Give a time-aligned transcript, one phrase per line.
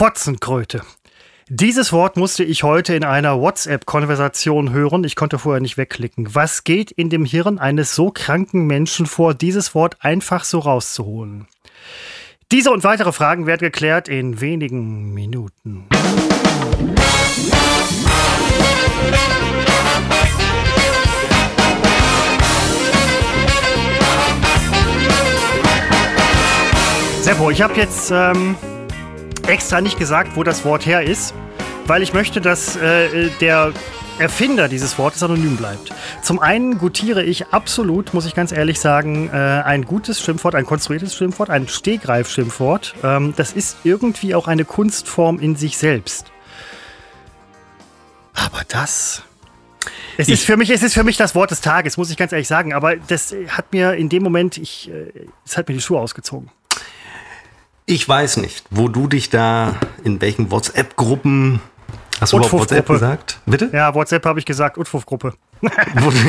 [0.00, 0.80] Fotzenkröte.
[1.50, 5.04] Dieses Wort musste ich heute in einer WhatsApp-Konversation hören.
[5.04, 6.34] Ich konnte vorher nicht wegklicken.
[6.34, 11.48] Was geht in dem Hirn eines so kranken Menschen vor, dieses Wort einfach so rauszuholen?
[12.50, 15.86] Diese und weitere Fragen werden geklärt in wenigen Minuten.
[27.20, 28.56] Seppo, ich habe jetzt ähm,
[29.46, 31.34] extra nicht gesagt, wo das Wort her ist,
[31.86, 33.72] weil ich möchte, dass äh, der
[34.20, 35.92] Erfinder dieses Wortes anonym bleibt.
[36.22, 40.66] Zum einen gutiere ich absolut, muss ich ganz ehrlich sagen, äh, ein gutes Schimpfwort, ein
[40.66, 42.94] konstruiertes Schimpfwort, ein Stegreif-Schimpfwort.
[43.02, 46.26] Ähm, das ist irgendwie auch eine Kunstform in sich selbst.
[48.34, 49.22] Aber das.
[50.18, 52.32] Es ist, für mich, es ist für mich das Wort des Tages, muss ich ganz
[52.32, 52.74] ehrlich sagen.
[52.74, 55.12] Aber das hat mir in dem Moment, ich, äh,
[55.46, 56.50] es hat mir die Schuhe ausgezogen.
[57.86, 61.60] Ich weiß nicht, wo du dich da, in welchen WhatsApp-Gruppen
[62.20, 63.40] Hast du überhaupt WhatsApp gesagt?
[63.46, 63.70] Bitte?
[63.72, 65.32] Ja, WhatsApp habe ich gesagt, Utfuff-Gruppe.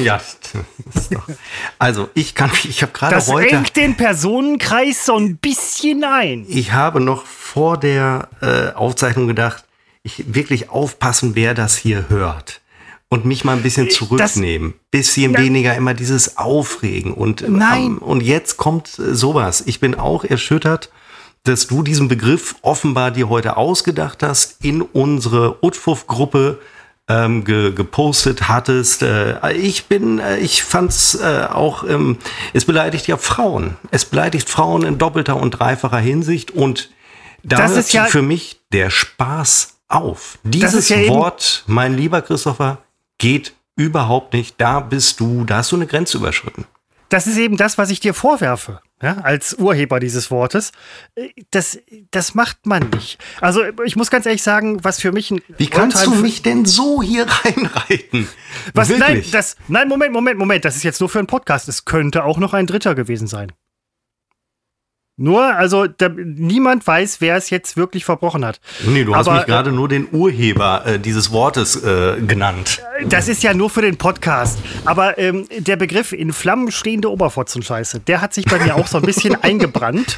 [0.02, 0.22] ja,
[1.80, 3.50] also ich kann ich habe gerade heute.
[3.50, 6.46] Das engt den Personenkreis so ein bisschen ein.
[6.48, 9.66] Ich habe noch vor der äh, Aufzeichnung gedacht,
[10.04, 12.62] ich wirklich aufpassen, wer das hier hört.
[13.10, 14.74] Und mich mal ein bisschen zurücknehmen.
[14.92, 17.14] Das, bisschen na, weniger immer dieses Aufregen.
[17.14, 17.84] Und, nein.
[17.84, 19.64] Ähm, und jetzt kommt sowas.
[19.66, 20.90] Ich bin auch erschüttert
[21.44, 26.60] dass du diesen Begriff offenbar dir heute ausgedacht hast, in unsere Utfuff-Gruppe
[27.08, 29.02] ähm, ge gepostet hattest.
[29.02, 32.18] Äh, ich bin, äh, ich fand's äh, auch, ähm,
[32.54, 33.78] es beleidigt ja Frauen.
[33.90, 36.90] Es beleidigt Frauen in doppelter und dreifacher Hinsicht und
[37.44, 40.38] da das hört ja für mich der Spaß auf.
[40.44, 42.78] Dieses ja Wort, mein lieber Christopher,
[43.18, 44.56] geht überhaupt nicht.
[44.60, 46.66] Da bist du, da hast du eine Grenze überschritten.
[47.10, 50.72] Das ist eben das, was ich dir vorwerfe ja, als Urheber dieses Wortes.
[51.16, 51.80] Äh, das,
[52.12, 53.20] das macht man nicht.
[53.40, 56.66] Also ich muss ganz ehrlich sagen, was für mich ein Wie kannst du mich denn
[56.66, 58.28] so hier reinreiten?
[58.74, 60.66] Was, nein, das, nein, Moment, Moment, Moment.
[60.66, 61.68] Das ist jetzt nur für einen Podcast.
[61.68, 63.52] Es könnte auch noch ein Dritter gewesen sein.
[65.22, 68.60] Nur, also da, niemand weiß, wer es jetzt wirklich verbrochen hat.
[68.88, 72.82] Nee, du hast Aber, mich gerade äh, nur den Urheber äh, dieses Wortes äh, genannt.
[73.06, 74.58] Das ist ja nur für den Podcast.
[74.84, 78.98] Aber ähm, der Begriff in Flammen stehende Oberfotzenscheiße, der hat sich bei mir auch so
[78.98, 80.18] ein bisschen eingebrannt.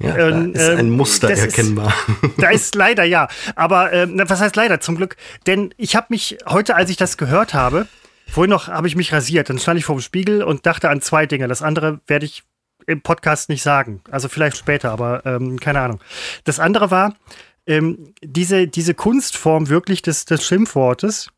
[0.00, 1.94] Ja, ähm, ist ein Muster erkennbar.
[2.20, 3.28] Ist, da ist leider, ja.
[3.54, 4.80] Aber ähm, was heißt leider?
[4.80, 5.14] Zum Glück.
[5.46, 7.86] Denn ich habe mich heute, als ich das gehört habe,
[8.26, 9.48] vorhin noch habe ich mich rasiert.
[9.48, 11.46] Dann stand ich vor dem Spiegel und dachte an zwei Dinge.
[11.46, 12.42] Das andere werde ich
[12.86, 14.02] im Podcast nicht sagen.
[14.10, 16.00] Also vielleicht später, aber ähm, keine Ahnung.
[16.44, 17.14] Das andere war,
[17.66, 21.30] ähm, diese, diese Kunstform wirklich des, des Schimpfwortes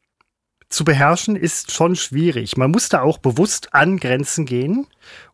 [0.68, 2.56] zu beherrschen, ist schon schwierig.
[2.56, 4.86] Man muss da auch bewusst an Grenzen gehen,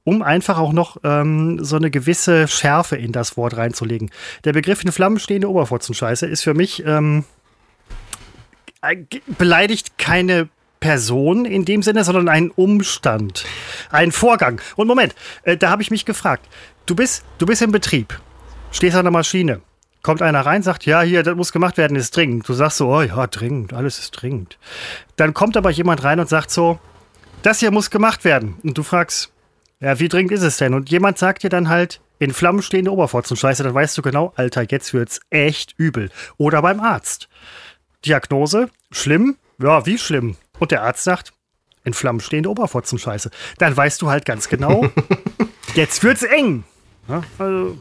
[0.04, 4.10] um einfach auch noch ähm, so eine gewisse Schärfe in das Wort reinzulegen.
[4.44, 7.24] Der Begriff in Flammen stehende Oberfotzenscheiße ist für mich ähm,
[8.82, 8.96] äh,
[9.38, 10.48] beleidigt keine
[10.80, 13.44] Person in dem Sinne, sondern ein Umstand,
[13.90, 14.60] ein Vorgang.
[14.76, 16.46] Und Moment, äh, da habe ich mich gefragt.
[16.86, 18.18] Du bist, du bist im Betrieb,
[18.70, 19.60] stehst an der Maschine,
[20.02, 22.48] kommt einer rein, sagt, ja, hier, das muss gemacht werden, ist dringend.
[22.48, 24.58] Du sagst so, oh ja, dringend, alles ist dringend.
[25.16, 26.78] Dann kommt aber jemand rein und sagt so,
[27.42, 28.56] das hier muss gemacht werden.
[28.62, 29.32] Und du fragst,
[29.80, 30.74] ja, wie dringend ist es denn?
[30.74, 34.64] Und jemand sagt dir dann halt, in Flammen stehende Oberfotzenscheiße, dann weißt du genau, Alter,
[34.68, 36.10] jetzt wird's echt übel.
[36.36, 37.28] Oder beim Arzt.
[38.04, 40.36] Diagnose, schlimm, ja, wie schlimm?
[40.58, 41.32] Und der Arzt sagt,
[41.84, 43.30] in Flammen stehende Oberfotzenscheiße.
[43.58, 44.88] Dann weißt du halt ganz genau,
[45.74, 46.64] jetzt wird's eng.
[47.08, 47.78] Ja, also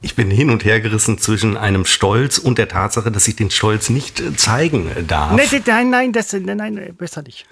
[0.00, 3.50] ich bin hin und her gerissen zwischen einem Stolz und der Tatsache, dass ich den
[3.50, 5.32] Stolz nicht äh, zeigen darf.
[5.32, 7.46] Nein, nein, das, nein, besser nicht.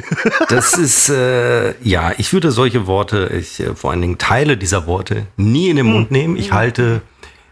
[0.48, 4.86] das ist, äh, ja, ich würde solche Worte, ich äh, vor allen Dingen Teile dieser
[4.86, 6.16] Worte nie in den Mund hm.
[6.16, 6.36] nehmen.
[6.36, 7.02] Ich halte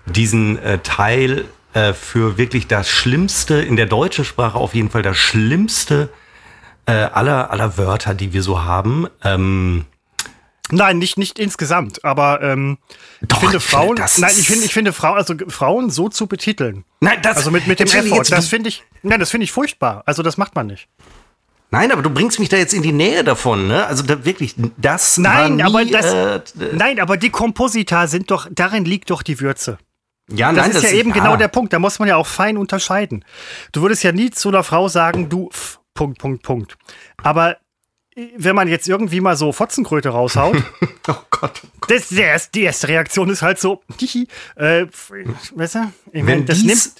[0.06, 5.02] diesen äh, Teil äh, für wirklich das Schlimmste, in der deutschen Sprache auf jeden Fall
[5.02, 6.08] das Schlimmste
[6.90, 9.06] äh, aller, aller Wörter, die wir so haben.
[9.24, 9.84] Ähm,
[10.72, 12.78] Nein, nicht, nicht insgesamt, aber ähm,
[13.22, 16.84] Doch, ich finde Frauen, nein, ich finde, ich finde Frauen, also Frauen so zu betiteln.
[17.00, 20.04] Nein, das, also mit, mit dem Effort, das finde ich, nein, das finde ich furchtbar.
[20.06, 20.88] Also das macht man nicht.
[21.72, 23.86] Nein, aber du bringst mich da jetzt in die Nähe davon, ne?
[23.86, 26.40] Also da wirklich, das nein, nie, aber das, äh,
[26.72, 29.78] nein, aber die Komposita sind doch, darin liegt doch die Würze.
[30.28, 31.72] Ja, das nein, ist das ja eben genau der Punkt.
[31.72, 33.24] Da muss man ja auch fein unterscheiden.
[33.72, 36.78] Du würdest ja nie zu einer Frau sagen, du, pff, Punkt, Punkt, Punkt.
[37.22, 37.58] Aber
[38.16, 41.90] äh, wenn man jetzt irgendwie mal so Fotzenkröte raushaut, oh Gott, oh Gott.
[41.90, 44.26] Das, der, die erste Reaktion ist halt so, hihi,
[44.56, 44.86] äh,
[45.54, 46.92] weißt du, ich mein, das, nimmt,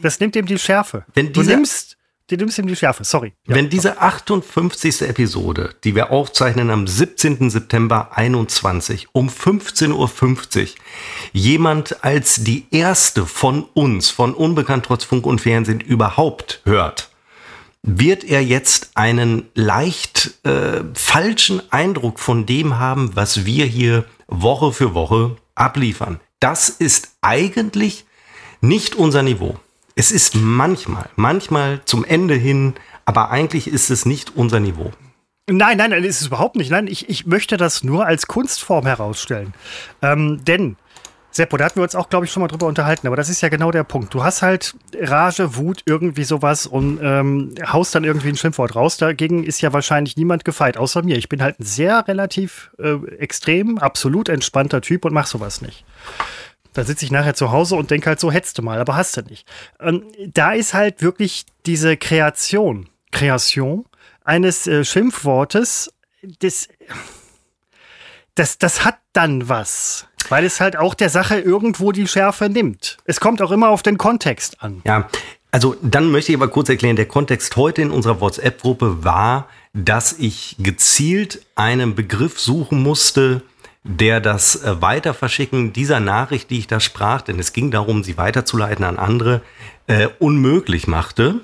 [0.00, 1.04] das nimmt eben die Schärfe.
[1.12, 1.98] Wenn du nimmst
[2.28, 3.34] du nimmst ihm die Schärfe, sorry.
[3.46, 3.56] Ja.
[3.56, 5.02] Wenn diese 58.
[5.02, 7.50] Episode, die wir aufzeichnen am 17.
[7.50, 10.68] September 21 um 15.50 Uhr,
[11.32, 17.09] jemand als die erste von uns, von Unbekannt trotz Funk und Fernsehen überhaupt hört,
[17.82, 24.72] wird er jetzt einen leicht äh, falschen Eindruck von dem haben, was wir hier Woche
[24.72, 26.20] für Woche abliefern.
[26.40, 28.04] Das ist eigentlich
[28.60, 29.58] nicht unser Niveau.
[29.94, 32.74] Es ist manchmal, manchmal zum Ende hin,
[33.04, 34.92] aber eigentlich ist es nicht unser Niveau.
[35.48, 36.70] Nein, nein, nein, ist es überhaupt nicht.
[36.70, 39.52] Nein, ich, ich möchte das nur als Kunstform herausstellen.
[40.00, 40.76] Ähm, denn,
[41.32, 43.40] Seppo, da hatten wir uns auch, glaube ich, schon mal drüber unterhalten, aber das ist
[43.40, 44.12] ja genau der Punkt.
[44.12, 48.96] Du hast halt Rage, Wut, irgendwie sowas und ähm, haust dann irgendwie ein Schimpfwort raus.
[48.96, 51.16] Dagegen ist ja wahrscheinlich niemand gefeit, außer mir.
[51.16, 55.84] Ich bin halt ein sehr relativ äh, extrem, absolut entspannter Typ und mach sowas nicht.
[56.72, 59.16] Da sitze ich nachher zu Hause und denke halt so, hättest du mal, aber hast
[59.16, 59.46] du nicht.
[59.78, 63.86] Und da ist halt wirklich diese Kreation, Kreation
[64.24, 65.92] eines äh, Schimpfwortes,
[66.40, 66.68] das,
[68.34, 70.06] das, das hat dann was.
[70.30, 72.98] Weil es halt auch der Sache irgendwo die Schärfe nimmt.
[73.04, 74.80] Es kommt auch immer auf den Kontext an.
[74.84, 75.08] Ja,
[75.50, 80.12] also dann möchte ich aber kurz erklären, der Kontext heute in unserer WhatsApp-Gruppe war, dass
[80.12, 83.42] ich gezielt einen Begriff suchen musste,
[83.82, 88.18] der das äh, Weiterverschicken dieser Nachricht, die ich da sprach, denn es ging darum, sie
[88.18, 89.42] weiterzuleiten an andere,
[89.86, 91.40] äh, unmöglich machte.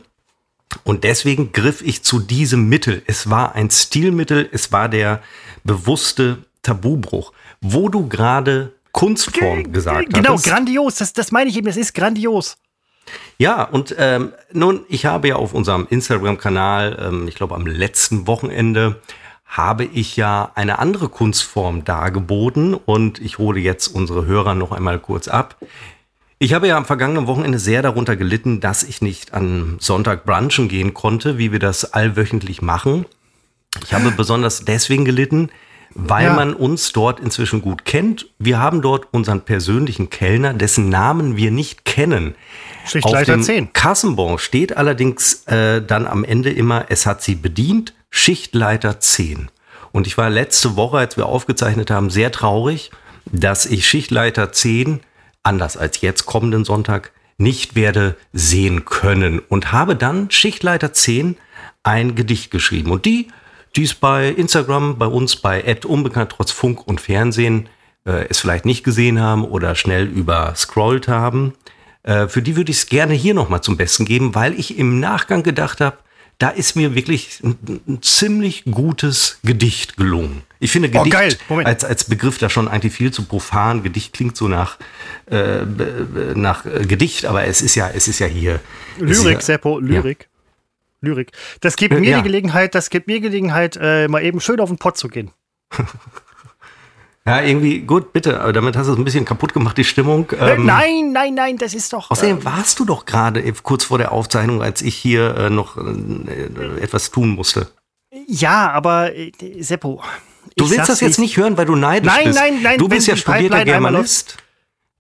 [0.85, 3.03] Und deswegen griff ich zu diesem Mittel.
[3.07, 5.23] Es war ein Stilmittel, es war der
[5.65, 7.33] bewusste Tabubruch.
[7.61, 10.15] Wo du gerade Kunstform gesagt.
[10.15, 10.47] Genau, hattest.
[10.47, 12.57] grandios, das, das meine ich eben, es ist grandios.
[13.37, 18.27] Ja, und ähm, nun, ich habe ja auf unserem Instagram-Kanal, ähm, ich glaube am letzten
[18.27, 19.03] Wochenende,
[19.45, 24.99] habe ich ja eine andere Kunstform dargeboten und ich hole jetzt unsere Hörer noch einmal
[24.99, 25.57] kurz ab.
[26.39, 30.69] Ich habe ja am vergangenen Wochenende sehr darunter gelitten, dass ich nicht an Sonntag brunchen
[30.69, 33.05] gehen konnte, wie wir das allwöchentlich machen.
[33.85, 35.51] Ich habe besonders deswegen gelitten,
[35.99, 36.35] weil ja.
[36.35, 38.29] man uns dort inzwischen gut kennt.
[38.39, 42.35] Wir haben dort unseren persönlichen Kellner, dessen Namen wir nicht kennen.
[42.87, 43.73] Schichtleiter Auf dem 10.
[43.73, 49.51] Kassenbon steht allerdings äh, dann am Ende immer, es hat sie bedient, Schichtleiter 10.
[49.91, 52.91] Und ich war letzte Woche, als wir aufgezeichnet haben, sehr traurig,
[53.25, 55.01] dass ich Schichtleiter 10,
[55.43, 59.39] anders als jetzt kommenden Sonntag, nicht werde sehen können.
[59.39, 61.37] Und habe dann Schichtleiter 10
[61.83, 62.91] ein Gedicht geschrieben.
[62.91, 63.29] Und die,
[63.77, 67.69] die es bei Instagram, bei uns bei Ad Unbekannt trotz Funk und Fernsehen
[68.05, 71.55] äh, es vielleicht nicht gesehen haben oder schnell überscrollt haben,
[72.03, 75.01] äh, für die würde ich es gerne hier nochmal zum Besten geben, weil ich im
[75.01, 75.99] Nachgang gedacht habe,
[76.39, 77.57] da ist mir wirklich ein,
[77.89, 80.43] ein ziemlich gutes Gedicht gelungen.
[80.61, 83.83] Ich finde oh, Gedicht oh, als, als Begriff da schon eigentlich viel zu profan.
[83.83, 84.77] Gedicht klingt so nach,
[85.31, 85.65] äh,
[86.35, 88.61] nach äh, Gedicht, aber es ist ja, es ist ja hier.
[88.99, 90.23] Lyrik, ja, Seppo, Lyrik.
[90.23, 90.36] Ja.
[91.01, 91.33] Lyrik.
[91.61, 92.19] Das gibt mir ja.
[92.19, 95.31] die Gelegenheit, das gibt mir Gelegenheit, äh, mal eben schön auf den Pott zu gehen.
[97.27, 100.31] Ja, irgendwie, gut, bitte, aber damit hast du es ein bisschen kaputt gemacht, die Stimmung.
[100.31, 102.13] Äh, ähm, nein, nein, nein, das ist doch.
[102.13, 105.77] Außerdem äh, warst du doch gerade kurz vor der Aufzeichnung, als ich hier äh, noch
[105.77, 107.67] äh, etwas tun musste.
[108.29, 110.05] Ja, aber äh, Seppo.
[110.55, 112.39] Du willst das jetzt nicht hören, weil du neidisch nein, bist.
[112.39, 112.79] Nein, nein, nein.
[112.79, 114.37] Du bist ja studierter Germanist.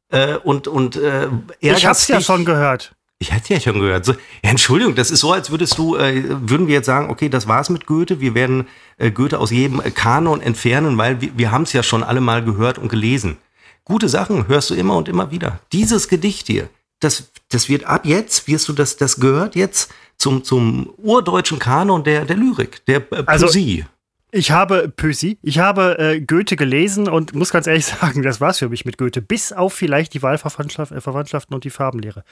[0.08, 1.28] Äh, und und äh,
[1.60, 2.95] Ich hab's ja schon gehört.
[3.18, 4.04] Ich hätte ja schon gehört.
[4.04, 7.30] So, ja, Entschuldigung, das ist so, als würdest du, äh, würden wir jetzt sagen, okay,
[7.30, 8.20] das war's mit Goethe.
[8.20, 8.66] Wir werden
[8.98, 12.44] äh, Goethe aus jedem Kanon entfernen, weil wir, wir haben es ja schon alle mal
[12.44, 13.38] gehört und gelesen.
[13.84, 15.60] Gute Sachen hörst du immer und immer wieder.
[15.72, 16.68] Dieses Gedicht hier,
[17.00, 22.04] das, das wird ab jetzt, wirst du das, das gehört jetzt zum, zum urdeutschen Kanon
[22.04, 23.82] der, der Lyrik, der äh, also Poesie.
[23.82, 23.95] Also,
[24.37, 28.59] ich habe Pösi, ich habe äh, Goethe gelesen und muss ganz ehrlich sagen, das war's
[28.59, 32.23] für mich mit Goethe, bis auf vielleicht die Wahlverwandtschaften und die Farbenlehre.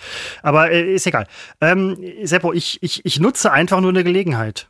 [0.43, 1.27] Aber äh, ist egal.
[1.61, 4.69] Ähm, Seppo, ich, ich, ich nutze einfach nur eine Gelegenheit.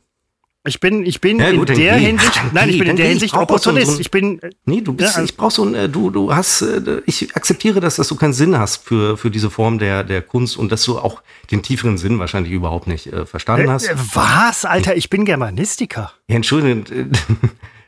[0.66, 1.94] Ich bin, ich bin ja, gut, in der.
[1.96, 4.00] Hinsicht, nein, ich bin in der Hinsicht Opportunist.
[4.00, 6.62] Ich bin, nee, du bist, ja, also, ich brauch so ein, äh, du, du hast,
[6.62, 10.22] äh, ich akzeptiere das, dass du keinen Sinn hast für, für diese Form der, der
[10.22, 13.88] Kunst und dass du auch den tieferen Sinn wahrscheinlich überhaupt nicht äh, verstanden hast.
[13.88, 14.96] Äh, was, Alter?
[14.96, 16.12] Ich bin Germanistiker.
[16.28, 16.84] Ja, Entschuldigung.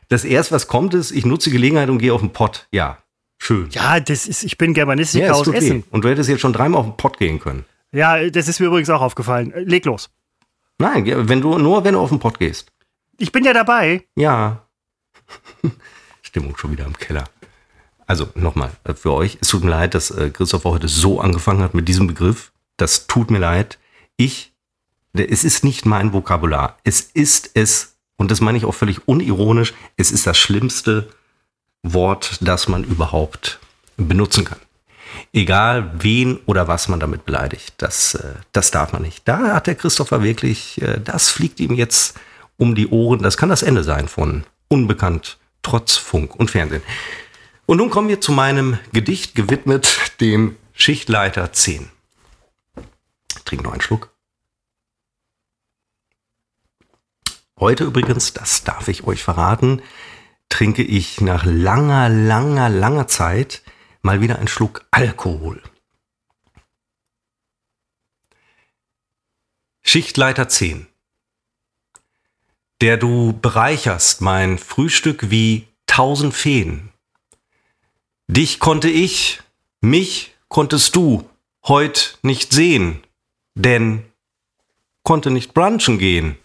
[0.09, 2.67] Das erste, was kommt, ist, ich nutze Gelegenheit und gehe auf den Pott.
[2.71, 2.99] Ja,
[3.39, 3.67] schön.
[3.71, 5.57] Ja, das ist, ich bin Germanistiker ja, aus okay.
[5.57, 5.83] Essen.
[5.91, 7.65] Und du hättest jetzt schon dreimal auf den Pott gehen können.
[7.91, 9.51] Ja, das ist mir übrigens auch aufgefallen.
[9.65, 10.09] Leg los.
[10.79, 12.71] Nein, wenn du, nur wenn du auf den Pott gehst.
[13.17, 14.05] Ich bin ja dabei.
[14.15, 14.67] Ja.
[16.21, 17.25] Stimmung schon wieder im Keller.
[18.05, 21.61] Also nochmal, äh, für euch, es tut mir leid, dass äh, Christopher heute so angefangen
[21.61, 22.51] hat mit diesem Begriff.
[22.77, 23.79] Das tut mir leid.
[24.15, 24.53] Ich,
[25.13, 26.77] es ist nicht mein Vokabular.
[26.83, 31.09] Es ist es, und das meine ich auch völlig unironisch, es ist das schlimmste
[31.83, 33.59] Wort, das man überhaupt
[33.97, 34.59] benutzen kann.
[35.33, 39.27] Egal wen oder was man damit beleidigt, das, äh, das darf man nicht.
[39.27, 42.17] Da hat der Christopher wirklich, äh, das fliegt ihm jetzt
[42.57, 43.21] um die Ohren.
[43.21, 46.81] Das kann das Ende sein von Unbekannt trotz Funk und Fernsehen.
[47.65, 51.89] Und nun kommen wir zu meinem Gedicht gewidmet dem Schichtleiter 10.
[53.43, 54.11] Trink noch einen Schluck.
[57.59, 59.81] Heute übrigens, das darf ich euch verraten,
[60.47, 63.63] trinke ich nach langer, langer, langer Zeit
[64.07, 65.61] mal wieder einen Schluck Alkohol.
[69.83, 70.87] Schichtleiter 10.
[72.79, 76.93] Der du bereicherst mein Frühstück wie tausend Feen.
[78.27, 79.41] Dich konnte ich,
[79.81, 81.29] mich konntest du
[81.67, 83.03] heut nicht sehen,
[83.55, 84.05] denn
[85.03, 86.37] konnte nicht brunchen gehen.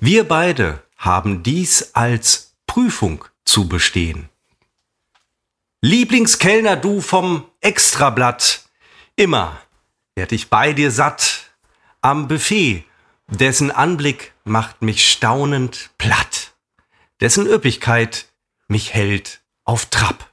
[0.00, 4.30] Wir beide haben dies als Prüfung zu bestehen.
[5.82, 8.68] Lieblingskellner du vom Extrablatt,
[9.16, 9.58] immer
[10.14, 11.52] werd ich bei dir satt,
[12.02, 12.84] am Buffet,
[13.28, 16.52] dessen Anblick macht mich staunend platt,
[17.20, 18.26] dessen Üppigkeit
[18.68, 20.30] mich hält auf Trab.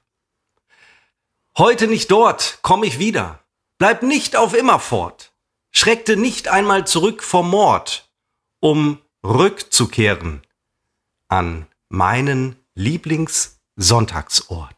[1.57, 3.39] Heute nicht dort, komm ich wieder,
[3.77, 5.31] bleib nicht auf immer fort,
[5.71, 8.11] schreckte nicht einmal zurück vom Mord,
[8.59, 10.41] um rückzukehren
[11.29, 14.76] an meinen Lieblingssonntagsort.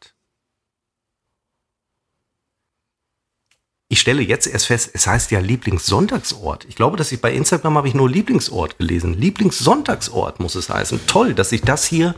[3.92, 6.64] Ich stelle jetzt erst fest, es heißt ja Lieblingssonntagsort.
[6.68, 9.14] Ich glaube, dass ich bei Instagram habe ich nur Lieblingsort gelesen.
[9.14, 11.00] Lieblingssonntagsort muss es heißen.
[11.08, 12.14] Toll, dass ich das hier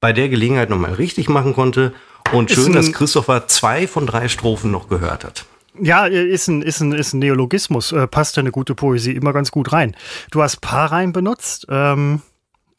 [0.00, 1.94] bei der Gelegenheit nochmal richtig machen konnte.
[2.30, 5.46] Und schön, dass Christopher zwei von drei Strophen noch gehört hat.
[5.80, 7.92] Ja, ist ein, ist ein, ist ein Neologismus.
[7.92, 9.96] Äh, passt ja eine gute Poesie immer ganz gut rein.
[10.30, 12.20] Du hast Paarreim benutzt ähm,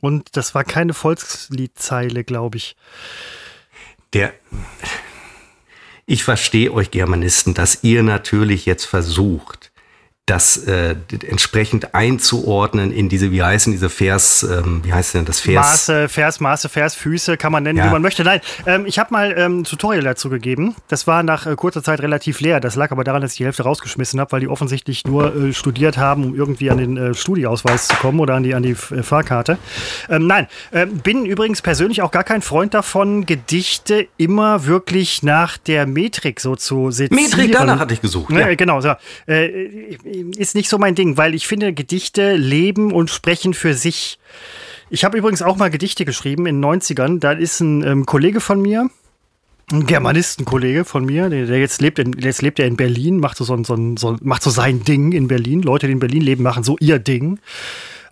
[0.01, 2.75] und das war keine Volksliedzeile, glaube ich.
[4.13, 4.33] Der,
[6.09, 9.68] ich verstehe euch Germanisten, dass ihr natürlich jetzt versucht,
[10.29, 10.95] das äh,
[11.27, 15.55] entsprechend einzuordnen in diese, wie heißen diese Vers, ähm, wie heißt denn das Vers?
[15.55, 17.87] Maße, Vers, Maße, Vers, Füße, kann man nennen, ja.
[17.87, 18.23] wie man möchte.
[18.23, 20.75] Nein, ähm, ich habe mal ähm, ein Tutorial dazu gegeben.
[20.87, 22.59] Das war nach äh, kurzer Zeit relativ leer.
[22.59, 25.53] Das lag aber daran, dass ich die Hälfte rausgeschmissen habe, weil die offensichtlich nur äh,
[25.53, 28.71] studiert haben, um irgendwie an den äh, Studieausweis zu kommen oder an die, an die
[28.71, 29.57] äh, Fahrkarte.
[30.09, 35.57] Ähm, nein, ähm, bin übrigens persönlich auch gar kein Freund davon, Gedichte immer wirklich nach
[35.57, 37.23] der Metrik so zu sezieren.
[37.23, 38.31] Metrik, danach hatte ich gesucht.
[38.31, 38.53] Ja.
[38.53, 38.93] Genau, so.
[40.37, 44.19] Ist nicht so mein Ding, weil ich finde, Gedichte leben und sprechen für sich.
[44.89, 47.19] Ich habe übrigens auch mal Gedichte geschrieben in den 90ern.
[47.19, 48.89] Da ist ein ähm, Kollege von mir,
[49.71, 53.37] ein Germanistenkollege von mir, der, der, jetzt lebt, in, jetzt lebt er in Berlin, macht
[53.37, 55.61] so, so, so, so, macht so sein Ding in Berlin.
[55.61, 57.39] Leute, die in Berlin leben, machen so ihr Ding.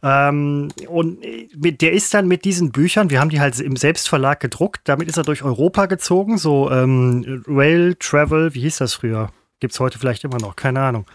[0.04, 1.20] Ähm, und
[1.56, 5.08] mit, der ist dann mit diesen Büchern, wir haben die halt im Selbstverlag gedruckt, damit
[5.08, 9.32] ist er durch Europa gezogen, so ähm, Rail Travel, wie hieß das früher?
[9.60, 11.06] Gibt es heute vielleicht immer noch, keine Ahnung.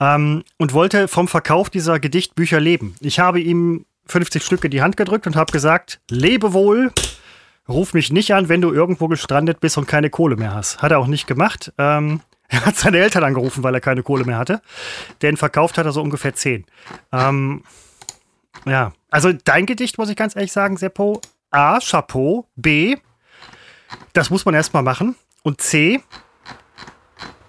[0.00, 2.94] Ähm, und wollte vom Verkauf dieser Gedichtbücher leben.
[3.00, 6.92] Ich habe ihm 50 Stück in die Hand gedrückt und habe gesagt, lebe wohl,
[7.68, 10.82] ruf mich nicht an, wenn du irgendwo gestrandet bist und keine Kohle mehr hast.
[10.82, 11.72] Hat er auch nicht gemacht.
[11.78, 14.60] Ähm, er hat seine Eltern angerufen, weil er keine Kohle mehr hatte.
[15.22, 16.66] Denn verkauft hat er so ungefähr 10.
[17.10, 17.62] Ähm,
[18.66, 21.20] ja, also dein Gedicht, muss ich ganz ehrlich sagen, Seppo.
[21.50, 22.46] A, Chapeau.
[22.56, 22.96] B,
[24.12, 25.16] das muss man erstmal machen.
[25.42, 26.02] Und C,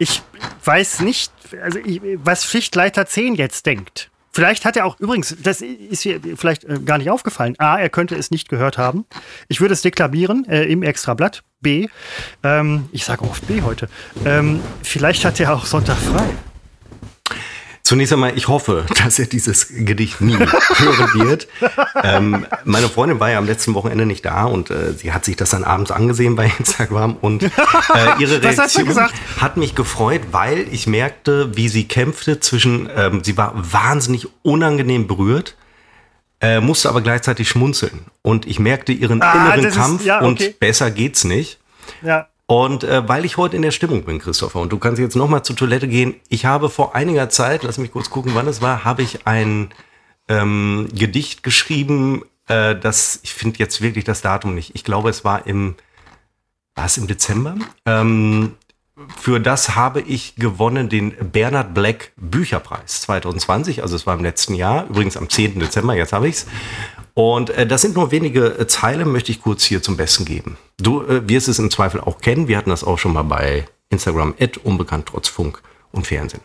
[0.04, 0.22] ich
[0.66, 1.32] weiß nicht,
[1.62, 4.10] also ich, was Schichtleiter 10 jetzt denkt.
[4.32, 7.56] Vielleicht hat er auch, übrigens, das ist mir vielleicht äh, gar nicht aufgefallen.
[7.60, 9.06] A, er könnte es nicht gehört haben.
[9.48, 11.44] Ich würde es deklamieren äh, im Extrablatt.
[11.62, 11.88] B,
[12.44, 13.88] ähm, ich sage oft B heute.
[14.26, 16.26] Ähm, vielleicht hat er auch Sonntag frei.
[17.86, 21.48] Zunächst einmal, ich hoffe, dass er dieses Gedicht nie hören wird.
[22.06, 25.38] Ähm, meine Freundin war ja am letzten Wochenende nicht da und äh, sie hat sich
[25.38, 27.50] das dann abends angesehen bei Instagram und äh,
[28.20, 33.38] ihre Reaktion hat, hat, mich gefreut, weil ich merkte, wie sie kämpfte zwischen, ähm, sie
[33.38, 35.56] war wahnsinnig unangenehm berührt.
[36.42, 38.06] Äh, musste aber gleichzeitig schmunzeln.
[38.22, 40.26] Und ich merkte ihren ah, inneren Kampf ist, ja, okay.
[40.26, 41.60] und besser geht's nicht.
[42.02, 42.28] Ja.
[42.54, 45.28] Und äh, weil ich heute in der Stimmung bin, Christopher, und du kannst jetzt noch
[45.28, 46.14] mal zur Toilette gehen.
[46.30, 49.74] Ich habe vor einiger Zeit, lass mich kurz gucken, wann es war, habe ich ein
[50.28, 54.76] ähm, Gedicht geschrieben, äh, das, ich finde jetzt wirklich das Datum nicht.
[54.76, 55.74] Ich glaube, es war im,
[56.76, 57.56] war es im Dezember?
[57.88, 58.54] Ähm,
[59.20, 63.82] für das habe ich gewonnen den Bernhard Black Bücherpreis 2020.
[63.82, 65.60] Also es war im letzten Jahr, übrigens am 10.
[65.60, 66.46] Dezember, jetzt habe ich es.
[67.14, 70.58] Und äh, das sind nur wenige äh, Zeilen, möchte ich kurz hier zum Besten geben.
[70.78, 72.48] Du äh, wirst es im Zweifel auch kennen.
[72.48, 76.42] Wir hatten das auch schon mal bei Instagram, unbekannt trotz Funk und Fernsehen.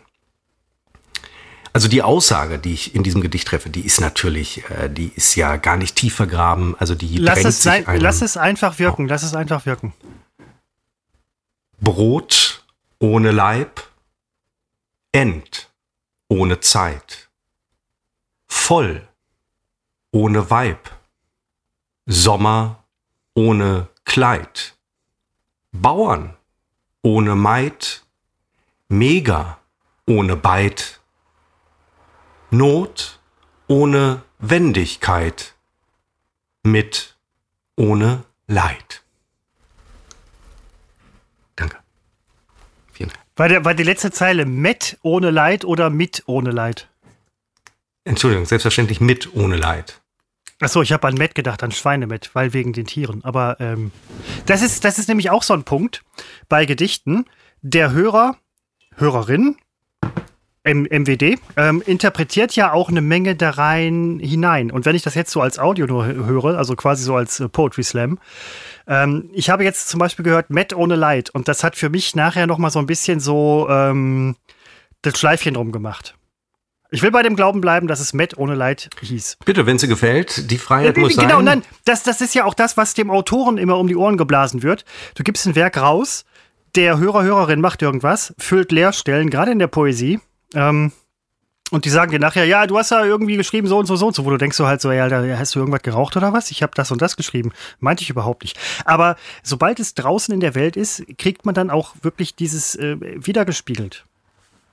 [1.73, 5.35] Also die Aussage, die ich in diesem Gedicht treffe, die ist natürlich, äh, die ist
[5.35, 6.75] ja gar nicht tief vergraben.
[6.77, 9.93] Also die lass es, nein, lass es einfach wirken, lass es einfach wirken.
[11.79, 12.63] Brot
[12.99, 13.81] ohne Leib,
[15.11, 15.69] End
[16.27, 17.29] ohne Zeit,
[18.47, 19.08] voll
[20.11, 20.89] ohne Weib,
[22.05, 22.83] Sommer
[23.33, 24.75] ohne Kleid,
[25.71, 26.35] Bauern
[27.01, 28.03] ohne Maid,
[28.87, 29.59] Mega
[30.07, 30.99] ohne Beid,
[32.51, 33.19] Not
[33.67, 35.53] ohne Wendigkeit,
[36.63, 37.15] mit
[37.75, 39.03] ohne Leid.
[41.55, 41.77] Danke.
[42.91, 43.21] Vielen Dank.
[43.35, 46.89] War, der, war die letzte Zeile mit ohne Leid oder mit ohne Leid?
[48.05, 49.98] Entschuldigung, selbstverständlich mit ohne Leid.
[50.61, 53.23] Achso, ich habe an Met gedacht, an Schweinemet, weil wegen den Tieren.
[53.23, 53.91] Aber ähm,
[54.45, 56.03] das, ist, das ist nämlich auch so ein Punkt
[56.49, 57.25] bei Gedichten.
[57.61, 58.35] Der Hörer,
[58.97, 59.55] Hörerin,
[60.63, 64.69] M MWD, ähm, interpretiert ja auch eine Menge da rein hinein.
[64.69, 67.47] Und wenn ich das jetzt so als Audio nur höre, also quasi so als äh,
[67.47, 68.19] Poetry Slam,
[68.85, 72.15] ähm, ich habe jetzt zum Beispiel gehört Matt ohne Leid und das hat für mich
[72.15, 74.35] nachher noch mal so ein bisschen so ähm,
[75.01, 76.18] das Schleifchen drum gemacht.
[76.91, 79.37] Ich will bei dem Glauben bleiben, dass es Matt ohne Leid hieß.
[79.45, 81.27] Bitte, wenn sie gefällt, die Freiheit muss genau, sein.
[81.27, 84.17] Genau, nein, das, das ist ja auch das, was dem Autoren immer um die Ohren
[84.17, 84.85] geblasen wird.
[85.13, 86.25] Du gibst ein Werk raus,
[86.75, 90.19] der Hörer, Hörerin macht irgendwas, füllt Leerstellen, gerade in der Poesie.
[90.55, 90.91] Ähm,
[91.71, 94.07] und die sagen dir nachher, ja, du hast ja irgendwie geschrieben so und so so
[94.07, 96.33] und so, wo du denkst so halt so, ja, da hast du irgendwas geraucht oder
[96.33, 96.49] was?
[96.49, 97.51] Ich habe das und das geschrieben.
[97.79, 98.57] Meinte ich überhaupt nicht.
[98.85, 102.97] Aber sobald es draußen in der Welt ist, kriegt man dann auch wirklich dieses äh,
[102.99, 104.05] wiedergespiegelt.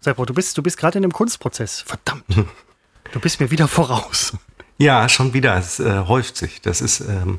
[0.07, 1.83] Seppo, du bist, du bist gerade in einem Kunstprozess.
[1.83, 2.25] Verdammt.
[3.13, 4.33] Du bist mir wieder voraus.
[4.79, 5.57] Ja, schon wieder.
[5.57, 6.61] Es äh, häuft sich.
[6.61, 7.37] Das ist, ähm,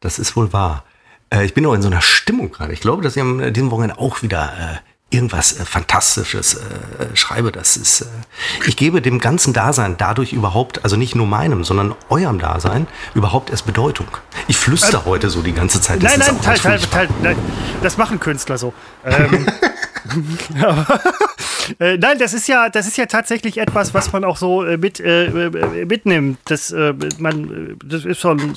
[0.00, 0.84] das ist wohl wahr.
[1.28, 2.72] Äh, ich bin auch in so einer Stimmung gerade.
[2.72, 6.58] Ich glaube, dass ich am äh, diesem Wochenende auch wieder äh, irgendwas äh, Fantastisches
[7.12, 7.52] schreibe.
[7.52, 8.06] Das ist,
[8.66, 13.50] ich gebe dem ganzen Dasein dadurch überhaupt, also nicht nur meinem, sondern eurem Dasein, überhaupt
[13.50, 14.08] erst Bedeutung.
[14.48, 16.02] Ich flüster heute so die ganze Zeit.
[16.02, 17.36] Das nein, nein, teil, teil, teil, nein,
[17.82, 18.72] das machen Künstler so.
[19.04, 19.46] Ähm,
[21.78, 24.76] äh, nein, das ist ja, das ist ja tatsächlich etwas, was man auch so äh,
[24.76, 26.38] mit äh, äh mitnimmt.
[26.46, 28.54] Das, äh, man, das ist so ein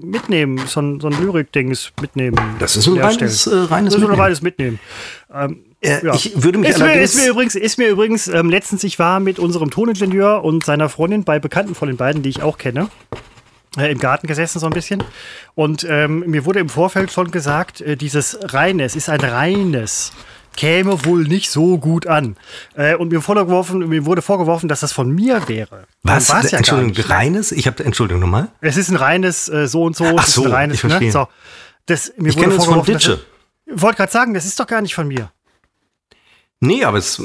[0.00, 2.38] Mitnehmen, so ein, so ein Lyrik-Ding ist Mitnehmen.
[2.58, 4.12] Das ist ein reines, äh, reines das ist Mitnehmen.
[4.12, 4.80] Ein reines Mitnehmen.
[5.32, 6.14] Ähm, äh, ja.
[6.14, 9.20] Ich würde mich ist mir, ist mir übrigens, ist mir übrigens ähm, letztens, ich war
[9.20, 12.88] mit unserem Toningenieur und seiner Freundin bei Bekannten von den beiden, die ich auch kenne,
[13.78, 15.04] äh, im Garten gesessen so ein bisschen.
[15.54, 20.12] Und ähm, mir wurde im Vorfeld schon gesagt, äh, dieses reines ist ein reines
[20.58, 22.36] käme wohl nicht so gut an.
[22.74, 25.84] Äh, und mir, vorgeworfen, mir wurde vorgeworfen, dass das von mir wäre.
[26.02, 26.28] Was?
[26.50, 27.52] Ja Entschuldigung, reines?
[27.52, 28.48] Ich habe Entschuldigung nochmal.
[28.60, 30.04] Es ist ein reines äh, so und so.
[30.16, 31.08] Ach so, reines, ich verstehe.
[31.08, 31.12] Ne?
[31.12, 31.28] So,
[31.86, 33.20] das, mir ich kenne es von Ditsche.
[33.66, 35.30] Ich wollte gerade sagen, das ist doch gar nicht von mir.
[36.60, 37.22] Nee, aber es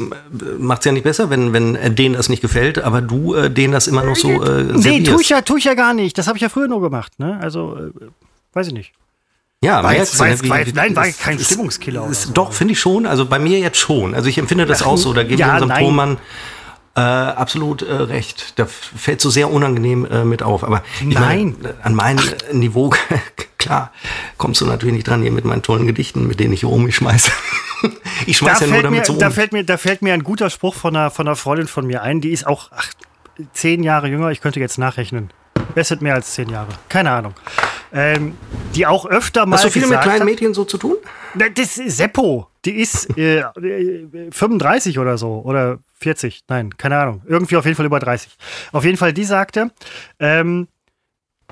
[0.59, 3.49] macht es ja nicht besser, wenn, wenn äh, denen das nicht gefällt, aber du äh,
[3.49, 6.19] denen das immer noch so äh, Nee, tue ich, ja, tu ich ja gar nicht.
[6.19, 7.17] Das habe ich ja früher nur gemacht.
[7.17, 7.39] Ne?
[7.41, 7.91] Also, äh,
[8.53, 8.93] weiß ich nicht.
[9.63, 12.05] Ja, war jetzt, war jetzt, war, nein, war kein ist, Stimmungskiller.
[12.09, 12.33] Ist, so.
[12.33, 13.05] Doch, finde ich schon.
[13.05, 14.13] Also bei mir jetzt schon.
[14.13, 15.13] Also ich empfinde das Ach, auch so.
[15.13, 15.85] Da gebe ich unserem nein.
[15.85, 16.17] Thomann
[16.95, 18.59] äh, absolut äh, recht.
[18.59, 20.65] Da fällt so sehr unangenehm äh, mit auf.
[20.65, 21.55] Aber nein.
[21.59, 22.53] Meine, an mein Ach.
[22.53, 22.93] Niveau,
[23.57, 23.91] klar,
[24.37, 26.83] kommst du natürlich nicht dran hier mit meinen tollen Gedichten, mit denen ich hier um
[26.83, 27.31] mich schmeiße.
[28.25, 29.19] ich schmeiße ja nur damit mir, so um.
[29.19, 31.87] Da fällt, mir, da fällt mir ein guter Spruch von einer, von einer Freundin von
[31.87, 32.19] mir ein.
[32.19, 32.89] Die ist auch ach,
[33.53, 34.29] zehn Jahre jünger.
[34.31, 35.31] Ich könnte jetzt nachrechnen.
[35.73, 36.69] Wer sind mehr als zehn Jahre?
[36.89, 37.33] Keine Ahnung
[37.93, 38.35] ähm,
[38.75, 39.55] die auch öfter mal.
[39.55, 40.97] Hast du viel mit kleinen Mädchen so zu tun?
[41.35, 42.47] Das ist Seppo.
[42.65, 43.43] Die ist äh,
[44.31, 45.41] 35 oder so.
[45.45, 46.43] Oder 40.
[46.47, 47.21] Nein, keine Ahnung.
[47.25, 48.35] Irgendwie auf jeden Fall über 30.
[48.71, 49.71] Auf jeden Fall, die sagte,
[50.19, 50.67] ähm,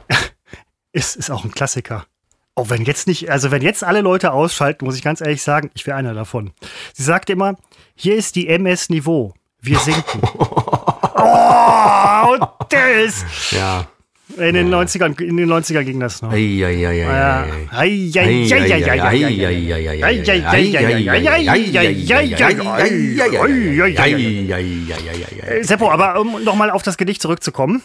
[0.91, 2.05] ist, ist auch ein Klassiker.
[2.55, 5.71] Auch wenn jetzt nicht, also wenn jetzt alle Leute ausschalten, muss ich ganz ehrlich sagen,
[5.73, 6.51] ich wäre einer davon.
[6.93, 7.55] Sie sagte immer,
[7.95, 9.33] hier ist die MS-Niveau.
[9.61, 10.21] Wir sinken.
[11.15, 13.25] oh, und das.
[13.51, 13.87] Ja.
[14.38, 16.32] In den 90ern, in den 90ern ging das noch.
[25.63, 27.82] Seppo, aber um nochmal auf das Gedicht zurückzukommen.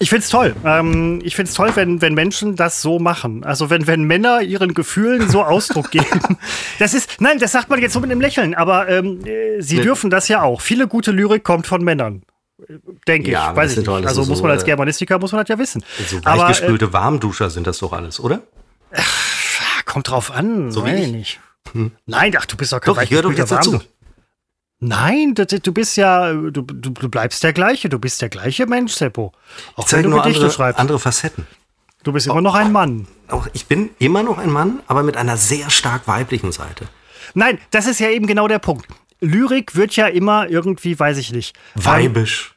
[0.00, 0.56] Ich find's toll.
[0.64, 3.44] Ähm, ich find's toll, wenn, wenn Menschen das so machen.
[3.44, 6.36] Also wenn, wenn Männer ihren Gefühlen so Ausdruck geben.
[6.80, 9.20] Das ist, nein, das sagt man jetzt so mit einem Lächeln, aber ähm,
[9.60, 10.60] sie dürfen das ja auch.
[10.60, 12.22] Viele gute Lyrik kommt von Männern.
[13.08, 13.88] Denke ja, ich, weiß ich nicht.
[13.88, 15.84] Also muss man als Germanistiker, muss man das ja wissen.
[16.06, 18.42] So weichgespülte äh, Warmduscher sind das doch alles, oder?
[18.92, 21.40] Ach, kommt drauf an, so weiß ich nicht.
[21.72, 21.92] Hm.
[22.06, 23.80] Nein, ach, du bist doch kein doch, jetzt dazu.
[24.78, 28.66] Nein, du, du bist ja, du, du, du, bleibst der gleiche, du bist der gleiche
[28.66, 29.32] Mensch, Seppo.
[29.76, 30.80] Auch ich wenn du nur Gedichte andere, schreibst.
[30.80, 31.46] andere Facetten.
[32.02, 33.08] Du bist immer noch ein Mann.
[33.28, 36.86] Auch ich bin immer noch ein Mann, aber mit einer sehr stark weiblichen Seite.
[37.32, 38.86] Nein, das ist ja eben genau der Punkt.
[39.24, 41.56] Lyrik wird ja immer irgendwie, weiß ich nicht.
[41.74, 42.54] Weibisch.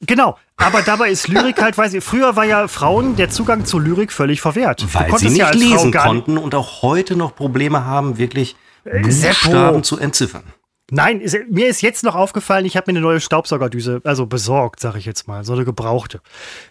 [0.00, 3.78] Genau, aber dabei ist Lyrik halt, weiß ich, früher war ja Frauen der Zugang zu
[3.78, 4.86] Lyrik völlig verwehrt.
[4.92, 8.54] Weil sie nicht ja lesen konnten und auch heute noch Probleme haben, wirklich
[8.84, 10.44] Buchstaben zu entziffern.
[10.90, 14.80] Nein, ist, mir ist jetzt noch aufgefallen, ich habe mir eine neue Staubsaugerdüse, also besorgt,
[14.80, 16.20] sage ich jetzt mal, so eine gebrauchte.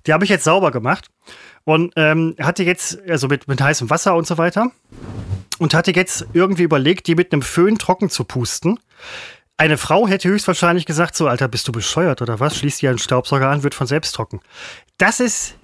[0.08, 1.10] Die habe ich jetzt sauber gemacht
[1.66, 4.72] und ähm, hatte jetzt, also mit, mit heißem Wasser und so weiter,
[5.60, 8.80] und hatte jetzt irgendwie überlegt, die mit einem Föhn trocken zu pusten.
[9.58, 12.58] Eine Frau hätte höchstwahrscheinlich gesagt, so, Alter, bist du bescheuert oder was?
[12.58, 14.40] Schließt dir einen Staubsauger an, wird von selbst trocken.
[14.98, 15.56] Das ist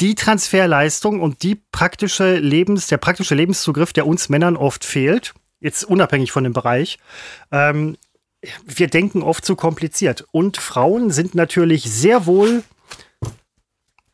[0.00, 5.84] die Transferleistung und die praktische Lebens, der praktische Lebenszugriff, der uns Männern oft fehlt jetzt
[5.84, 6.98] unabhängig von dem Bereich,
[7.52, 7.96] ähm,
[8.64, 10.24] wir denken oft zu kompliziert.
[10.32, 12.64] Und Frauen sind natürlich sehr wohl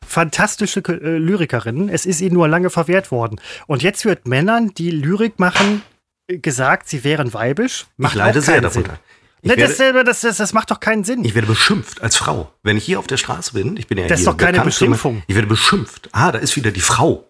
[0.05, 1.89] fantastische äh, Lyrikerinnen.
[1.89, 3.39] Es ist ihnen nur lange verwehrt worden.
[3.67, 5.81] Und jetzt wird Männern, die Lyrik machen,
[6.27, 7.87] gesagt, sie wären weibisch.
[7.97, 8.99] Macht ich leide sehr darunter.
[9.43, 11.23] Ne, das, das, das, das, macht doch keinen Sinn.
[11.23, 12.51] Ich werde beschimpft als Frau.
[12.63, 15.23] Wenn ich hier auf der Straße bin, ich bin ja Das ist doch keine Beschimpfung.
[15.27, 16.09] Ich werde beschimpft.
[16.11, 17.25] Ah, da ist wieder die Frau.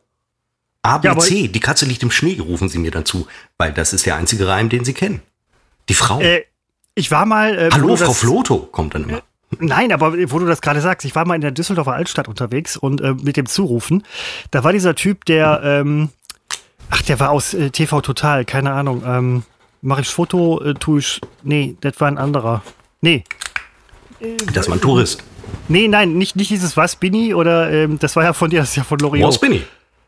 [0.83, 3.73] A, B, ja, C, die Katze liegt im Schnee, rufen sie mir dann zu, weil
[3.73, 5.21] das ist der einzige Reim, den sie kennen.
[5.89, 6.21] Die Frau.
[6.21, 6.45] Äh,
[6.95, 7.57] ich war mal.
[7.57, 9.17] Äh, Hallo, Frau Floto, kommt dann immer.
[9.17, 9.21] Äh,
[9.59, 12.77] nein, aber wo du das gerade sagst, ich war mal in der Düsseldorfer Altstadt unterwegs
[12.77, 14.03] und äh, mit dem Zurufen,
[14.51, 16.09] da war dieser Typ, der, ähm,
[16.89, 19.03] ach, der war aus äh, TV Total, keine Ahnung.
[19.05, 19.43] Ähm,
[19.81, 21.21] Mach ich Foto, äh, tue ich.
[21.43, 22.63] Nee, das war ein anderer.
[23.01, 23.23] Nee.
[24.53, 25.23] Das war ein Tourist.
[25.67, 28.71] Nee, nein, nicht, nicht dieses Was Bini oder ähm, das war ja von dir, das
[28.71, 29.27] ist ja von L'Oreal.
[29.27, 29.63] Was Bini?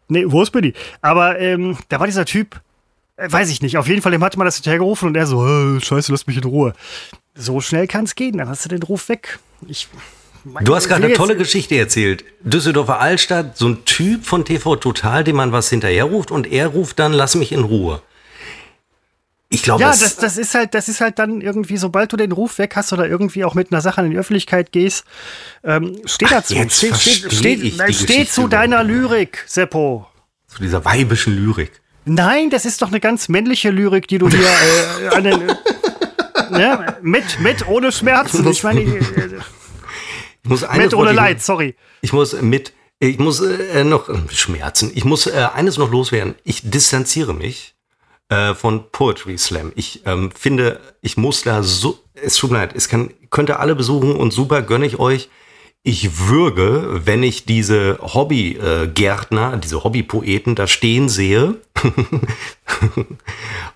[0.09, 0.73] Nee, wo ist Billy?
[1.01, 2.59] Aber ähm, da war dieser Typ,
[3.15, 5.45] äh, weiß ich nicht, auf jeden Fall, dem hatte man das hinterhergerufen und er so,
[5.47, 6.73] äh, scheiße, lass mich in Ruhe.
[7.35, 9.39] So schnell kann es gehen, dann hast du den Ruf weg.
[9.67, 9.87] Ich,
[10.61, 12.23] du hast gerade eine tolle Geschichte erzählt.
[12.41, 16.99] Düsseldorfer Altstadt, so ein Typ von TV Total, dem man was hinterherruft und er ruft
[16.99, 18.01] dann, lass mich in Ruhe.
[19.51, 22.31] Ich glaube, ja, das, das ist halt, das ist halt dann irgendwie, sobald du den
[22.31, 25.05] Ruf weg hast oder irgendwie auch mit einer Sache in die Öffentlichkeit gehst,
[25.63, 26.53] ähm, steh dazu.
[26.53, 30.05] Jetzt steh, steh, steh, nein, steh zu deiner Lyrik, Seppo.
[30.47, 31.71] Zu dieser weibischen Lyrik.
[32.05, 35.39] Nein, das ist doch eine ganz männliche Lyrik, die du hier äh, an den,
[36.51, 38.47] ne, mit, mit, ohne Schmerzen.
[38.47, 38.81] Ich meine,
[40.45, 41.75] äh, muss mit ohne Leid, sorry.
[42.01, 44.91] Ich muss mit, ich muss äh, noch Schmerzen.
[44.93, 46.35] Ich muss äh, eines noch loswerden.
[46.43, 47.75] Ich distanziere mich
[48.29, 49.71] äh, von Poetry Slam.
[49.75, 53.59] Ich ähm, finde, ich muss da so, es tut mir leid, es kann, könnt ihr
[53.59, 55.29] alle besuchen und super gönne ich euch.
[55.83, 61.55] Ich würge, wenn ich diese Hobbygärtner, äh, diese Hobbypoeten da stehen sehe,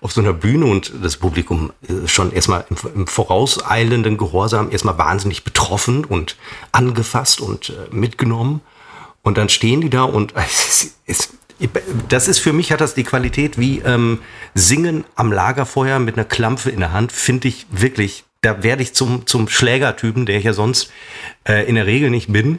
[0.02, 1.72] auf so einer Bühne und das Publikum
[2.04, 6.36] schon erstmal im, im vorauseilenden Gehorsam erstmal wahnsinnig betroffen und
[6.72, 8.60] angefasst und äh, mitgenommen.
[9.22, 11.30] Und dann stehen die da und es, es,
[12.10, 14.18] das ist für mich hat das die Qualität wie ähm,
[14.54, 18.94] Singen am Lagerfeuer mit einer Klampfe in der Hand, finde ich wirklich, da werde ich
[18.94, 20.90] zum, zum Schlägertypen, der ich ja sonst
[21.48, 22.58] äh, in der Regel nicht bin.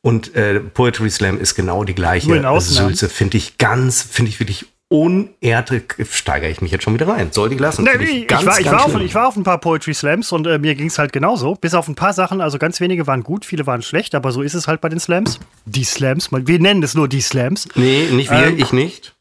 [0.00, 4.66] Und äh, Poetry Slam ist genau die gleiche Sülze, finde ich ganz, finde ich wirklich
[4.90, 7.28] unerte steigere ich mich jetzt schon wieder rein.
[7.30, 7.84] Soll die lassen.
[7.84, 10.32] Nee, ich, ganz, ich, war, ich, war auf, ich, war, auf, ein paar Poetry Slams
[10.32, 11.54] und äh, mir ging es halt genauso.
[11.56, 14.40] Bis auf ein paar Sachen, also ganz wenige waren gut, viele waren schlecht, aber so
[14.40, 15.38] ist es halt bei den Slams.
[15.66, 17.68] Die Slams, wir nennen es nur die Slams.
[17.74, 19.14] Nee, nicht wir, ähm, ich nicht.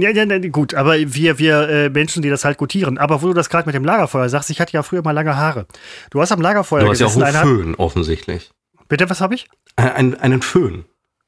[0.00, 2.98] Ja, ja, ja, gut, aber wir, wir äh, Menschen, die das halt gutieren.
[2.98, 5.36] Aber wo du das gerade mit dem Lagerfeuer sagst, ich hatte ja früher mal lange
[5.36, 5.66] Haare.
[6.10, 7.20] Du hast am Lagerfeuer du hast gesessen.
[7.20, 8.50] ja auch einen Föhn, offensichtlich.
[8.88, 9.48] Bitte, was habe ich?
[9.76, 10.84] Ein, einen Föhn.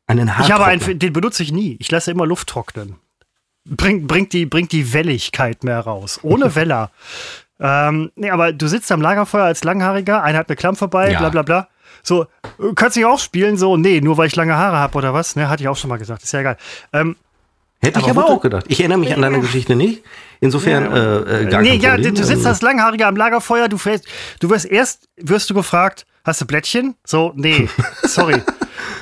[0.07, 1.77] Einen Ich habe einen, den benutze ich nie.
[1.79, 2.97] Ich lasse immer Luft trocknen
[3.65, 6.21] bringt, bringt, die, bringt die Welligkeit mehr raus.
[6.23, 6.91] Ohne Weller.
[7.59, 11.19] ähm, nee, aber du sitzt am Lagerfeuer als Langhaariger, einer hat eine Klamm vorbei, ja.
[11.19, 11.69] bla bla bla.
[12.03, 12.27] So,
[12.77, 13.59] kannst du nicht auch spielen?
[13.59, 15.37] So, nee, nur weil ich lange Haare habe oder was?
[15.37, 16.23] Ne, hatte ich auch schon mal gesagt.
[16.23, 16.57] Ist ja egal.
[16.93, 17.17] Ähm,
[17.83, 18.66] Hätte aber ich aber auch gedacht.
[18.69, 20.03] Ich erinnere mich an deine Geschichte nicht.
[20.40, 24.07] Insofern ja, äh, äh, gar Nee, ja, du sitzt als Langhaariger am Lagerfeuer, du fällst,
[24.40, 26.95] du wirst erst, wirst du gefragt, hast du Blättchen?
[27.05, 27.69] So, nee,
[28.03, 28.43] sorry.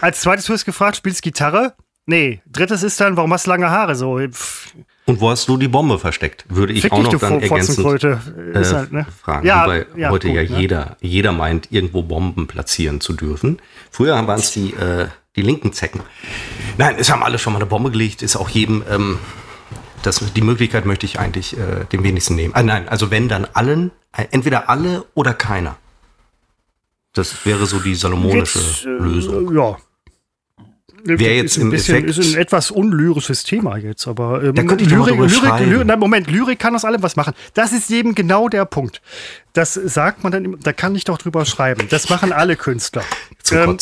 [0.00, 1.74] als zweites wirst du gefragt, spielst Gitarre?
[2.06, 4.18] Nee, drittes ist dann, warum hast du lange Haare so?
[4.18, 4.72] Pff.
[5.08, 6.44] Und wo hast du die Bombe versteckt?
[6.48, 8.16] Würde ich Fick auch noch dann ergänzend äh,
[8.54, 9.06] halt, ne?
[9.22, 9.46] fragen.
[9.46, 10.60] Ja, Wobei ja, heute gut, ja ne?
[10.60, 13.58] jeder, jeder meint, irgendwo Bomben platzieren zu dürfen.
[13.90, 15.06] Früher waren es die, äh,
[15.38, 16.00] die linken Zecken.
[16.76, 19.18] Nein, es haben alle schon mal eine Bombe gelegt, ist auch jedem, ähm,
[20.02, 22.54] das, die Möglichkeit möchte ich eigentlich äh, dem wenigsten nehmen.
[22.54, 25.76] Ah, nein, also wenn dann allen, äh, entweder alle oder keiner.
[27.14, 29.54] Das wäre so die salomonische Jetzt, äh, Lösung.
[29.54, 29.76] Ja,
[31.04, 34.84] Wäre jetzt ist ein, bisschen, ist ein etwas unlyrisches Thema jetzt, aber ähm, da könnte
[34.84, 37.34] ich Lyrik, Lyrik, Lyrik, nein, Moment, Lyrik kann aus allem was machen.
[37.54, 39.00] Das ist eben genau der Punkt.
[39.52, 41.86] Das sagt man dann, da kann ich doch drüber schreiben.
[41.88, 43.04] Das machen alle Künstler.
[43.42, 43.78] Zum ähm,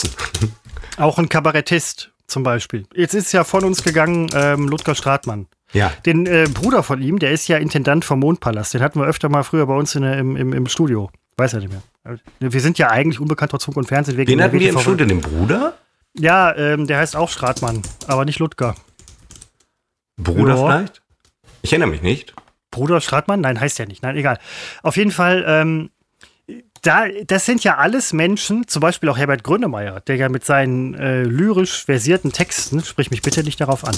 [0.97, 2.87] auch ein Kabarettist zum Beispiel.
[2.95, 5.47] Jetzt ist ja von uns gegangen ähm, Ludger Stratmann.
[5.73, 5.93] Ja.
[6.05, 8.75] Den äh, Bruder von ihm, der ist ja Intendant vom Mondpalast.
[8.75, 11.11] Den hatten wir öfter mal früher bei uns in, im, im, im Studio.
[11.37, 11.83] Weiß er nicht mehr.
[12.39, 14.17] Wir sind ja eigentlich unbekannt trotz Funk und Fernsehen.
[14.25, 15.75] Den hatten wir im Studio, den Bruder?
[16.19, 18.75] Ja, ähm, der heißt auch Stratmann, aber nicht Ludger.
[20.17, 20.67] Bruder ja.
[20.67, 21.03] vielleicht?
[21.63, 22.35] Ich erinnere mich nicht.
[22.71, 23.41] Bruder Stratmann?
[23.41, 24.03] Nein, heißt ja nicht.
[24.03, 24.39] Nein, egal.
[24.83, 25.91] Auf jeden Fall, ähm,
[26.87, 30.95] da, das sind ja alles Menschen, zum Beispiel auch Herbert Grönemeyer, der ja mit seinen
[30.95, 33.97] äh, lyrisch versierten Texten, sprich mich bitte nicht darauf an,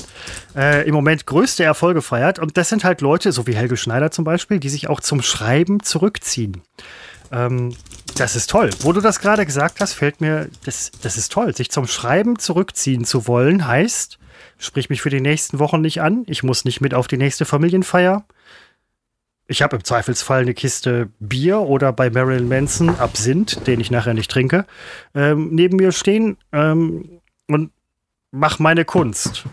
[0.57, 2.39] äh, im Moment größte Erfolge feiert.
[2.39, 5.23] Und das sind halt Leute, so wie Helge Schneider zum Beispiel, die sich auch zum
[5.23, 6.63] Schreiben zurückziehen.
[7.31, 7.75] Ähm,
[8.17, 8.71] das ist toll.
[8.81, 11.55] Wo du das gerade gesagt hast, fällt mir, das, das ist toll.
[11.55, 14.19] Sich zum Schreiben zurückziehen zu wollen, heißt,
[14.59, 17.45] sprich mich für die nächsten Wochen nicht an, ich muss nicht mit auf die nächste
[17.45, 18.25] Familienfeier
[19.49, 24.15] ich habe im Zweifelsfall eine Kiste Bier oder bei Marilyn Manson Absinth, den ich nachher
[24.15, 24.67] nicht trinke,
[25.15, 27.73] ähm, neben mir stehen ähm, und
[28.31, 29.45] mach meine Kunst.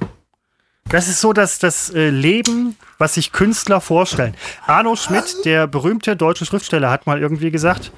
[0.89, 4.35] Das ist so dass das äh, Leben, was sich Künstler vorstellen.
[4.67, 7.91] Arno Schmidt, der berühmte deutsche Schriftsteller, hat mal irgendwie gesagt,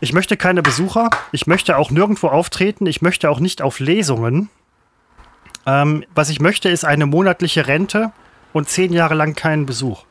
[0.00, 4.50] ich möchte keine Besucher, ich möchte auch nirgendwo auftreten, ich möchte auch nicht auf Lesungen.
[5.66, 8.12] Ähm, was ich möchte, ist eine monatliche Rente
[8.52, 10.04] und zehn Jahre lang keinen Besuch.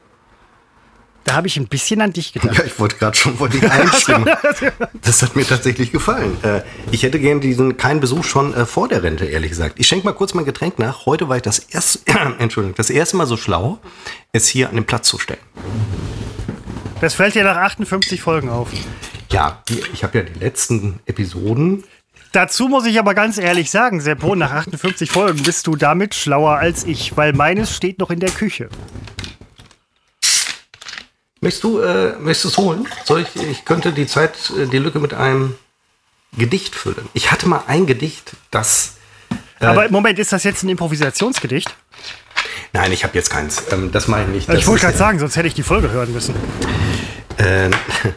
[1.28, 2.58] Da habe ich ein bisschen an dich gedacht.
[2.58, 4.30] Ja, ich wollte gerade schon vor dich einstimmen.
[5.02, 6.42] das hat mir tatsächlich gefallen.
[6.42, 6.62] Äh,
[6.92, 9.78] ich hätte gerne diesen keinen Besuch schon äh, vor der Rente, ehrlich gesagt.
[9.78, 11.06] Ich schenke mal kurz mein Getränk nach.
[11.06, 12.00] Heute war ich das erste,
[12.40, 13.78] Entschuldigung, das erste Mal so schlau,
[14.32, 15.42] es hier an den Platz zu stellen.
[17.02, 18.70] Das fällt dir nach 58 Folgen auf.
[19.30, 19.62] Ja,
[19.92, 21.84] ich habe ja die letzten Episoden
[22.32, 26.58] Dazu muss ich aber ganz ehrlich sagen, Seppo, nach 58 Folgen bist du damit schlauer
[26.58, 28.70] als ich, weil meines steht noch in der Küche.
[31.42, 32.88] Möchtest du, äh, möchtest du es holen?
[33.06, 35.56] Soll ich, ich könnte die Zeit, äh, die Lücke mit einem
[36.36, 37.08] Gedicht füllen.
[37.14, 38.96] Ich hatte mal ein Gedicht, das.
[39.60, 41.76] Äh, Aber Moment, ist das jetzt ein Improvisationsgedicht?
[42.74, 43.64] Nein, ich habe jetzt keins.
[43.72, 44.60] Ähm, das meine ich nicht.
[44.60, 46.36] ich wollte gerade sagen, sonst hätte ich die Folge hören müssen.
[47.38, 47.72] Ähm,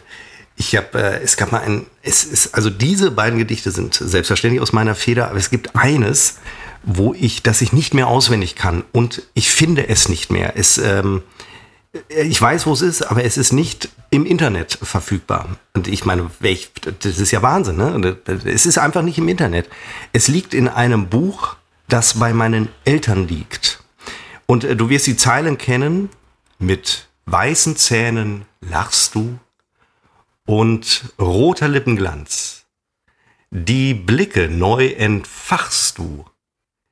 [0.55, 4.61] ich habe, äh, es gab mal ein, es ist, also diese beiden Gedichte sind selbstverständlich
[4.61, 6.39] aus meiner Feder, aber es gibt eines,
[6.83, 10.53] wo ich, das ich nicht mehr auswendig kann und ich finde es nicht mehr.
[10.57, 11.23] Es, ähm,
[12.07, 15.57] ich weiß, wo es ist, aber es ist nicht im Internet verfügbar.
[15.73, 18.17] Und ich meine, das ist ja Wahnsinn, ne?
[18.45, 19.69] Es ist einfach nicht im Internet.
[20.13, 21.55] Es liegt in einem Buch,
[21.89, 23.83] das bei meinen Eltern liegt.
[24.45, 26.09] Und äh, du wirst die Zeilen kennen.
[26.59, 29.39] Mit weißen Zähnen lachst du
[30.45, 32.65] und roter Lippenglanz.
[33.49, 36.25] Die Blicke neu entfachst du,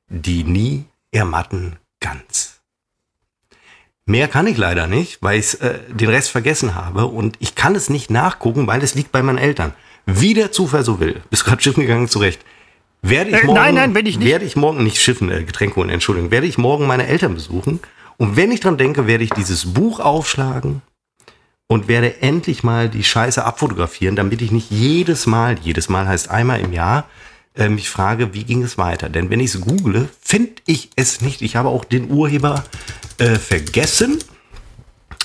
[0.08, 2.59] die nie ermatten ganz.
[4.10, 7.76] Mehr kann ich leider nicht, weil ich äh, den Rest vergessen habe und ich kann
[7.76, 9.72] es nicht nachgucken, weil es liegt bei meinen Eltern.
[10.04, 11.22] Wie der Zufall so will.
[11.30, 12.40] Bist gerade schiffen gegangen, zurecht.
[13.02, 14.28] Werde ich morgen, äh, nein, nein, wenn ich nicht.
[14.28, 16.32] Werde ich morgen nicht schiffen, äh, Getränke holen, Entschuldigung.
[16.32, 17.78] Werde ich morgen meine Eltern besuchen
[18.16, 20.82] und wenn ich dran denke, werde ich dieses Buch aufschlagen
[21.68, 26.32] und werde endlich mal die Scheiße abfotografieren, damit ich nicht jedes Mal, jedes Mal heißt
[26.32, 27.04] einmal im Jahr,
[27.54, 29.08] äh, mich frage, wie ging es weiter?
[29.08, 31.42] Denn wenn ich es google, finde ich es nicht.
[31.42, 32.64] Ich habe auch den Urheber
[33.18, 34.18] äh, vergessen.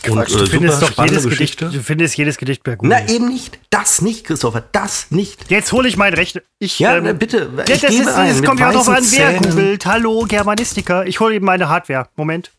[0.08, 2.96] Und, du äh, findest doch jedes Gedicht, du findest jedes Gedicht per Google.
[3.00, 5.50] Na eben nicht, das nicht, Christopher, das nicht.
[5.50, 6.42] Jetzt hole ich mein Recht.
[6.60, 7.50] Ich, ja, ähm, bitte.
[7.58, 9.86] Ja, das ist, es kommt ja auch noch an, wer googelt.
[9.86, 11.08] Hallo, Germanistiker.
[11.08, 12.08] Ich hole eben meine Hardware.
[12.16, 12.52] Moment.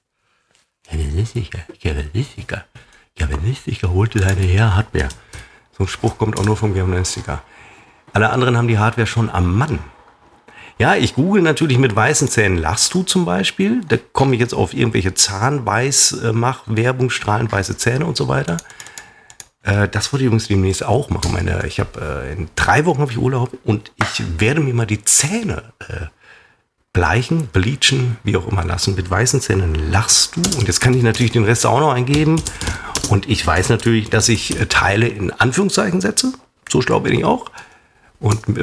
[0.90, 2.64] Germanistiker, Germanistiker.
[3.14, 5.08] Germanistiker holte deine her Hardware.
[5.76, 7.42] So ein Spruch kommt auch nur vom Germanistiker.
[8.12, 9.78] Alle anderen haben die Hardware schon am Mann.
[10.78, 13.80] Ja, ich google natürlich mit weißen Zähnen lachst du zum Beispiel.
[13.88, 18.58] Da komme ich jetzt auf irgendwelche Zahnweiß-Mach-Werbung, strahlend weiße Zähne und so weiter.
[19.62, 21.32] Äh, das wollte ich übrigens demnächst auch machen.
[21.32, 24.86] Meine, ich habe äh, in drei Wochen habe ich Urlaub und ich werde mir mal
[24.86, 26.06] die Zähne äh,
[26.92, 28.96] bleichen, bleachen, wie auch immer lassen.
[28.96, 30.42] Mit weißen Zähnen lachst du.
[30.58, 32.40] Und jetzt kann ich natürlich den Rest auch noch eingeben.
[33.08, 36.34] Und ich weiß natürlich, dass ich äh, Teile in Anführungszeichen setze.
[36.68, 37.46] So schlau bin ich auch
[38.20, 38.62] und, äh,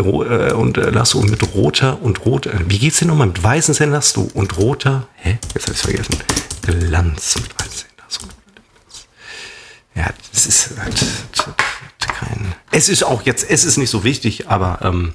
[0.53, 2.51] und äh, Lasso mit roter und roter.
[2.67, 3.27] Wie geht's denn nochmal?
[3.27, 5.07] Mit weißen Zähnen Lasso und roter.
[5.15, 5.37] Hä?
[5.53, 6.17] Jetzt habe ich vergessen.
[6.61, 8.21] Glanz mit weißen Zähnen Lasso.
[9.95, 11.05] Ja, das ist halt
[11.99, 12.53] kein.
[12.71, 15.13] Es ist auch jetzt, es ist nicht so wichtig, aber ähm,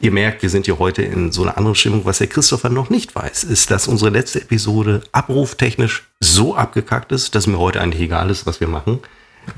[0.00, 2.04] ihr merkt, wir sind hier heute in so einer anderen Stimmung.
[2.04, 7.34] Was der Christopher noch nicht weiß, ist, dass unsere letzte Episode abruftechnisch so abgekackt ist,
[7.34, 8.98] dass mir heute eigentlich egal ist, was wir machen.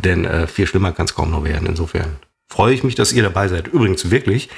[0.03, 1.67] Denn äh, viel schlimmer kann es kaum noch werden.
[1.67, 2.17] Insofern
[2.53, 3.69] freue ich mich, dass ihr dabei seid.
[3.69, 4.49] Übrigens wirklich.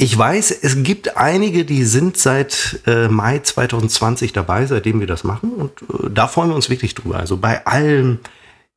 [0.00, 5.24] Ich weiß, es gibt einige, die sind seit äh, Mai 2020 dabei, seitdem wir das
[5.24, 5.50] machen.
[5.50, 7.18] Und äh, da freuen wir uns wirklich drüber.
[7.18, 8.20] Also bei allem,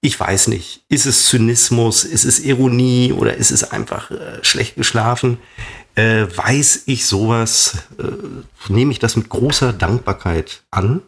[0.02, 4.76] ich weiß nicht, ist es Zynismus, ist es Ironie oder ist es einfach äh, schlecht
[4.76, 5.38] geschlafen?
[5.94, 11.04] Äh, weiß ich sowas, äh, nehme ich das mit großer Dankbarkeit an.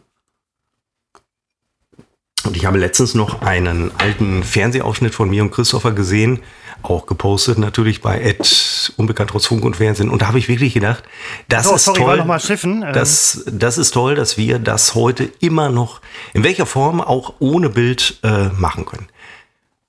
[2.44, 6.40] Und ich habe letztens noch einen alten Fernsehausschnitt von mir und Christopher gesehen,
[6.82, 10.10] auch gepostet natürlich bei Ed Unbekannt trotz Funk und Fernsehen.
[10.10, 11.04] Und da habe ich wirklich gedacht,
[11.48, 12.16] das Oh, ist sorry, toll.
[12.18, 12.82] noch mal schiffen.
[12.82, 16.02] Ähm, Das, das ist toll, dass wir das heute immer noch,
[16.34, 19.06] in welcher Form auch ohne Bild äh, machen können.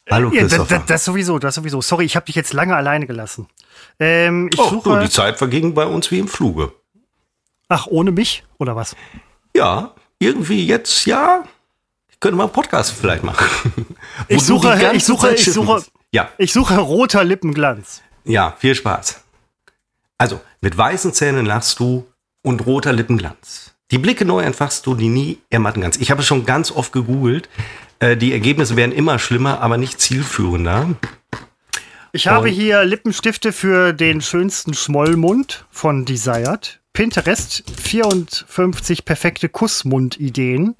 [0.09, 0.77] Hallo Ja, das, Christopher.
[0.77, 1.81] das, das sowieso, das sowieso.
[1.81, 3.47] Sorry, ich habe dich jetzt lange alleine gelassen.
[3.99, 4.89] Ähm, ich oh, suche.
[4.91, 6.71] du, die Zeit verging bei uns wie im Fluge.
[7.67, 8.43] ach, ohne mich?
[8.59, 8.95] Oder was?
[9.53, 11.43] Ja, irgendwie jetzt, ja,
[12.25, 13.45] könnte mal einen Podcast vielleicht machen.
[14.27, 15.91] Ich suche- ich suche- Zeit ich suche- musst.
[16.11, 18.01] Ja, Ich suche roter Lippenglanz.
[18.23, 19.21] ja, viel Spaß.
[20.17, 22.07] Also, mit weißen Zähnen lachst du
[22.41, 23.75] und roter Lippenglanz.
[23.91, 26.01] Die Blicke neu entfachst du, die nie ermatten kannst.
[26.01, 27.47] Ich habe es schon ganz oft gegoogelt.
[27.99, 30.95] Äh, die Ergebnisse werden immer schlimmer, aber nicht zielführender.
[32.13, 36.79] Ich habe hier Lippenstifte für den schönsten Schmollmund von Desired.
[36.93, 40.75] Pinterest 54 perfekte Kussmund-Ideen.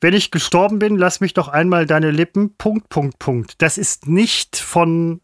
[0.00, 2.54] Wenn ich gestorben bin, lass mich doch einmal deine Lippen.
[2.56, 3.60] Punkt, Punkt, Punkt.
[3.62, 5.20] Das ist nicht von.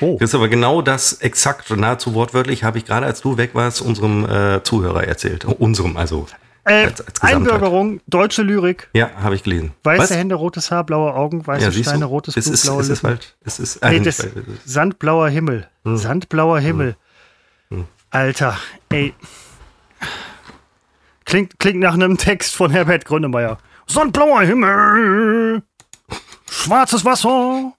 [0.00, 0.16] Oh.
[0.20, 3.80] Das ist aber genau das exakt, nahezu wortwörtlich, habe ich gerade als du weg warst,
[3.80, 5.44] unserem äh, Zuhörer erzählt.
[5.44, 6.26] Unserem, also.
[6.64, 7.22] Äh, als- als.
[7.22, 8.88] Einbürgerung, deutsche Lyrik.
[8.92, 9.72] Ja, habe ich gelesen.
[9.82, 10.10] Weiße Was?
[10.16, 13.02] Hände, rotes Haar, blaue Augen, weiße Ja, Steine, rotes es Blut, ist, blaue es ist
[13.04, 14.34] halt, es ist, äh, Nee, nicht, das, ist-
[14.66, 15.66] sandblauer Himmel.
[15.84, 15.96] Hm.
[15.96, 16.96] Sandblauer Himmel.
[18.10, 18.58] Alter,
[18.90, 19.14] ey.
[21.24, 23.58] Klingt, klingt nach einem Text von Herbert Grönemeyer.
[23.94, 25.62] Sandblauer Himmel.
[26.48, 27.72] Schwarzes Wasser.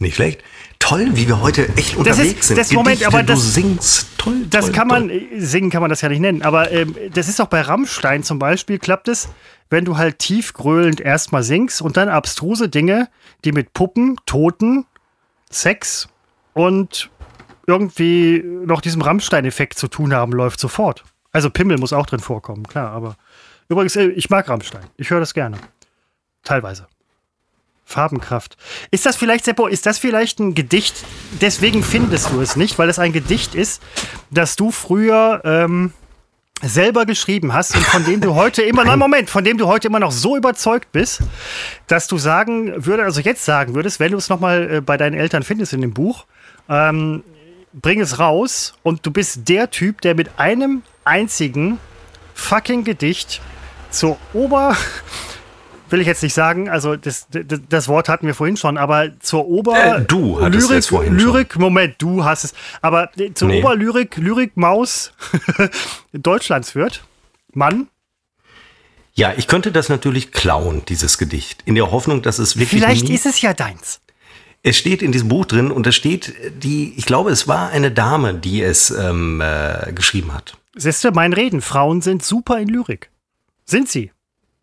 [0.00, 0.42] nicht schlecht.
[0.80, 2.58] Toll, wie wir heute echt Das unterwegs ist- sind.
[2.58, 4.08] das Moment, Gedichte, aber das- du singst.
[4.18, 5.28] Toll, Das toll, kann man, toll.
[5.36, 8.38] singen kann man das ja nicht nennen, aber ähm, das ist auch bei Rammstein zum
[8.38, 9.28] Beispiel, klappt es,
[9.70, 13.08] wenn du halt tiefgröhlend erstmal singst und dann abstruse Dinge,
[13.46, 14.84] die mit Puppen, Toten,
[15.50, 16.08] Sex
[16.52, 17.08] und
[17.66, 21.04] irgendwie noch diesem Rammstein-Effekt zu tun haben, läuft sofort.
[21.32, 23.16] Also Pimmel muss auch drin vorkommen, klar, aber
[23.68, 24.84] übrigens, ich mag Rammstein.
[24.96, 25.58] Ich höre das gerne.
[26.42, 26.86] Teilweise.
[27.84, 28.56] Farbenkraft.
[28.90, 30.94] Ist das vielleicht, Seppo, ist das vielleicht ein Gedicht?
[31.40, 33.82] Deswegen findest du es nicht, weil es ein Gedicht ist,
[34.30, 35.92] das du früher ähm,
[36.62, 39.88] selber geschrieben hast und von dem du heute immer, nein, Moment, von dem du heute
[39.88, 41.20] immer noch so überzeugt bist,
[41.86, 45.14] dass du sagen würdest, also jetzt sagen würdest, wenn du es nochmal äh, bei deinen
[45.14, 46.24] Eltern findest in dem Buch,
[46.68, 47.22] ähm,
[47.74, 51.78] bring es raus und du bist der Typ, der mit einem einzigen
[52.34, 53.42] fucking Gedicht
[53.94, 54.76] zur Ober
[55.90, 59.18] will ich jetzt nicht sagen, also das, das, das Wort hatten wir vorhin schon, aber
[59.20, 61.32] zur Ober Äh, du hattest Lyrik, es vorhin schon.
[61.32, 63.60] Lyrik, Moment, du hast es, aber zur Nee.
[63.62, 65.12] Oberlyrik, Lyrik Maus
[66.12, 67.04] Deutschlands wird.
[67.52, 67.88] Mann,
[69.14, 72.80] Ja, ich könnte das natürlich klauen, dieses Gedicht, in der Hoffnung, dass es wirklich.
[72.80, 74.00] vielleicht ist es ja deins.
[74.64, 77.92] Es steht in diesem Buch drin und da steht die, ich glaube, es war eine
[77.92, 80.56] Dame, die es ähm, äh, geschrieben hat.
[80.74, 83.10] Siehst du, mein Reden, Frauen sind super in Lyrik.
[83.64, 84.10] Sind sie?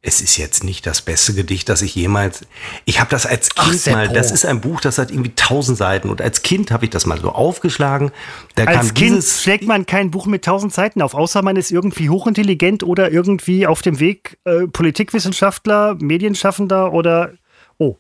[0.04, 2.42] Es ist jetzt nicht das beste Gedicht, das ich jemals.
[2.86, 4.06] Ich habe das als Ach, Kind mal.
[4.06, 4.14] Seppo.
[4.16, 7.06] Das ist ein Buch, das hat irgendwie tausend Seiten und als Kind habe ich das
[7.06, 8.12] mal so aufgeschlagen.
[8.56, 12.10] Da Als Kind schlägt man kein Buch mit tausend Seiten auf, außer man ist irgendwie
[12.10, 17.34] hochintelligent oder irgendwie auf dem Weg äh, Politikwissenschaftler, Medienschaffender oder
[17.78, 17.98] oh.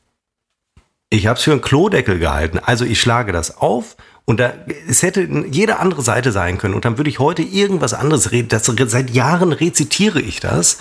[1.12, 2.58] Ich habe es für einen Klodeckel gehalten.
[2.58, 4.54] Also ich schlage das auf und da
[4.90, 8.48] es hätte jede andere Seite sein können und dann würde ich heute irgendwas anderes reden.
[8.48, 10.80] Das, seit Jahren rezitiere ich das.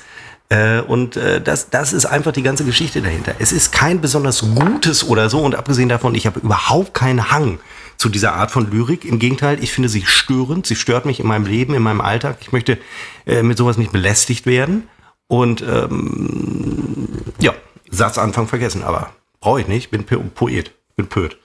[0.51, 3.35] Äh, und äh, das, das ist einfach die ganze Geschichte dahinter.
[3.39, 7.61] Es ist kein besonders gutes oder so und abgesehen davon, ich habe überhaupt keinen Hang
[7.97, 9.05] zu dieser Art von Lyrik.
[9.05, 10.67] Im Gegenteil, ich finde sie störend.
[10.67, 12.39] Sie stört mich in meinem Leben, in meinem Alltag.
[12.41, 12.79] Ich möchte
[13.27, 14.89] äh, mit sowas nicht belästigt werden.
[15.29, 17.09] Und ähm,
[17.41, 17.55] ja,
[17.91, 19.91] Satzanfang vergessen, aber brauche ich nicht.
[19.93, 21.37] Bin Po- Poet, bin Poet.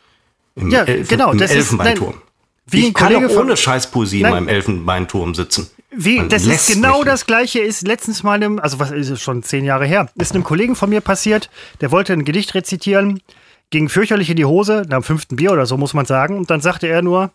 [0.55, 2.11] Im, Ja, genau, im das ist- Elfenbeinturm.
[2.11, 2.21] nein,
[2.67, 4.31] wie ich kann auch von- ohne Scheißpoesie in Nein.
[4.31, 5.69] meinem Elfenbeinturm sitzen.
[5.91, 9.09] Wie, Man das ist genau mich das gleiche ist letztens mal einem, also was ist
[9.09, 11.49] es schon zehn Jahre her, ist einem Kollegen von mir passiert,
[11.81, 13.21] der wollte ein Gedicht rezitieren,
[13.69, 16.49] ging fürchterlich in die Hose, nach dem fünften Bier oder so muss man sagen, und
[16.49, 17.31] dann sagte er nur,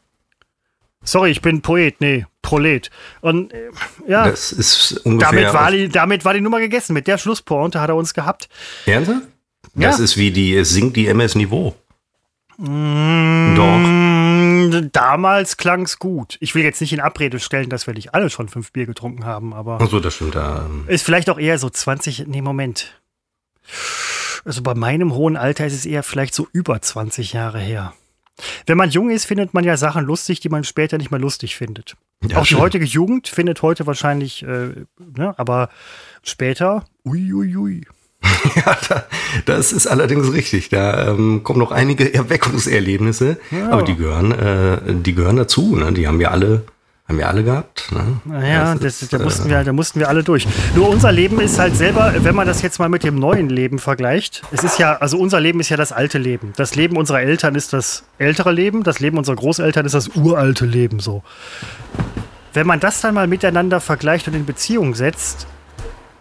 [1.02, 2.90] sorry, ich bin Poet, nee, Prolet.
[3.20, 3.70] Und äh,
[4.08, 5.30] ja, Das ist ungefähr.
[5.32, 6.94] damit war, die, damit war die Nummer gegessen.
[6.94, 8.48] Mit der Schlusspointe hat er uns gehabt.
[8.86, 9.22] Ernsthaft?
[9.74, 9.90] Ja.
[9.90, 11.76] Das ist wie die, es sinkt die MS Niveau.
[12.60, 13.78] Doch.
[13.78, 16.36] Mm, Damals klang es gut.
[16.40, 19.24] Ich will jetzt nicht in Abrede stellen, dass wir nicht alle schon fünf Bier getrunken
[19.24, 20.36] haben, aber Achso, das stimmt.
[20.36, 23.00] Ähm, ist vielleicht auch eher so 20, nee, Moment.
[24.44, 27.94] Also bei meinem hohen Alter ist es eher vielleicht so über 20 Jahre her.
[28.66, 31.56] Wenn man jung ist, findet man ja Sachen lustig, die man später nicht mehr lustig
[31.56, 31.96] findet.
[32.26, 32.62] Ja, auch die stimmt.
[32.62, 35.68] heutige Jugend findet heute wahrscheinlich, äh, ne, aber
[36.22, 37.54] später, uiuiui.
[37.54, 37.86] Ui, ui.
[38.57, 39.05] ja, da,
[39.47, 40.68] das ist allerdings richtig.
[40.68, 43.70] Da ähm, kommen noch einige Erweckungserlebnisse, Ja.
[43.70, 45.76] aber die gehören, äh, die gehören dazu.
[45.76, 45.92] Ne?
[45.92, 46.62] Die haben wir alle,
[47.09, 47.90] Haben wir alle gehabt.
[47.92, 48.20] Ne?
[48.24, 50.47] Naja, das, das, da, mussten wir, da mussten wir alle durch.
[50.76, 53.78] Nur unser Leben ist halt selber, wenn man das jetzt mal mit dem neuen Leben
[53.78, 56.53] vergleicht, es ist ja, also unser Leben ist ja das alte Leben.
[56.57, 60.66] Das Leben unserer Eltern ist das ältere Leben, das Leben unserer Großeltern ist das uralte
[60.66, 61.22] Leben so.
[62.53, 65.47] Wenn man das dann mal miteinander vergleicht und in Beziehung setzt,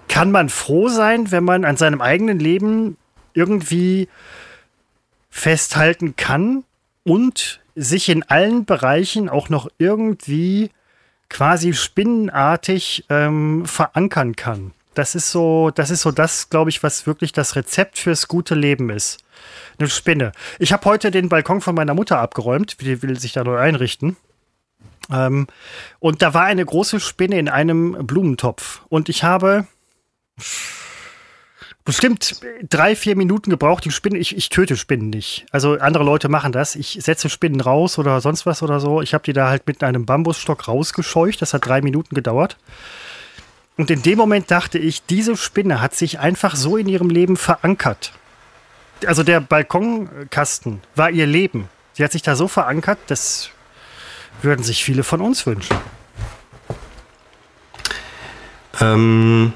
[0.10, 2.97] kann man froh sein, wenn man an seinem eigenen Leben
[3.34, 4.10] irgendwie
[5.30, 6.66] festhalten kann
[7.03, 10.72] und sich in allen Bereichen auch noch irgendwie
[11.30, 14.74] quasi spinnenartig ähm, verankern kann.
[14.95, 18.55] Das ist so, das ist so das, glaube ich, was wirklich das Rezept fürs gute
[18.55, 19.20] Leben ist.
[19.78, 20.34] Eine Spinne.
[20.57, 24.18] Ich habe heute den Balkon von meiner Mutter abgeräumt, die will sich da neu einrichten.
[25.12, 25.47] Ähm,
[25.99, 28.82] und da war eine große Spinne in einem Blumentopf.
[28.89, 29.68] Und ich habe
[31.85, 33.85] bestimmt drei, vier Minuten gebraucht.
[33.85, 35.45] Die Spinnen, ich, ich töte Spinnen nicht.
[35.51, 36.75] Also andere Leute machen das.
[36.75, 39.01] Ich setze Spinnen raus oder sonst was oder so.
[39.01, 41.41] Ich habe die da halt mit einem Bambusstock rausgescheucht.
[41.41, 42.57] Das hat drei Minuten gedauert.
[43.75, 47.37] Und in dem Moment dachte ich, diese Spinne hat sich einfach so in ihrem Leben
[47.37, 48.11] verankert.
[49.05, 51.69] Also der Balkonkasten war ihr Leben.
[51.93, 53.49] Sie hat sich da so verankert, das
[54.41, 55.77] würden sich viele von uns wünschen.
[58.81, 59.53] Ähm,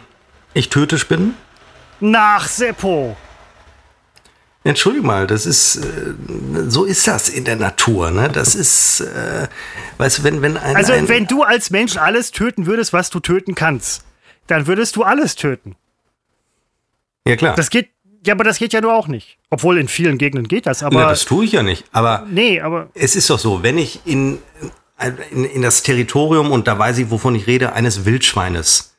[0.54, 1.36] ich töte Spinnen
[2.00, 3.16] nach Seppo.
[4.66, 6.14] Entschuldige mal, das ist, äh,
[6.68, 8.30] so ist das in der Natur, ne?
[8.30, 9.48] Das ist, äh,
[9.98, 10.76] weißt du, wenn, wenn ein.
[10.78, 14.06] Also, ein, wenn du als Mensch alles töten würdest, was du töten kannst,
[14.48, 15.76] dann würdest du alles töten.
[17.28, 17.56] Ja, klar.
[17.56, 17.90] Das geht,
[18.26, 19.38] ja, aber das geht ja nur auch nicht.
[19.50, 21.02] Obwohl in vielen Gegenden geht das, aber.
[21.02, 21.84] Ja, das tue ich ja nicht.
[21.92, 22.26] Aber.
[22.30, 22.90] Nee, aber.
[22.94, 24.40] Es ist doch so, wenn ich in,
[25.32, 28.93] in, in das Territorium, und da weiß ich, wovon ich rede, eines Wildschweines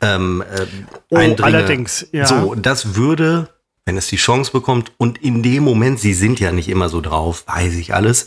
[0.00, 0.66] ähm, äh,
[1.10, 1.56] oh, eindringe.
[1.56, 2.26] Allerdings, ja.
[2.26, 3.48] So, das würde,
[3.84, 7.00] wenn es die Chance bekommt, und in dem Moment, sie sind ja nicht immer so
[7.00, 8.26] drauf, weiß ich alles,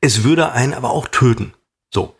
[0.00, 1.54] es würde einen aber auch töten.
[1.92, 2.14] So.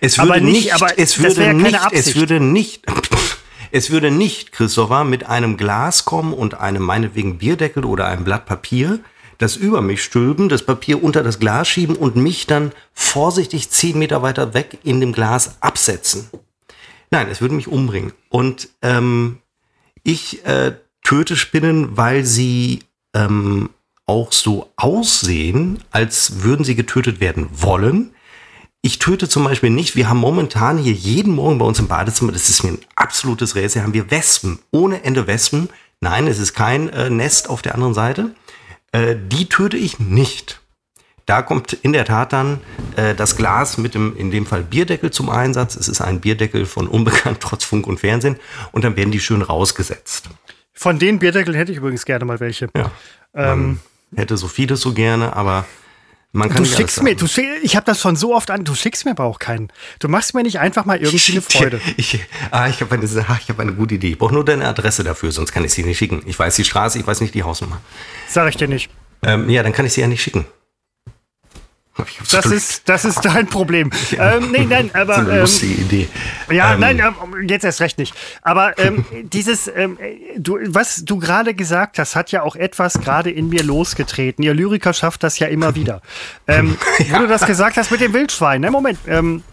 [0.00, 2.86] Es würde aber nicht, nicht aber es würde ja nicht, es würde nicht,
[3.70, 8.46] es würde nicht, Christopher, mit einem Glas kommen und einem meinetwegen Bierdeckel oder einem Blatt
[8.46, 9.00] Papier,
[9.38, 13.98] das über mich stülpen, das Papier unter das Glas schieben und mich dann vorsichtig zehn
[13.98, 16.28] Meter weiter weg in dem Glas absetzen.
[17.10, 18.12] Nein, es würde mich umbringen.
[18.28, 19.38] Und ähm,
[20.02, 22.80] ich äh, töte Spinnen, weil sie
[23.14, 23.70] ähm,
[24.06, 28.12] auch so aussehen, als würden sie getötet werden wollen.
[28.82, 32.32] Ich töte zum Beispiel nicht, wir haben momentan hier jeden Morgen bei uns im Badezimmer,
[32.32, 35.68] das ist mir ein absolutes Rätsel, haben wir Wespen, ohne Ende Wespen.
[36.00, 38.34] Nein, es ist kein äh, Nest auf der anderen Seite.
[38.92, 40.59] Äh, die töte ich nicht.
[41.30, 42.58] Da kommt in der Tat dann
[42.96, 45.76] äh, das Glas mit dem, in dem Fall Bierdeckel zum Einsatz.
[45.76, 48.34] Es ist ein Bierdeckel von Unbekannt trotz Funk und Fernsehen.
[48.72, 50.28] Und dann werden die schön rausgesetzt.
[50.72, 52.68] Von den Bierdeckeln hätte ich übrigens gerne mal welche.
[52.76, 52.90] Ja.
[53.32, 53.78] Ähm,
[54.16, 55.66] hätte so vieles so gerne, aber
[56.32, 58.74] man kann du schickst mir, du schick, ich habe das schon so oft an, du
[58.74, 59.68] schickst mir aber auch keinen.
[60.00, 61.80] Du machst mir nicht einfach mal irgendwie eine Freude.
[61.96, 62.18] Ich,
[62.50, 64.10] ah, ich habe eine, hab eine gute Idee.
[64.10, 66.22] Ich brauche nur deine Adresse dafür, sonst kann ich sie nicht schicken.
[66.26, 67.80] Ich weiß die Straße, ich weiß nicht die Hausnummer.
[68.26, 68.90] Sag ich dir nicht.
[69.22, 70.44] Ähm, ja, dann kann ich sie ja nicht schicken.
[72.30, 73.90] Das ist, das ist dein Problem.
[74.10, 74.36] Ja.
[74.36, 75.14] Ähm, nee, nein, aber.
[75.14, 76.08] So eine ähm, lustige Idee.
[76.50, 78.14] Ja, ähm, nein, ähm, jetzt erst recht nicht.
[78.42, 79.98] Aber ähm, dieses, ähm,
[80.36, 84.42] du, was du gerade gesagt hast, hat ja auch etwas gerade in mir losgetreten.
[84.42, 86.00] Ihr Lyriker schafft das ja immer wieder.
[86.46, 87.16] Ähm, ja.
[87.16, 88.70] Wo du das gesagt hast mit dem Wildschwein, ne?
[88.70, 88.98] Moment.
[89.06, 89.44] Ähm,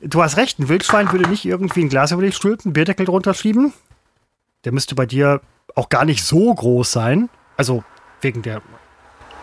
[0.00, 3.34] du hast recht, ein Wildschwein würde nicht irgendwie ein Glas über dich stülpen, Bierdeckel drunter
[3.34, 3.72] schieben.
[4.64, 5.40] Der müsste bei dir
[5.76, 7.28] auch gar nicht so groß sein.
[7.56, 7.84] Also
[8.20, 8.62] wegen der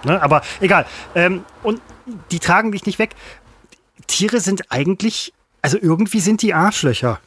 [0.03, 0.21] Ne?
[0.21, 0.85] Aber egal.
[1.15, 1.81] Ähm, und
[2.31, 3.11] die tragen dich nicht weg.
[4.07, 7.19] Tiere sind eigentlich, also irgendwie sind die Arschlöcher.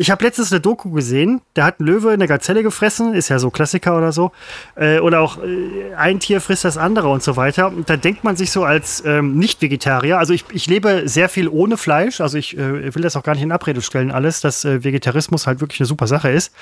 [0.00, 3.40] Ich habe letztens eine Doku gesehen, da hat ein Löwe eine Gazelle gefressen, ist ja
[3.40, 4.30] so Klassiker oder so.
[4.76, 7.66] Äh, oder auch äh, ein Tier frisst das andere und so weiter.
[7.66, 11.48] Und da denkt man sich so als ähm, Nicht-Vegetarier, also ich, ich lebe sehr viel
[11.48, 14.64] ohne Fleisch, also ich äh, will das auch gar nicht in Abrede stellen, alles, dass
[14.64, 16.54] äh, Vegetarismus halt wirklich eine super Sache ist.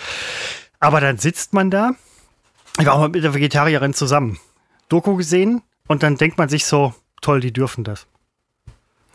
[0.81, 1.91] Aber dann sitzt man da,
[2.81, 4.39] ich war auch mal mit der Vegetarierin zusammen.
[4.89, 6.95] Doku gesehen und dann denkt man sich so,
[7.27, 8.07] toll, die dürfen das.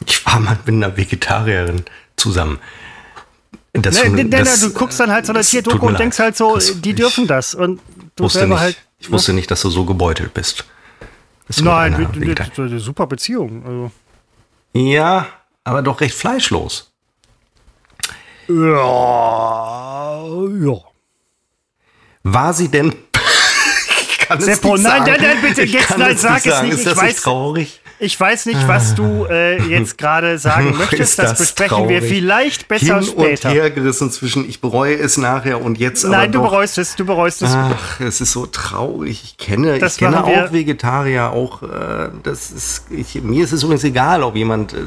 [0.05, 1.86] Ich war mal mit einer Vegetarierin
[2.18, 2.59] zusammen.
[3.74, 6.55] Das, nee, nee, das, du guckst dann halt so eine Tierdoku und denkst halt so,
[6.55, 7.55] das, die dürfen das.
[7.55, 7.80] Und
[8.18, 8.78] du wusste selber nicht, halt.
[8.99, 10.66] Ich wusste nicht, dass du so gebeutelt bist.
[11.62, 13.66] Nein, eine super Beziehung.
[13.66, 13.91] Also.
[14.74, 15.28] Ja,
[15.64, 16.91] aber doch recht fleischlos.
[18.49, 20.78] Ja, ja.
[22.24, 22.93] War sie denn
[24.28, 26.74] kann Seppo, nein, nein, nein, bitte, jetzt, nein, sag es nicht.
[26.74, 27.80] Ist das ich weiß, nicht traurig?
[28.04, 31.20] Ich weiß nicht, was du äh, jetzt gerade sagen möchtest.
[31.20, 31.89] Das, das, besprechen traurig.
[31.89, 33.49] wir vielleicht besser Hin später.
[33.49, 37.06] und her gerissen zwischen ich bereue es nachher und jetzt Nein, du bereust es, du
[37.06, 37.52] bereust es.
[37.54, 39.22] Ach, es ist so traurig.
[39.24, 43.62] Ich kenne, das ich kenne auch Vegetarier, auch äh, das ist, ich, mir ist es
[43.62, 44.78] übrigens egal, ob jemand, äh,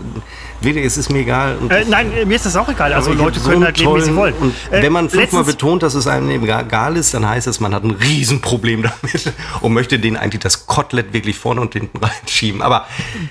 [0.63, 1.57] es ist mir egal.
[1.69, 2.93] Äh, nein, mir ist das auch egal.
[2.93, 4.35] Also Leute können so halt leben, wie sie wollen.
[4.35, 7.85] Und wenn man fünfmal betont, dass es einem egal ist, dann heißt das, man hat
[7.85, 12.63] ein Riesenproblem damit und möchte den eigentlich das Kotelett wirklich vorne und hinten reinschieben.
[12.63, 12.87] Aber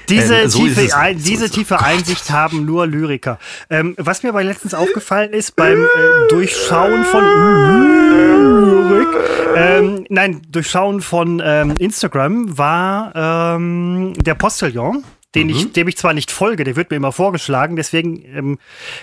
[0.09, 3.39] diese, äh, so tiefe, ein, diese so tiefe Einsicht haben nur Lyriker.
[3.69, 5.87] Ähm, was mir aber letztens aufgefallen ist beim äh,
[6.29, 9.07] Durchschauen von Lyrik,
[9.55, 15.03] ähm, nein, Durchschauen von ähm, Instagram war ähm, der Postillon
[15.35, 15.53] den mhm.
[15.53, 18.59] ich, dem ich zwar nicht folge, der wird mir immer vorgeschlagen, deswegen, ähm,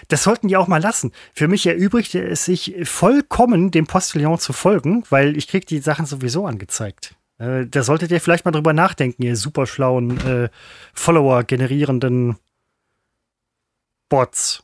[0.08, 1.12] das sollten die auch mal lassen.
[1.32, 6.06] Für mich erübrigte es sich vollkommen, dem Postillon zu folgen, weil ich krieg die Sachen
[6.06, 7.14] sowieso angezeigt.
[7.38, 10.48] Äh, da solltet ihr vielleicht mal drüber nachdenken, ihr super schlauen äh,
[10.92, 12.36] Follower generierenden
[14.08, 14.62] Bots.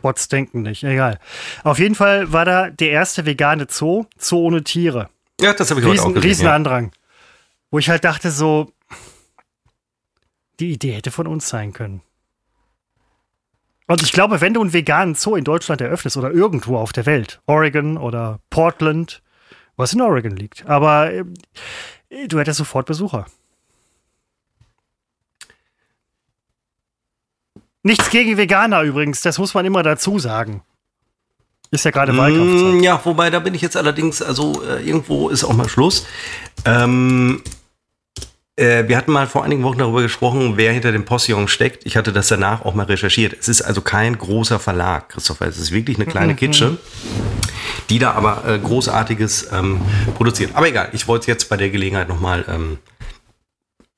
[0.00, 1.18] Bots denken nicht, egal.
[1.62, 5.08] Auf jeden Fall war da der erste vegane Zoo, Zoo ohne Tiere.
[5.40, 6.28] Ja, das habe ich Riesen, heute auch gesehen.
[6.28, 6.84] Riesenandrang.
[6.86, 6.90] Ja.
[7.70, 8.72] Wo ich halt dachte so,
[10.62, 12.02] die Idee hätte von uns sein können.
[13.88, 17.04] Und ich glaube, wenn du einen veganen Zoo in Deutschland eröffnest oder irgendwo auf der
[17.04, 19.22] Welt, Oregon oder Portland,
[19.76, 21.24] was in Oregon liegt, aber äh,
[22.28, 23.26] du hättest sofort Besucher.
[27.82, 30.62] Nichts gegen Veganer übrigens, das muss man immer dazu sagen.
[31.72, 32.74] Ist ja gerade Wahlkampfzeit.
[32.74, 36.06] Mm, ja, wobei, da bin ich jetzt allerdings, also äh, irgendwo ist auch mal Schluss.
[36.64, 37.42] Ähm,
[38.56, 41.86] äh, wir hatten mal vor einigen Wochen darüber gesprochen, wer hinter dem Postillon steckt.
[41.86, 43.34] Ich hatte das danach auch mal recherchiert.
[43.38, 45.46] Es ist also kein großer Verlag, Christopher.
[45.46, 46.36] Es ist wirklich eine kleine mhm.
[46.36, 46.78] Kitsche,
[47.88, 49.80] die da aber äh, Großartiges ähm,
[50.14, 50.50] produziert.
[50.54, 52.78] Aber egal, ich wollte es jetzt bei der Gelegenheit nochmal ähm,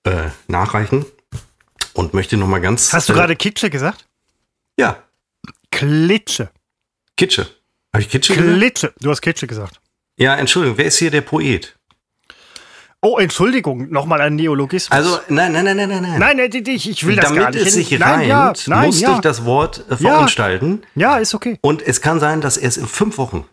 [0.05, 1.05] äh, nachreichen
[1.93, 2.93] und möchte nochmal ganz.
[2.93, 4.07] Hast du äh, gerade Kitsche gesagt?
[4.79, 5.03] Ja.
[5.71, 6.51] Klitsche.
[7.17, 7.49] Kitsche.
[7.93, 8.93] Habe ich Kitsche Klitsche.
[9.01, 9.81] Du hast Kitsche gesagt.
[10.17, 11.77] Ja, Entschuldigung, wer ist hier der Poet?
[13.05, 14.91] Oh, Entschuldigung, nochmal ein Neologismus.
[14.91, 16.19] Also, nein, nein, nein, nein, nein.
[16.19, 17.61] Nein, ich, ich will das Damit gar nicht.
[17.61, 19.15] Damit es sich nein, reimt, ja, nein, musste ja.
[19.17, 20.83] ich das Wort äh, verunstalten.
[20.95, 21.17] Ja.
[21.17, 21.59] ja, ist okay.
[21.61, 23.45] Und es kann sein, dass erst in fünf Wochen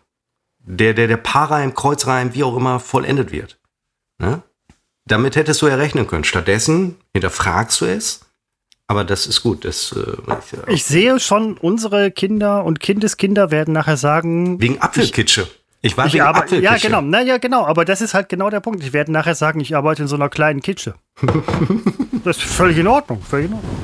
[0.64, 3.58] der, der, der Paarreim, Kreuzreim, wie auch immer, vollendet wird.
[4.18, 4.42] Ne?
[5.06, 6.24] Damit hättest du errechnen können.
[6.24, 8.20] Stattdessen hinterfragst du es.
[8.86, 9.66] Aber das ist gut.
[9.66, 10.16] Das, äh,
[10.68, 14.60] ich, ich sehe schon, unsere Kinder und Kindeskinder werden nachher sagen.
[14.62, 15.42] Wegen Apfelkitsche.
[15.42, 17.00] Ich, ich war ich arbeite, Ja, genau.
[17.00, 17.66] Naja, genau.
[17.66, 18.84] Aber das ist halt genau der Punkt.
[18.84, 20.94] Ich werde nachher sagen, ich arbeite in so einer kleinen Kitsche.
[22.24, 23.20] das ist völlig in Ordnung.
[23.20, 23.76] Völlig in Ordnung.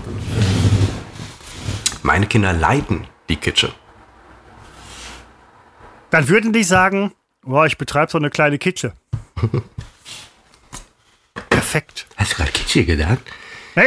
[2.05, 3.73] Meine Kinder leiden die Kitsche.
[6.11, 7.13] Dann würden die sagen,
[7.45, 8.93] oh, ich betreibe so eine kleine Kitsche.
[11.51, 12.07] Perfekt.
[12.17, 13.19] Hast du gerade Kitsche gedacht?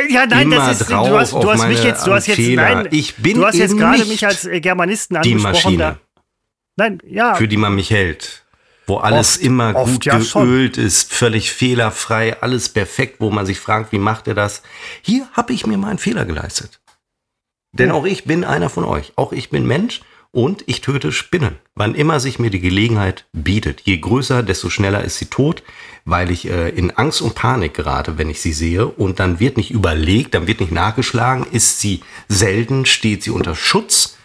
[0.09, 2.88] Ja, nein, Immer das ist, du hast, du hast mich jetzt, du hast jetzt, nein,
[2.91, 5.38] ich bin du hast jetzt gerade mich als Germanisten angesprochen.
[5.38, 5.78] Die Maschine.
[5.84, 5.99] Da,
[6.76, 7.36] Nein, ja.
[7.36, 8.43] Für die man mich hält.
[8.88, 10.86] Wo alles oft, immer oft gut ja geölt schon.
[10.86, 14.63] ist, völlig fehlerfrei, alles perfekt, wo man sich fragt, wie macht er das?
[15.01, 16.82] Hier habe ich mir mal einen Fehler geleistet.
[17.72, 17.93] Denn ja.
[17.93, 19.13] auch ich bin einer von euch.
[19.15, 20.01] Auch ich bin Mensch
[20.32, 23.82] und ich töte Spinnen, wann immer sich mir die Gelegenheit bietet.
[23.82, 25.63] Je größer, desto schneller ist sie tot,
[26.05, 28.88] weil ich äh, in Angst und Panik gerate, wenn ich sie sehe.
[28.88, 33.55] Und dann wird nicht überlegt, dann wird nicht nachgeschlagen, ist sie selten, steht sie unter
[33.55, 34.17] Schutz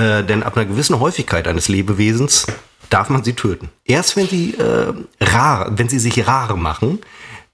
[0.00, 2.46] äh, denn ab einer gewissen Häufigkeit eines Lebewesens
[2.88, 3.68] darf man sie töten.
[3.84, 7.00] Erst wenn sie äh, rar, wenn sie sich rar machen,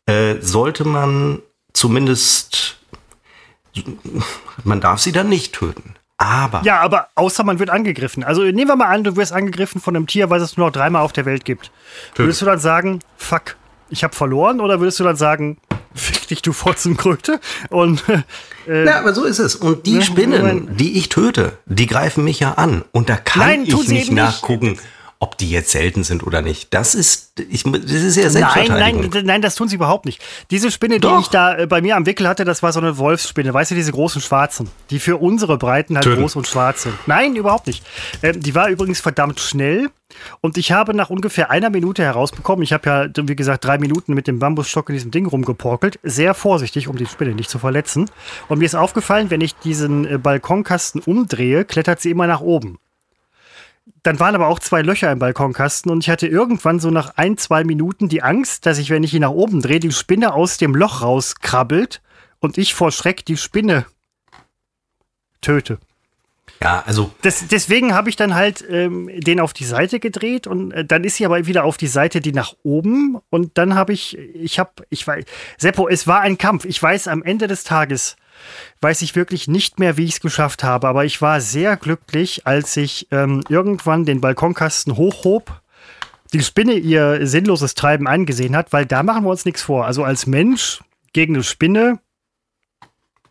[0.06, 1.42] äh, sollte man
[1.72, 2.78] zumindest,
[4.62, 5.96] man darf sie dann nicht töten.
[6.18, 6.62] Aber.
[6.64, 8.22] Ja, aber außer man wird angegriffen.
[8.22, 10.72] Also nehmen wir mal an, du wirst angegriffen von einem Tier, was es nur noch
[10.72, 11.72] dreimal auf der Welt gibt.
[12.14, 12.28] Töten.
[12.28, 13.56] Würdest du dann sagen, fuck,
[13.90, 14.60] ich habe verloren?
[14.60, 15.58] Oder würdest du dann sagen,
[15.96, 17.40] fick dich, du Fotzenkröte?
[17.70, 18.04] Und
[18.66, 19.56] äh, ja, aber so ist es.
[19.56, 22.84] Und die Spinnen, die ich töte, die greifen mich ja an.
[22.92, 24.70] Und da kann Nein, ich nicht nachgucken.
[24.70, 24.82] Nicht
[25.18, 26.74] ob die jetzt selten sind oder nicht.
[26.74, 29.00] Das ist, ich, das ist ja Selbstverteidigung.
[29.02, 30.22] Nein, nein, nein, das tun sie überhaupt nicht.
[30.50, 31.16] Diese Spinne, Doch.
[31.16, 33.52] die ich da äh, bei mir am Wickel hatte, das war so eine Wolfsspinne.
[33.54, 36.20] Weißt du, diese großen schwarzen, die für unsere Breiten halt Töten.
[36.20, 36.94] groß und schwarz sind.
[37.06, 37.82] Nein, überhaupt nicht.
[38.22, 39.90] Ähm, die war übrigens verdammt schnell.
[40.40, 44.14] Und ich habe nach ungefähr einer Minute herausbekommen, ich habe ja, wie gesagt, drei Minuten
[44.14, 48.08] mit dem Bambusstock in diesem Ding rumgeporkelt, sehr vorsichtig, um die Spinne nicht zu verletzen.
[48.48, 52.78] Und mir ist aufgefallen, wenn ich diesen äh, Balkonkasten umdrehe, klettert sie immer nach oben.
[54.02, 57.38] Dann waren aber auch zwei Löcher im Balkonkasten und ich hatte irgendwann so nach ein,
[57.38, 60.58] zwei Minuten die Angst, dass ich, wenn ich ihn nach oben drehe, die Spinne aus
[60.58, 62.02] dem Loch rauskrabbelt
[62.40, 63.86] und ich vor Schreck die Spinne
[65.40, 65.78] töte.
[66.62, 67.12] Ja, also.
[67.22, 71.04] Das, deswegen habe ich dann halt ähm, den auf die Seite gedreht und äh, dann
[71.04, 73.18] ist sie aber wieder auf die Seite, die nach oben.
[73.30, 75.24] Und dann habe ich, ich habe, ich weiß,
[75.58, 76.64] Seppo, es war ein Kampf.
[76.64, 78.16] Ich weiß, am Ende des Tages
[78.80, 80.88] weiß ich wirklich nicht mehr, wie ich es geschafft habe.
[80.88, 85.60] Aber ich war sehr glücklich, als ich ähm, irgendwann den Balkonkasten hochhob,
[86.32, 89.86] die Spinne ihr sinnloses Treiben angesehen hat, weil da machen wir uns nichts vor.
[89.86, 90.80] Also als Mensch
[91.12, 92.00] gegen eine Spinne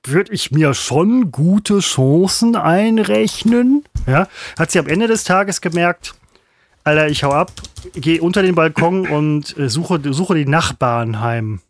[0.04, 3.84] würde ich mir schon gute Chancen einrechnen.
[4.08, 4.28] Ja,
[4.58, 6.16] hat sie am Ende des Tages gemerkt,
[6.84, 7.52] Alter, ich hau ab,
[7.96, 11.62] gehe unter den Balkon und äh, suche, suche die Nachbarn heim.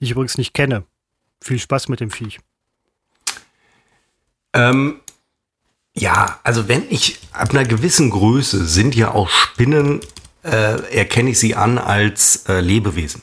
[0.00, 0.84] Die ich übrigens nicht kenne.
[1.42, 2.38] Viel Spaß mit dem Viech.
[4.52, 5.00] Ähm,
[5.94, 10.00] ja, also wenn ich ab einer gewissen Größe sind ja auch Spinnen,
[10.42, 13.22] äh, erkenne ich sie an als äh, Lebewesen.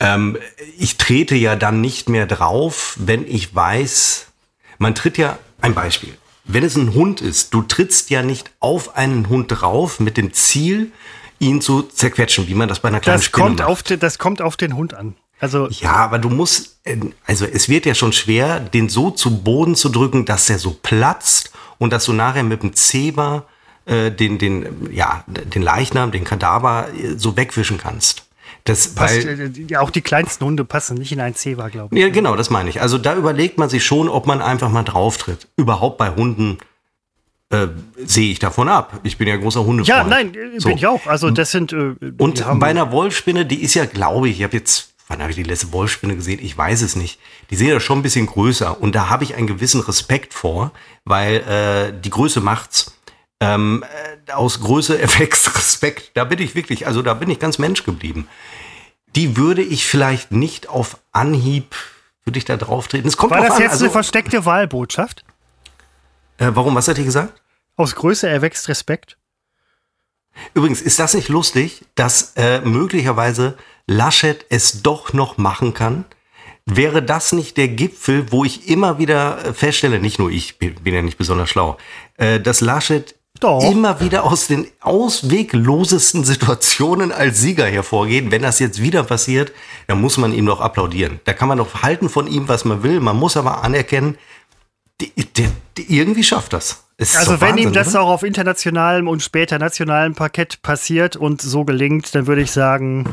[0.00, 0.38] Ähm,
[0.78, 4.26] ich trete ja dann nicht mehr drauf, wenn ich weiß,
[4.78, 8.96] man tritt ja, ein Beispiel, wenn es ein Hund ist, du trittst ja nicht auf
[8.96, 10.92] einen Hund drauf mit dem Ziel,
[11.38, 13.68] ihn zu zerquetschen, wie man das bei einer kleinen das Spinne kommt macht.
[13.68, 15.14] Auf, das kommt auf den Hund an.
[15.40, 19.42] Also, Ja, aber du musst, äh, also es wird ja schon schwer, den so zu
[19.42, 23.44] Boden zu drücken, dass er so platzt und dass du nachher mit dem Zebra
[23.86, 28.24] äh, den, den, ja, den Leichnam, den Kadaver äh, so wegwischen kannst.
[28.66, 31.94] Das, passt, weil, äh, die- auch die kleinsten Hunde passen nicht in ein Zewa, glaube
[31.94, 32.00] ich.
[32.00, 32.80] ja, genau, das meine ich.
[32.80, 35.48] Also da überlegt man sich schon, ob man einfach mal drauf tritt.
[35.58, 36.56] Überhaupt bei Hunden
[37.50, 37.66] äh,
[38.06, 39.00] sehe ich davon ab.
[39.02, 39.88] Ich bin ja großer Hundefreund.
[39.88, 40.68] Ja, nein, äh, So.
[40.70, 41.06] bin ich auch.
[41.06, 41.74] Also, das sind.
[41.74, 45.30] Äh, Und bei einer Wollspinne, die ist ja, glaube ich, ich habe jetzt, wann habe
[45.30, 46.38] ich die letzte Wollspinne gesehen?
[46.42, 47.18] Ich weiß es nicht.
[47.50, 50.72] Die sind ja schon ein bisschen größer und da habe ich einen gewissen Respekt vor,
[51.04, 52.92] weil äh, die Größe macht's.
[53.40, 53.84] Ähm,
[54.28, 56.12] äh, aus Größe erwächst Respekt.
[56.14, 58.28] Da bin ich wirklich, also da bin ich ganz Mensch geblieben.
[59.16, 61.74] Die würde ich vielleicht nicht auf Anhieb,
[62.24, 63.06] würde ich da drauf treten.
[63.06, 63.62] Es kommt War das an.
[63.62, 65.24] jetzt Also, eine versteckte Wahlbotschaft?
[66.38, 67.40] äh, warum, was hat die gesagt?
[67.76, 69.18] Aus Größe erwächst Respekt?
[70.54, 76.04] Übrigens, ist das nicht lustig, dass äh, möglicherweise Laschet es doch noch machen kann?
[76.66, 80.74] Wäre das nicht der Gipfel, wo ich immer wieder äh, feststelle, nicht nur ich bin,
[80.84, 81.76] ja nicht besonders schlau,
[82.16, 83.62] äh, dass Laschet Doch.
[83.70, 88.30] immer wieder aus den ausweglosesten Situationen als Sieger hervorgeht.
[88.30, 89.52] Wenn das jetzt wieder passiert,
[89.88, 91.20] dann muss man ihm doch applaudieren.
[91.24, 93.00] Da kann man doch halten von ihm, was man will.
[93.00, 94.16] Man muss aber anerkennen,
[95.02, 96.84] die, die, die, irgendwie schafft das.
[96.96, 98.02] Ist Also wenn Wahnsinn, ihm das oder?
[98.02, 103.04] auch auf internationalem und später nationalem Parkett passiert und so gelingt, dann würde ich sagen,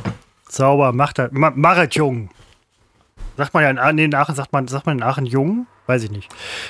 [0.51, 2.29] sauber, macht er, ma, mach es jung.
[3.37, 5.67] Sagt man ja in, Aachen- nee, in Aachen, sagt man, sagt man in Aachen jung?
[5.87, 6.29] Weiß ich nicht.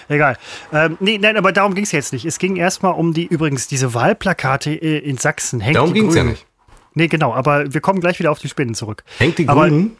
[0.09, 0.38] Egal.
[0.71, 2.25] Ähm, nee, nein, aber darum ging es jetzt nicht.
[2.25, 5.59] Es ging erstmal um die, übrigens, diese Wahlplakate äh, in Sachsen.
[5.59, 6.45] Hängt Darum ging es ja nicht.
[6.93, 9.03] Nee, genau, aber wir kommen gleich wieder auf die Spinnen zurück.
[9.17, 9.97] Hängt die Aber- Grünen?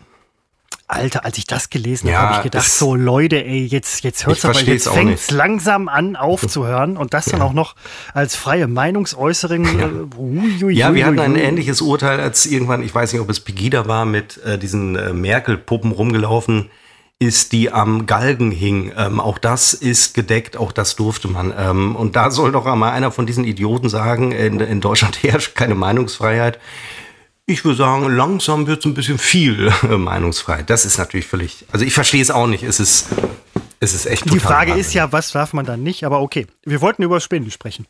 [0.92, 4.04] Alter, als ich das gelesen Ja, habe, habe ich gedacht, es- so Leute, ey, jetzt,
[4.04, 5.32] jetzt hört's Ich aber, jetzt fängt's nicht.
[5.38, 7.76] langsam an aufzuhören und das dann auch noch
[8.14, 9.66] als freie Meinungsäußerung.
[9.66, 13.22] äh, ui, ui, Ja, ui, wir hatten ein ähnliches Urteil, als irgendwann, ich weiß nicht,
[13.22, 16.70] ob es Pegida war, mit äh, diesen äh, Merkel-Puppen rumgelaufen
[17.20, 18.92] ist, die am Galgen hing.
[18.98, 21.54] Ähm, auch das ist gedeckt, auch das durfte man.
[21.56, 25.54] Ähm, und da soll doch einmal einer von diesen Idioten sagen, in, in Deutschland herrscht
[25.56, 26.60] keine Meinungsfreiheit.
[27.52, 30.70] Ich würde sagen, langsam wird es ein bisschen viel äh, Meinungsfreiheit.
[30.70, 32.64] Das ist natürlich völlig, also ich verstehe es auch nicht.
[32.64, 33.10] Es ist,
[33.80, 36.06] es ist echt Die Frage ist ja, was darf man dann nicht?
[36.06, 37.88] Aber okay, wir wollten über Spinnen sprechen.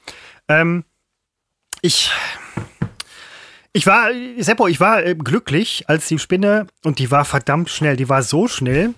[0.48, 0.84] Ähm,
[1.82, 2.12] ich,
[3.74, 4.10] ich war,
[4.40, 8.24] Seppo, ich war äh, glücklich, als die Spinne, und die war verdammt schnell, die war
[8.24, 8.94] so schnell,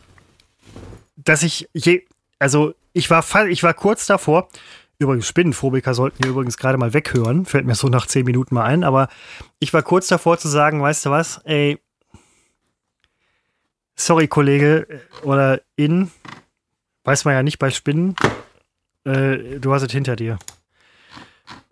[1.16, 2.06] dass ich je,
[2.40, 4.50] also ich war, ich war kurz davor,
[5.04, 8.66] übrigens Spinnenphobiker sollten wir übrigens gerade mal weghören, fällt mir so nach zehn Minuten mal
[8.66, 9.10] ein, aber
[9.60, 11.80] ich war kurz davor zu sagen, weißt du was, ey,
[13.96, 16.12] sorry Kollege äh, oder in,
[17.04, 18.16] weiß man ja nicht bei Spinnen,
[19.06, 20.40] äh, du hast es hinter dir.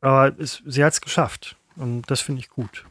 [0.01, 2.85] Aber es, sie hat es geschafft und das finde ich gut.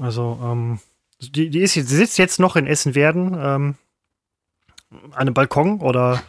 [0.00, 0.80] Also, ähm,
[1.20, 3.74] die, die, ist, sie sitzt jetzt noch in Essen-Werden ähm,
[4.90, 6.22] an einem Balkon oder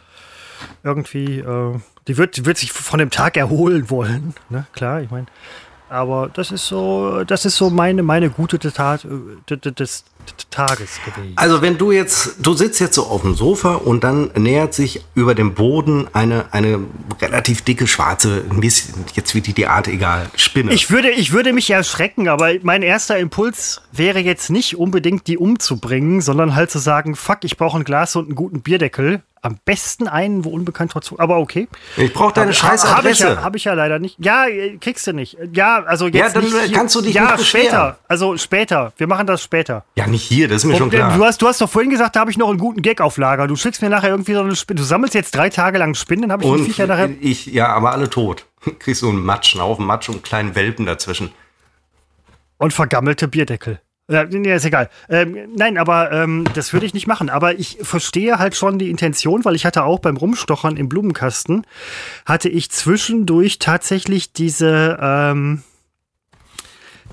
[0.82, 1.78] irgendwie, äh,
[2.08, 4.66] die wird, wird sich von dem Tag erholen wollen, ne?
[4.72, 5.26] Klar, ich meine.
[5.88, 10.04] Aber das ist so, das ist so meine, meine gute Tat äh, des,
[10.50, 11.34] Tages gewesen.
[11.36, 15.04] Also wenn du jetzt, du sitzt jetzt so auf dem Sofa und dann nähert sich
[15.14, 16.80] über dem Boden eine, eine
[17.20, 18.44] relativ dicke schwarze,
[19.14, 20.72] jetzt wird die die Art egal, Spinne.
[20.72, 25.38] Ich würde, ich würde mich erschrecken, aber mein erster Impuls wäre jetzt nicht unbedingt die
[25.38, 29.22] umzubringen, sondern halt zu sagen, fuck, ich brauche ein Glas und einen guten Bierdeckel.
[29.46, 31.18] Am besten einen, wo unbekannt trotzdem.
[31.18, 31.68] Aber okay.
[31.96, 33.36] Ich brauche deine scheiß Habe ich, Adresse.
[33.38, 34.16] ja, hab ich ja leider nicht.
[34.18, 35.36] Ja, äh, kriegst du nicht.
[35.52, 37.66] Ja, also jetzt Ja, dann nicht kannst du dich Ja, nicht beschweren.
[37.68, 37.98] später.
[38.08, 38.92] Also später.
[38.96, 39.84] Wir machen das später.
[39.96, 41.16] Ja, nicht hier, das ist mir schon Und, äh, klar.
[41.16, 43.16] Du hast, du hast doch vorhin gesagt, da habe ich noch einen guten Gag auf
[43.16, 43.46] Lager.
[43.46, 44.78] Du schickst mir nachher irgendwie so eine Spinne.
[44.80, 47.08] Du sammelst jetzt drei Tage lang Spinnen, dann habe ich die Und Viecher nachher.
[47.20, 48.46] ich, ja, aber alle tot.
[48.80, 51.30] Kriegst so einen Matsch, einen Haufen Matsch und einen kleinen Welpen dazwischen.
[52.58, 53.80] Und vergammelte Bierdeckel.
[54.08, 54.88] Ja, nee, ist egal.
[55.08, 57.28] Ähm, nein, aber ähm, das würde ich nicht machen.
[57.28, 61.66] Aber ich verstehe halt schon die Intention, weil ich hatte auch beim Rumstochern im Blumenkasten,
[62.24, 65.64] hatte ich zwischendurch tatsächlich diese, ähm,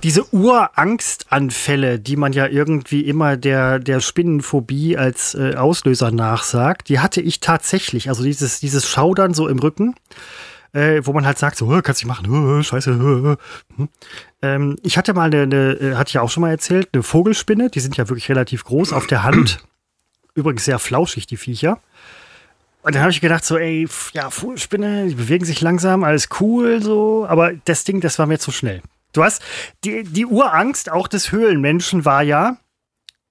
[0.03, 6.89] diese Urangstanfälle, die man ja irgendwie immer der, der Spinnenphobie als äh, Auslöser nachsagt.
[6.89, 8.09] Die hatte ich tatsächlich.
[8.09, 9.95] Also dieses, dieses Schaudern so im Rücken.
[10.73, 13.37] Äh, wo man halt sagt, so, "Äh, kannst du nicht machen, scheiße.
[13.77, 13.85] äh."
[14.41, 17.03] Ähm, ich hatte mal eine, eine, äh, hatte ich ja auch schon mal erzählt, eine
[17.03, 19.63] Vogelspinne, die sind ja wirklich relativ groß auf der Hand.
[20.33, 21.79] Übrigens sehr flauschig, die Viecher.
[22.81, 26.81] Und dann habe ich gedacht, so, ey, ja, Vogelspinne, die bewegen sich langsam, alles cool,
[26.81, 27.25] so.
[27.29, 28.81] Aber das Ding, das war mir zu schnell.
[29.13, 29.43] Du hast,
[29.83, 32.57] die, die Urangst auch des Höhlenmenschen war ja,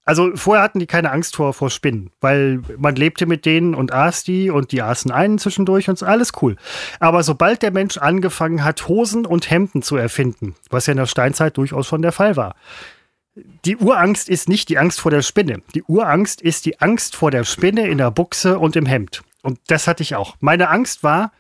[0.05, 3.93] also vorher hatten die keine Angst vor, vor Spinnen, weil man lebte mit denen und
[3.93, 6.57] aß die und die aßen einen zwischendurch und alles cool.
[6.99, 11.07] Aber sobald der Mensch angefangen hat, Hosen und Hemden zu erfinden, was ja in der
[11.07, 12.57] Steinzeit durchaus schon der Fall war,
[13.65, 15.63] die Urangst ist nicht die Angst vor der Spinne.
[15.75, 19.23] Die Urangst ist die Angst vor der Spinne in der Buchse und im Hemd.
[19.43, 20.37] Und das hatte ich auch.
[20.41, 21.33] Meine Angst war,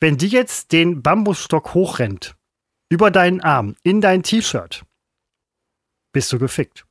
[0.00, 2.34] wenn die jetzt den Bambusstock hochrennt,
[2.90, 4.84] über deinen Arm, in dein T-Shirt,
[6.12, 6.87] bist du gefickt.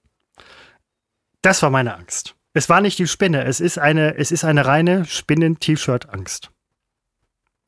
[1.48, 2.36] Das war meine Angst.
[2.52, 6.52] Es war nicht die Spinne, es ist eine, es ist eine reine Spinnen-T-Shirt-Angst.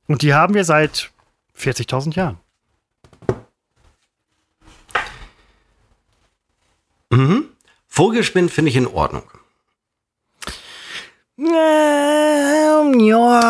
[0.05, 1.11] Und die haben wir seit
[1.57, 2.39] 40.000 Jahren.
[7.87, 9.23] Vogelspinnen finde ich in Ordnung.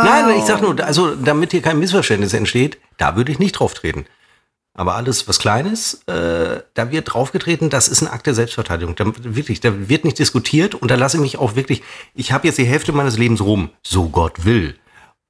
[0.04, 3.74] Nein, ich sag nur, also damit hier kein Missverständnis entsteht, da würde ich nicht drauf
[3.74, 4.06] treten.
[4.80, 8.96] Aber alles, was klein ist, äh, da wird draufgetreten, das ist ein Akt der Selbstverteidigung.
[8.96, 11.84] Da, wirklich, da wird nicht diskutiert und da lasse ich mich auch wirklich,
[12.16, 14.76] ich habe jetzt die Hälfte meines Lebens rum, so Gott will.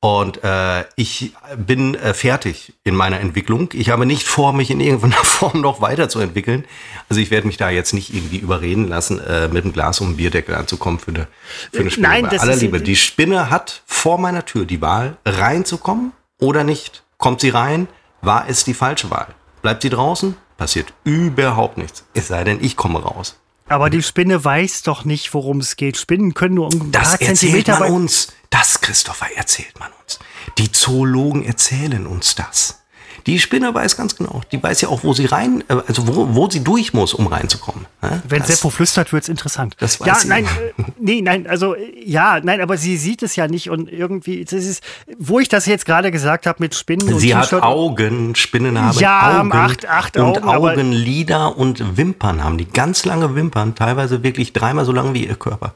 [0.02, 3.70] Und äh, ich bin äh, fertig in meiner Entwicklung.
[3.74, 6.64] Ich habe nicht vor, mich in irgendeiner Form noch weiterzuentwickeln.
[7.10, 10.10] Also ich werde mich da jetzt nicht irgendwie überreden lassen, äh, mit einem Glas um
[10.10, 11.28] einen Bierdeckel anzukommen für eine,
[11.74, 12.08] für eine Spinne.
[12.08, 16.12] Nein, Bei das aller ist- Liebe, die Spinne hat vor meiner Tür die Wahl, reinzukommen
[16.40, 17.04] oder nicht.
[17.18, 17.88] Kommt sie rein,
[18.22, 19.28] war es die falsche Wahl.
[19.62, 22.04] Bleibt sie draußen, passiert überhaupt nichts.
[22.14, 23.38] Es sei denn, ich komme raus.
[23.68, 25.96] Aber die Spinne weiß doch nicht, worum es geht.
[25.98, 28.34] Spinnen können nur um ein Das paar erzählt Zentimeter man bei- uns.
[28.50, 30.18] Das, Christopher, erzählt man uns.
[30.58, 32.82] Die Zoologen erzählen uns das.
[33.28, 34.42] Die Spinne weiß ganz genau.
[34.52, 37.28] Die weiß ja auch, wo sie rein, äh, also wo, wo sie durch muss, um
[37.28, 37.86] reinzukommen.
[38.02, 38.22] ne?
[38.28, 39.76] Wenn Das- Seppo flüstert, wird's interessant.
[39.80, 43.36] Das weiß ja, nein, äh, nee, nein, also äh, ja, nein, aber sie sieht es
[43.36, 44.84] ja nicht und irgendwie, das ist,
[45.18, 48.98] wo ich das jetzt gerade gesagt habe mit Spinnen und Sie hat Augen, Spinnen haben
[49.00, 54.24] Ja, Augen acht- acht und Augen, Augenlider und Wimpern haben die ganz lange Wimpern, teilweise
[54.24, 55.74] wirklich dreimal so lang wie ihr Körper.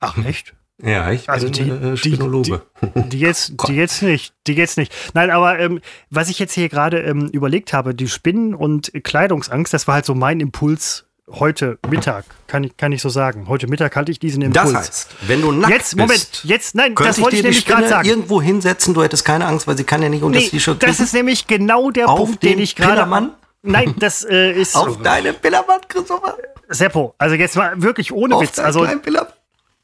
[0.00, 0.54] Ach echt?
[0.82, 2.62] Ja, ich Also bin die- äh, die- Spinologe.
[2.94, 4.92] Die jetzt, die jetzt nicht, die jetzt nicht.
[5.14, 9.72] Nein, aber ähm, was ich jetzt hier gerade ähm, überlegt habe, die Spinnen- und Kleidungsangst,
[9.72, 13.48] das war halt so mein Impuls heute Mittag, kann ich, kann ich so sagen.
[13.48, 14.72] Heute Mittag hatte ich diesen Impuls.
[14.72, 17.54] das heißt, wenn du nackt Jetzt, Moment, bist, jetzt, nein, das wollte ich dir die
[17.54, 18.08] nämlich gerade sagen.
[18.08, 20.82] irgendwo hinsetzen, du hättest keine Angst, weil sie kann ja nicht unter Nee, das T-Shirt
[20.82, 22.92] das ist nämlich genau der Auf Punkt, den den ich gerade.
[22.92, 23.32] Pillermann?
[23.62, 26.36] Nein, das äh, ist Auf deine Pillerwand, Christopher.
[26.68, 27.14] Seppo.
[27.18, 28.58] Also jetzt mal wirklich ohne Auf Witz.
[28.60, 29.32] Also Pillermann.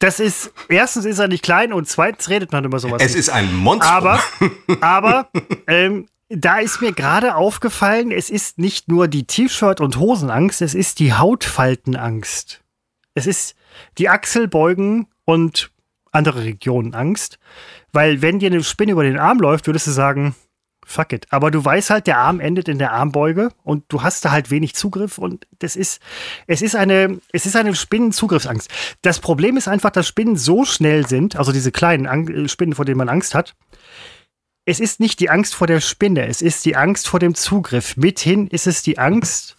[0.03, 3.00] Das ist erstens ist er nicht klein und zweitens redet man über sowas.
[3.00, 3.20] Es nicht.
[3.20, 3.88] ist ein Monster.
[3.88, 4.20] aber
[4.80, 5.28] aber
[5.68, 10.74] ähm, da ist mir gerade aufgefallen, es ist nicht nur die T-Shirt und Hosenangst, es
[10.74, 12.62] ist die Hautfaltenangst.
[13.14, 13.55] Es ist
[13.98, 15.70] die Achselbeugen und
[16.11, 17.38] andere Regionen Angst,
[17.92, 20.34] weil wenn dir eine Spinne über den Arm läuft, würdest du sagen,
[20.93, 21.26] fuck it.
[21.30, 24.51] Aber du weißt halt, der Arm endet in der Armbeuge und du hast da halt
[24.51, 26.01] wenig Zugriff und das ist,
[26.47, 28.70] es ist eine, es ist eine Spinnenzugriffsangst.
[29.01, 32.74] Das Problem ist einfach, dass Spinnen so schnell sind, also diese kleinen Ang äh, Spinnen,
[32.74, 33.55] vor denen man Angst hat.
[34.64, 37.97] Es ist nicht die Angst vor der Spinne, es ist die Angst vor dem Zugriff.
[37.97, 39.57] Mithin ist es die Angst,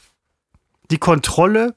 [0.91, 1.75] die Kontrolle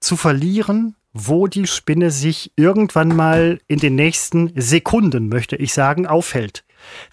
[0.00, 6.06] zu verlieren, wo die Spinne sich irgendwann mal in den nächsten Sekunden, möchte ich sagen,
[6.06, 6.64] aufhält.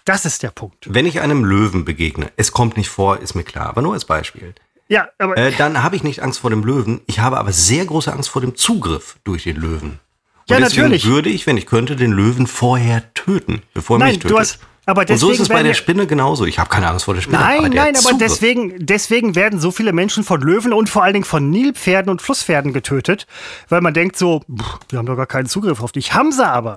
[0.04, 0.86] Das ist der Punkt.
[0.92, 4.04] Wenn ich einem Löwen begegne, es kommt nicht vor, ist mir klar, aber nur als
[4.04, 4.54] Beispiel,
[4.88, 7.84] Ja, aber äh, dann habe ich nicht Angst vor dem Löwen, ich habe aber sehr
[7.86, 9.98] große Angst vor dem Zugriff durch den Löwen.
[10.46, 11.06] Und Ja, deswegen natürlich.
[11.06, 14.30] würde ich, wenn ich könnte, den Löwen vorher töten, bevor er Nein, mich tötet.
[14.30, 16.44] du hast- aber Und so ist deswegen es bei der Spinne genauso.
[16.44, 17.38] Ich habe keine Angst vor der Spinne.
[17.38, 20.90] Nein, aber der nein, aber Zugriff- deswegen, deswegen werden so viele Menschen von Löwen und
[20.90, 23.26] vor allen Dingen von Nilpferden und Flusspferden getötet,
[23.70, 26.12] weil man denkt so, pff, die haben doch gar keinen Zugriff auf dich.
[26.12, 26.76] Haben sie aber.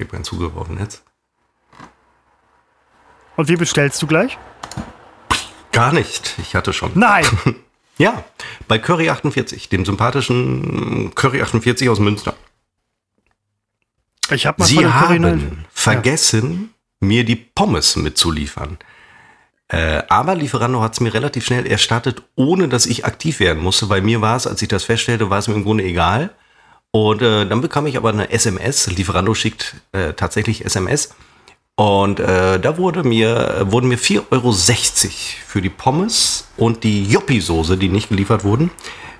[0.00, 1.02] Ich habe keinen Zugriff auf Netz.
[3.36, 4.38] Und wie bestellst du gleich?
[5.72, 6.36] Gar nicht.
[6.38, 6.92] Ich hatte schon.
[6.94, 7.26] Nein!
[7.98, 8.24] ja,
[8.66, 12.34] bei Curry 48, dem sympathischen Curry 48 aus Münster.
[14.30, 18.78] Ich habe mal Sie haben vergessen, mir die Pommes mitzuliefern.
[19.68, 23.84] Äh, aber Lieferando hat es mir relativ schnell erstattet, ohne dass ich aktiv werden musste.
[23.84, 26.30] Bei mir war es, als ich das feststellte, war es mir im Grunde egal.
[26.92, 28.88] Und äh, dann bekam ich aber eine SMS.
[28.90, 31.14] Lieferando schickt äh, tatsächlich SMS.
[31.76, 34.52] Und äh, da wurde mir, wurden mir 4,60 Euro
[35.46, 38.70] für die Pommes und die Joppi-Soße, die nicht geliefert wurden,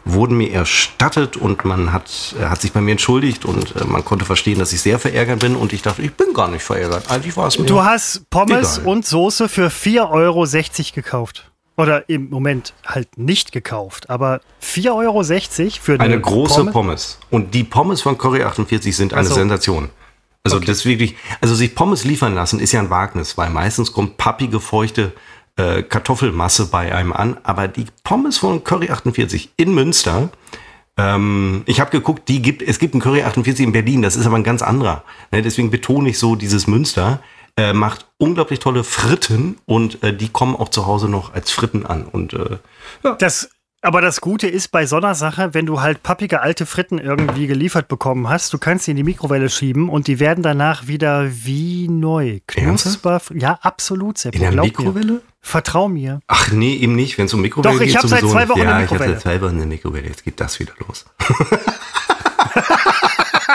[0.04, 4.04] wurden mir erstattet und man hat, äh, hat sich bei mir entschuldigt und äh, man
[4.04, 7.10] konnte verstehen, dass ich sehr verärgert bin und ich dachte, ich bin gar nicht verärgert.
[7.10, 7.66] Eigentlich war es mir.
[7.66, 8.92] Du hast Pommes Egal.
[8.92, 10.46] und Soße für 4,60 Euro
[10.94, 11.49] gekauft.
[11.80, 14.10] Oder im Moment halt nicht gekauft.
[14.10, 15.22] Aber 4,60 Euro
[15.80, 16.72] für eine, eine große Pommes?
[16.72, 17.18] Pommes.
[17.30, 19.34] Und die Pommes von Curry 48 sind eine so.
[19.34, 19.88] Sensation.
[20.42, 24.18] Also das wirklich, also sich Pommes liefern lassen ist ja ein Wagnis, weil meistens kommt
[24.18, 25.12] pappige, feuchte
[25.56, 27.38] äh, Kartoffelmasse bei einem an.
[27.44, 30.28] Aber die Pommes von Curry 48 in Münster,
[30.98, 34.26] ähm, ich habe geguckt, die gibt, es gibt einen Curry 48 in Berlin, das ist
[34.26, 35.02] aber ein ganz anderer.
[35.32, 37.22] Ne, deswegen betone ich so dieses Münster.
[37.56, 41.84] Äh, macht unglaublich tolle Fritten und äh, die kommen auch zu Hause noch als Fritten
[41.86, 42.04] an.
[42.04, 42.58] Und äh,
[43.18, 43.50] Das,
[43.82, 47.46] aber das Gute ist bei so einer Sache, wenn du halt pappige alte Fritten irgendwie
[47.46, 51.28] geliefert bekommen hast, du kannst sie in die Mikrowelle schieben und die werden danach wieder
[51.30, 52.40] wie neu.
[52.46, 53.20] Knusper.
[53.34, 54.36] Ja, absolut, Seppo.
[54.36, 55.12] in der Mikrowelle?
[55.14, 55.22] Mir.
[55.42, 56.20] Vertrau mir.
[56.26, 57.88] Ach nee, eben nicht, wenn es um Mikrowelle Doch, geht.
[57.88, 58.48] ich hab seit zwei nicht.
[58.50, 59.12] Wochen ja, eine ich habe Mikrowelle.
[59.14, 60.08] seit zwei Wochen eine Mikrowelle.
[60.08, 61.06] Jetzt geht das wieder los.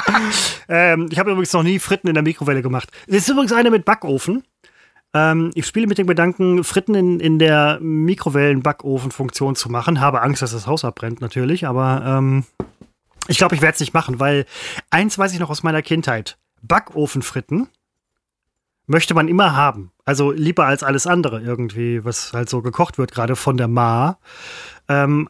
[0.68, 2.90] Ähm, ich habe übrigens noch nie Fritten in der Mikrowelle gemacht.
[3.08, 4.44] Es ist übrigens eine mit Backofen.
[5.14, 10.02] Ähm, ich spiele mit dem Gedanken, Fritten in, in der Mikrowellen-Backofen-Funktion zu machen.
[10.02, 11.66] Habe Angst, dass das Haus abbrennt, natürlich.
[11.66, 12.44] Aber ähm,
[13.28, 14.46] ich glaube, ich werde es nicht machen, weil
[14.90, 16.38] eins weiß ich noch aus meiner Kindheit.
[16.62, 17.68] Backofenfritten
[18.88, 19.92] möchte man immer haben.
[20.04, 24.20] Also lieber als alles andere irgendwie, was halt so gekocht wird, gerade von der Ma.
[24.88, 25.30] Ähm,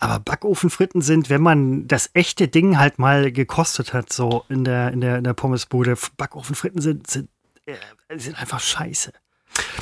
[0.00, 4.92] aber Backofenfritten sind, wenn man das echte Ding halt mal gekostet hat, so in der,
[4.92, 7.28] in der, in der Pommesbude, Backofenfritten sind, sind,
[7.66, 7.74] äh,
[8.16, 9.12] sind einfach scheiße.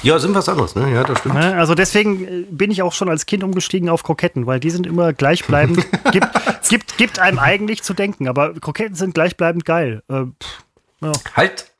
[0.03, 0.93] Ja, sind was anderes, ne?
[0.93, 1.35] Ja, das stimmt.
[1.35, 1.57] Ne?
[1.57, 4.87] Also deswegen äh, bin ich auch schon als Kind umgestiegen auf Kroketten, weil die sind
[4.87, 5.87] immer gleichbleibend.
[6.13, 6.29] gibt,
[6.63, 10.03] es gibt, gibt einem eigentlich zu denken, aber Kroketten sind gleichbleibend geil.
[10.09, 10.65] Äh, pff,
[11.01, 11.13] ja.
[11.37, 11.71] Halt.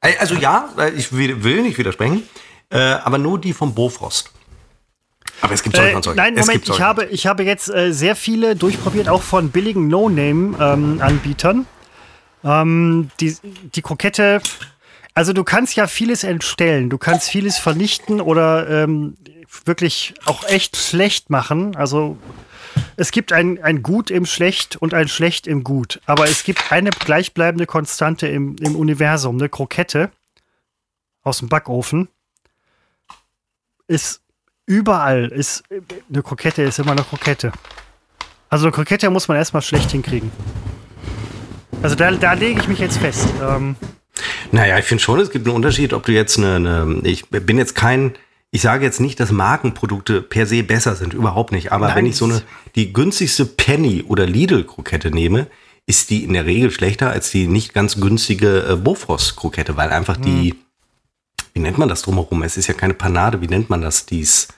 [0.00, 2.24] Äh, Also ja, ich will will nicht widersprechen,
[2.70, 4.32] äh, aber nur die vom Bofrost.
[5.40, 6.16] Aber es gibt solche Äh, und solche.
[6.16, 9.88] nein, es Moment, ich habe, ich habe jetzt äh, sehr viele durchprobiert, auch von billigen
[9.88, 11.66] No-Name-Anbietern.
[12.44, 13.36] Ähm, die,
[13.74, 14.40] die Krokette,
[15.14, 19.16] also du kannst ja vieles entstellen, du kannst vieles vernichten oder ähm,
[19.64, 21.76] wirklich auch echt schlecht machen.
[21.76, 22.16] Also
[22.96, 26.00] es gibt ein, ein Gut im Schlecht und ein Schlecht im Gut.
[26.06, 30.10] Aber es gibt eine gleichbleibende Konstante im, im Universum, eine Krokette
[31.22, 32.08] aus dem Backofen.
[33.86, 34.22] Ist
[34.70, 35.64] überall, ist
[36.08, 37.50] eine Krokette ist immer eine Krokette.
[38.48, 40.30] Also eine Krokette muss man erstmal schlecht hinkriegen.
[41.82, 43.26] Also da, da lege ich mich jetzt fest.
[43.42, 43.74] Ähm,
[44.52, 47.58] Naja, ich finde schon, es gibt einen Unterschied, ob du jetzt eine, eine, ich bin
[47.58, 48.12] jetzt kein,
[48.52, 51.72] ich sage jetzt nicht, dass Markenprodukte per se besser sind, überhaupt nicht.
[51.72, 52.42] Aber Nein, wenn ich so eine,
[52.76, 55.48] die günstigste Penny oder Lidl-Krokette nehme,
[55.86, 60.16] ist die in der Regel schlechter als die nicht ganz günstige äh, Bofrost-Krokette, weil einfach
[60.16, 60.54] die,
[61.54, 62.44] wie nennt man das drumherum?
[62.44, 64.06] Es ist ja keine Panade, wie nennt man das?
[64.06, 64.48] Dies,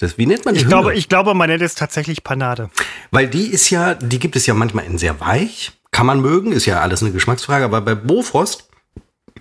[0.00, 2.70] das, wie nennt man die ich, glaube, ich glaube, man nennt es tatsächlich Panade.
[3.10, 5.72] Weil die ist ja, die gibt es ja manchmal in sehr weich.
[5.90, 7.66] Kann man mögen, ist ja alles eine Geschmacksfrage.
[7.66, 8.69] Aber bei Bofrost,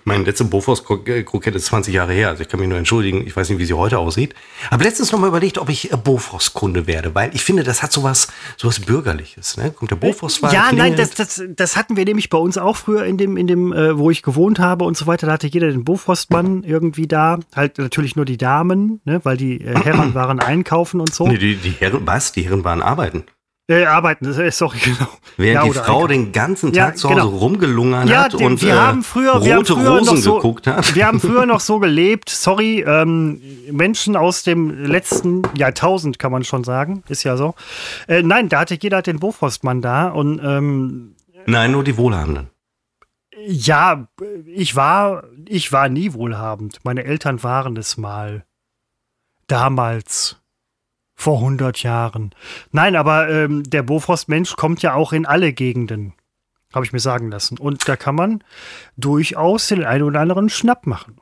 [0.10, 2.30] meine letzte Bofrost-Krokette ist 20 Jahre her.
[2.30, 3.26] Also ich kann mich nur entschuldigen.
[3.26, 4.34] Ich weiß nicht, wie sie heute aussieht.
[4.72, 7.14] Aber letztens noch mal überlegt, ob ich äh, Bofrost-Kunde werde.
[7.14, 9.58] Weil ich finde, das hat sowas, sowas Bürgerliches.
[9.58, 9.72] Ne?
[9.72, 13.06] Kommt der Bofrost Ja, nein, das, das, das hatten wir nämlich bei uns auch früher
[13.06, 15.28] in dem, in dem äh, wo ich gewohnt habe und so weiter.
[15.28, 17.40] Da hatte jeder den Bofrostmann irgendwie da.
[17.56, 21.28] Halt natürlich nur die Damen, ne, weil die äh, Herren waren einkaufen und so.
[21.28, 22.32] Nee, die, die Herren, was?
[22.32, 23.26] Die Herren waren arbeiten.
[23.70, 25.08] Äh, arbeiten, sorry, genau.
[25.38, 26.08] Während Ja, die Frau einkaufen.
[26.10, 27.38] den ganzen Ja, Tag zu Hause genau.
[27.38, 30.36] rumgelungern Ja, hat und wir äh, haben früher, wir haben rote früher Rosen noch so,
[30.38, 30.96] geguckt hat.
[30.96, 32.30] Wir haben früher noch so gelebt.
[32.30, 33.40] Sorry, ähm,
[33.72, 37.54] Menschen aus dem letzten Jahrtausend kann man schon sagen, ist ja so.
[38.08, 41.16] Äh, nein, da hatte jeder den Bofrostmann da und ähm,
[41.46, 42.50] Nein, nur die Wohlhabenden.
[43.46, 44.08] ja,
[44.48, 46.80] ich war, ich war nie wohlhabend.
[46.84, 48.44] Meine Eltern waren es mal.
[49.48, 50.39] Damals.
[51.20, 52.34] Vor 100 Jahren.
[52.72, 56.14] Nein, aber ähm, der Bofrost-Mensch kommt ja auch in alle Gegenden.
[56.74, 57.58] Habe ich mir sagen lassen.
[57.58, 58.42] Und da kann man
[58.96, 61.20] durchaus den einen oder anderen Schnapp machen.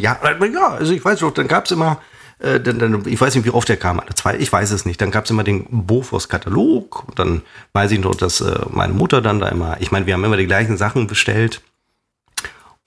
[0.00, 2.00] ja, ja, also ich weiß doch, dann gab es immer,
[2.38, 4.86] äh, dann, dann, ich weiß nicht, wie oft der kam, alle zwei, ich weiß es
[4.86, 5.00] nicht.
[5.00, 7.06] Dann gab es immer den Bofors-Katalog.
[7.16, 10.22] Dann weiß ich noch, dass äh, meine Mutter dann da immer, ich meine, wir haben
[10.22, 11.62] immer die gleichen Sachen bestellt.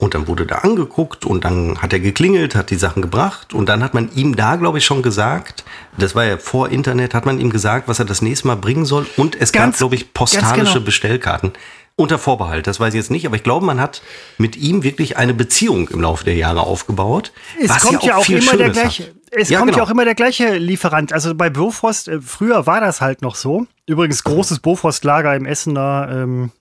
[0.00, 3.68] Und dann wurde da angeguckt und dann hat er geklingelt, hat die Sachen gebracht und
[3.68, 5.62] dann hat man ihm da, glaube ich, schon gesagt,
[5.98, 8.86] das war ja vor Internet, hat man ihm gesagt, was er das nächste Mal bringen
[8.86, 10.84] soll und es Ganz- gab, glaube ich, postalische genau.
[10.86, 11.52] Bestellkarten.
[11.96, 14.00] Unter Vorbehalt, das weiß ich jetzt nicht, aber ich glaube, man hat
[14.38, 17.30] mit ihm wirklich eine Beziehung im Laufe der Jahre aufgebaut.
[17.62, 19.02] Es kommt ja auch, viel immer der gleiche.
[19.02, 19.10] hat.
[19.32, 19.86] Es Ja, kommt ja genau.
[19.86, 21.12] auch immer der gleiche Lieferant.
[21.12, 23.66] Also bei Bofrost, äh, früher war das halt noch so.
[23.86, 26.52] Übrigens großes Bofrost-Lager im Essener ähm,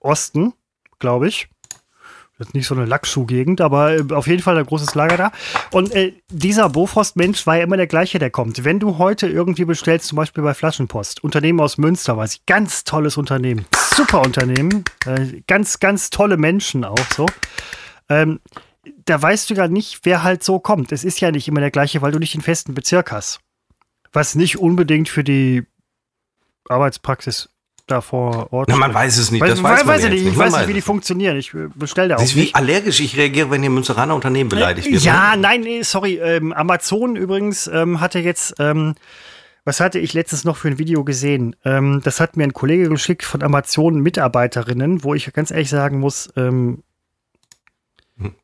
[0.00, 0.54] Osten,
[0.98, 1.48] glaube ich.
[2.38, 5.32] Das ist nicht so eine Lackschuhgegend, aber äh, auf jeden Fall ein großes Lager da.
[5.70, 8.64] Und äh, dieser Bofrost-Mensch war ja immer der gleiche, der kommt.
[8.64, 12.84] Wenn du heute irgendwie bestellst, zum Beispiel bei Flaschenpost, Unternehmen aus Münster, weiß ich, ganz
[12.84, 17.26] tolles Unternehmen, super Unternehmen, äh, ganz, ganz tolle Menschen auch so.
[18.08, 18.40] Ähm,
[19.04, 20.90] da weißt du ja nicht, wer halt so kommt.
[20.90, 23.40] Es ist ja nicht immer der gleiche, weil du nicht den festen Bezirk hast.
[24.12, 25.64] Was nicht unbedingt für die
[26.68, 27.51] Arbeitspraxis
[27.86, 30.26] da vor Ort Na, man weiß es nicht, Weiß, das weiß, man weiß jetzt nicht.
[30.26, 31.36] Ich Man weiß nicht, wie die funktionieren.
[31.36, 34.90] Ich äh, bestelle da auch ist wie allergisch ich reagiere, wenn hier Münsteraner Unternehmen beleidigt
[34.90, 35.02] wird.
[35.02, 35.42] Ja, ne?
[35.42, 36.18] nein, nee, sorry.
[36.22, 38.94] Ähm, Amazon übrigens ähm, hatte jetzt, ähm,
[39.64, 41.56] was hatte ich letztens noch für ein Video gesehen?
[41.64, 46.32] Ähm, das hat mir ein Kollege geschickt von Amazon-Mitarbeiterinnen, wo ich ganz ehrlich sagen muss,
[46.36, 46.82] ähm,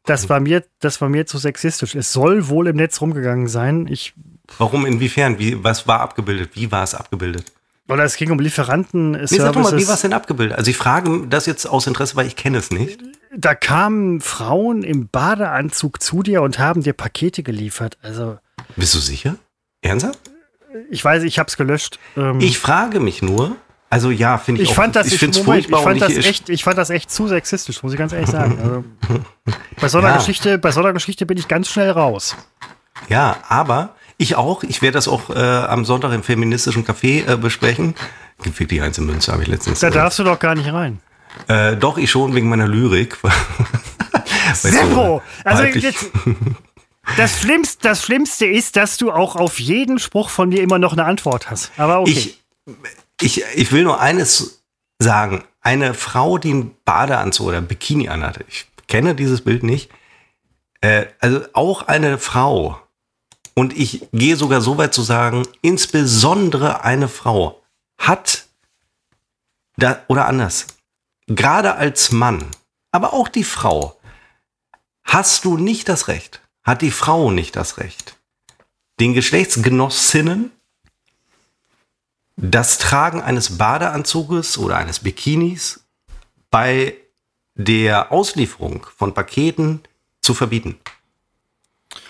[0.04, 1.94] das war mir, das war mir zu sexistisch.
[1.94, 3.86] Es soll wohl im Netz rumgegangen sein.
[3.88, 4.14] Ich,
[4.56, 5.38] Warum, inwiefern?
[5.38, 6.50] Wie, was war abgebildet?
[6.54, 7.52] Wie war es abgebildet?
[7.88, 9.12] Oder es ging um Lieferanten.
[9.12, 10.56] Nee, sag doch mal, wie war es denn abgebildet?
[10.58, 13.00] Also ich frage das jetzt aus Interesse, weil ich kenne es nicht.
[13.36, 17.98] Da kamen Frauen im Badeanzug zu dir und haben dir Pakete geliefert.
[18.02, 18.38] Also,
[18.76, 19.36] Bist du sicher?
[19.82, 20.18] Ernsthaft?
[20.90, 21.98] ich weiß, ich habe es gelöscht.
[22.16, 23.56] Ähm, Ich frage mich nur,
[23.90, 26.48] also ja, finde ich, Ich auch, fand das, ich ich, Moment, fand das ich, echt,
[26.50, 28.58] ich fand das echt zu sexistisch, muss ich ganz ehrlich sagen.
[29.48, 30.16] Also, bei, so einer Ja.
[30.18, 32.36] Geschichte, bei so einer Geschichte bin ich ganz schnell raus.
[33.08, 34.62] Ja, aber ich auch.
[34.64, 37.94] Ich werde das auch äh, am Sonntag im feministischen Café äh, besprechen.
[38.42, 39.80] Gibt wirklich eins in Münster, habe ich letztens.
[39.80, 41.00] Da äh, darfst du doch gar nicht rein.
[41.48, 43.16] äh, doch, ich schon wegen meiner Lyrik.
[44.54, 45.22] Seppo!
[45.44, 46.06] Also weiblich- jetzt,
[47.16, 50.92] das, Schlimmste, das Schlimmste ist, dass du auch auf jeden Spruch von mir immer noch
[50.92, 51.72] eine Antwort hast.
[51.76, 52.10] Aber okay.
[52.10, 52.40] Ich,
[53.20, 54.62] ich, ich will nur eines
[54.98, 55.44] sagen.
[55.60, 59.90] Eine Frau, die einen Badeanzug oder Bikini anhatte, ich kenne dieses Bild nicht,
[60.80, 62.80] äh, also auch eine Frau,
[63.58, 67.60] und ich gehe sogar so weit zu sagen, insbesondere eine Frau
[67.98, 68.46] hat,
[69.76, 70.68] da, oder anders,
[71.26, 72.46] gerade als Mann,
[72.92, 73.98] aber auch die Frau,
[75.02, 78.16] hast du nicht das Recht, hat die Frau nicht das Recht,
[79.00, 80.52] den Geschlechtsgenossinnen
[82.36, 85.80] das Tragen eines Badeanzuges oder eines Bikinis
[86.48, 86.96] bei
[87.56, 89.80] der Auslieferung von Paketen
[90.20, 90.78] zu verbieten.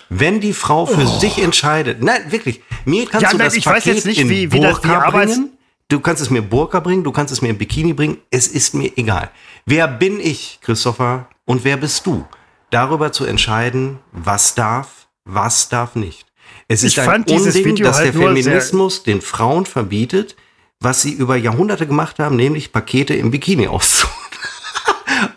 [0.09, 3.19] Wenn die Frau für sich entscheidet, nein, wirklich, mir kannst Oh.
[3.27, 5.35] Ja, du nein, das ich Paket weiß jetzt nicht, in wie- wie das- Burka Arbeits-
[5.35, 5.49] bringen,
[5.87, 8.73] du kannst es mir Burka bringen, du kannst es mir in Bikini bringen, es ist
[8.73, 9.29] mir egal.
[9.65, 12.25] Wer bin ich, Christopher, und wer bist du?
[12.71, 16.25] Darüber zu entscheiden, was darf, was darf nicht.
[16.67, 20.35] Es ist Ich ein fand dieses Unding, Video dass halt der Feminismus den Frauen verbietet,
[20.79, 24.07] was sie über Jahrhunderte gemacht haben, nämlich Pakete im Bikini auszu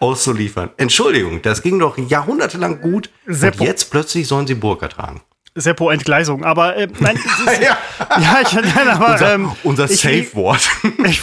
[0.01, 0.71] auszuliefern.
[0.77, 3.63] Entschuldigung, das ging doch jahrhundertelang gut Seppo.
[3.63, 5.21] und jetzt plötzlich sollen sie Burka tragen.
[5.55, 6.45] Seppo Entgleisung.
[6.45, 7.77] Aber äh, nein, ist, Ja.
[8.21, 10.61] ja, ich, nein, aber Unser, ähm, unser ich- Safe-Wort.
[11.05, 11.21] Ich,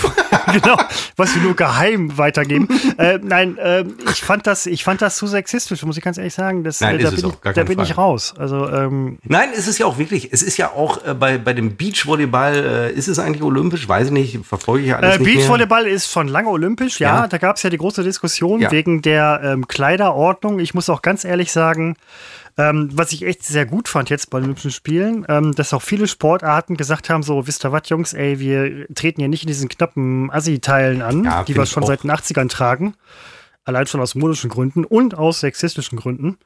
[0.53, 0.77] genau,
[1.15, 2.67] was wir nur geheim weitergeben.
[2.97, 6.34] äh, nein, äh, ich fand das, ich fand das zu sexistisch, muss ich ganz ehrlich
[6.34, 6.63] sagen.
[6.63, 8.34] Das, Nein, äh, da bin, auch, ich, da bin ich raus.
[8.38, 11.53] Also ähm, Nein, es ist ja auch wirklich, es ist ja auch äh, bei, bei
[11.53, 13.88] dem Beachvolleyball, äh, ist es eigentlich olympisch?
[13.88, 15.36] Weiß ich nicht, verfolge ich ja alles äh, nicht mehr.
[15.38, 17.21] Beachvolleyball ist schon lange olympisch, ja.
[17.21, 17.27] Ja.
[17.27, 18.71] Da gab es ja die große Diskussion Ja.
[18.71, 20.59] wegen der ähm, Kleiderordnung.
[20.59, 21.95] Ich muss auch ganz ehrlich sagen,
[22.60, 25.82] ähm, was ich echt sehr gut fand jetzt bei den Olympischen Spielen, ähm, dass auch
[25.82, 29.47] viele Sportarten gesagt haben: so, wisst ihr was, Jungs, ey, wir treten hier nicht in
[29.47, 31.88] diesen knappen Assi-Teilen an, Ja, die wir schon auch.
[31.88, 32.95] seit den 80ern tragen.
[33.64, 36.38] Allein schon aus modischen Gründen und aus sexistischen Gründen.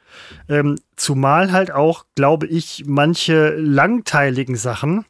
[0.49, 5.05] Ähm, zumal halt auch, glaube ich, manche langteiligen Sachen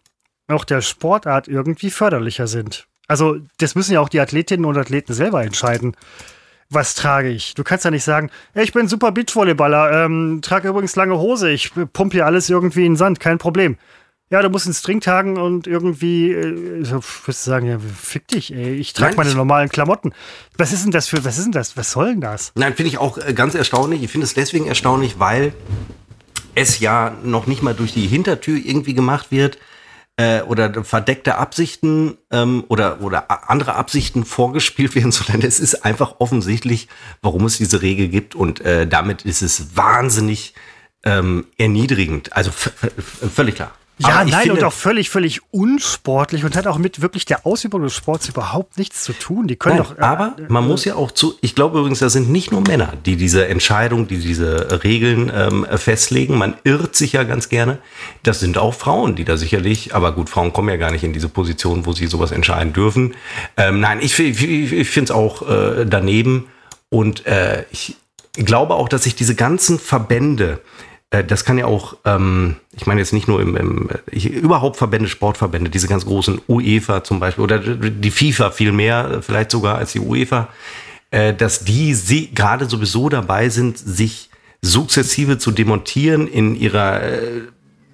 [0.47, 2.88] auch der Sportart irgendwie förderlicher sind.
[3.08, 5.95] Also, das müssen ja auch die Athletinnen und Athleten selber entscheiden.
[6.74, 7.53] Was trage ich?
[7.53, 11.51] Du kannst ja nicht sagen, "Ey, ich bin super Beachvolleyballer, ähm, trage übrigens lange Hose,
[11.51, 13.78] ich pumpe hier alles irgendwie in den Sand, kein Problem.
[14.30, 18.51] Ja, du musst einen String tragen und irgendwie, äh, so, du sagen, ja, fick dich,
[18.51, 20.11] ey, ich trage meine normalen Klamotten.
[20.57, 22.51] Was ist denn das für, was ist denn das, was soll denn das?
[22.55, 24.01] Nein, finde ich auch äh, ganz erstaunlich.
[24.01, 25.53] Ich finde es deswegen erstaunlich, weil
[26.55, 29.59] es ja noch nicht mal durch die Hintertür irgendwie gemacht wird
[30.18, 36.16] äh, oder verdeckte Absichten ähm, oder, oder andere Absichten vorgespielt werden, sondern es ist einfach
[36.20, 36.88] offensichtlich,
[37.22, 40.53] warum es diese Regel gibt und äh, damit ist es wahnsinnig
[41.03, 42.34] ähm, erniedrigend.
[42.34, 43.72] Also völlig klar.
[43.99, 47.83] Ja, nein, finde, und auch völlig, völlig unsportlich und hat auch mit wirklich der Ausübung
[47.83, 49.47] des Sports überhaupt nichts zu tun.
[49.47, 49.97] Die können nein, doch.
[49.97, 52.61] Äh, aber man äh, muss ja auch zu, ich glaube übrigens, da sind nicht nur
[52.61, 56.37] Männer, die diese Entscheidung, die diese Regeln ähm, festlegen.
[56.37, 57.77] Man irrt sich ja ganz gerne.
[58.23, 61.13] Das sind auch Frauen, die da sicherlich, aber gut, Frauen kommen ja gar nicht in
[61.13, 63.13] diese Position, wo sie sowas entscheiden dürfen.
[63.57, 66.47] Ähm, nein, ich, ich, ich finde es auch äh, daneben.
[66.89, 67.95] Und äh, ich
[68.35, 73.01] glaube auch, dass sich diese ganzen Verbände, äh, das kann ja auch, ähm, ich meine
[73.01, 77.59] jetzt nicht nur im, im überhaupt Verbände, Sportverbände, diese ganz großen UEFA zum Beispiel oder
[77.59, 80.47] die FIFA viel mehr, vielleicht sogar als die UEFA,
[81.11, 84.30] äh, dass die gerade sowieso dabei sind, sich
[84.61, 87.41] sukzessive zu demontieren in ihrer äh,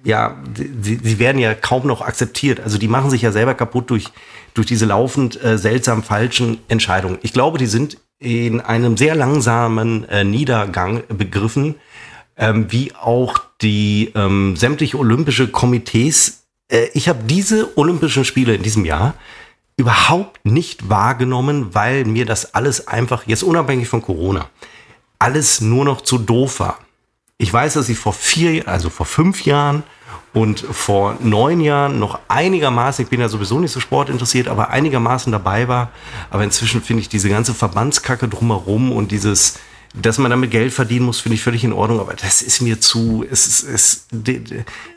[0.02, 2.60] ja, sie, sie werden ja kaum noch akzeptiert.
[2.60, 4.06] Also die machen sich ja selber kaputt durch,
[4.54, 7.18] durch diese laufend äh, seltsam falschen Entscheidungen.
[7.22, 11.74] Ich glaube, die sind in einem sehr langsamen äh, Niedergang begriffen,
[12.40, 16.44] ähm, wie auch die ähm, sämtliche olympische Komitees.
[16.68, 19.14] Äh, ich habe diese Olympischen Spiele in diesem Jahr
[19.76, 24.48] überhaupt nicht wahrgenommen, weil mir das alles einfach, jetzt unabhängig von Corona,
[25.18, 26.78] alles nur noch zu doof war.
[27.36, 29.82] Ich weiß, dass ich vor vier, also vor fünf Jahren
[30.32, 35.32] und vor neun Jahren noch einigermaßen, ich bin ja sowieso nicht so sportinteressiert, aber einigermaßen
[35.32, 35.90] dabei war.
[36.30, 39.58] Aber inzwischen finde ich diese ganze Verbandskacke drumherum und dieses,
[39.94, 42.80] dass man damit Geld verdienen muss, finde ich völlig in Ordnung, aber das ist mir
[42.80, 44.06] zu, es ist, es,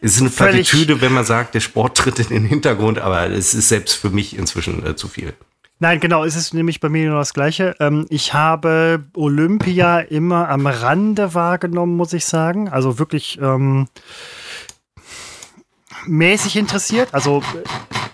[0.02, 3.54] es ist eine Plattitüde, wenn man sagt, der Sport tritt in den Hintergrund, aber es
[3.54, 5.34] ist selbst für mich inzwischen äh, zu viel.
[5.80, 7.76] Nein, genau, es ist nämlich bei mir nur das Gleiche.
[7.80, 12.70] Ähm, ich habe Olympia immer am Rande wahrgenommen, muss ich sagen.
[12.70, 13.88] Also wirklich ähm,
[16.06, 17.14] mäßig interessiert.
[17.14, 17.44] Also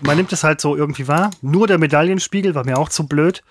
[0.00, 1.30] man nimmt es halt so irgendwie wahr.
[1.42, 3.42] Nur der Medaillenspiegel war mir auch zu blöd.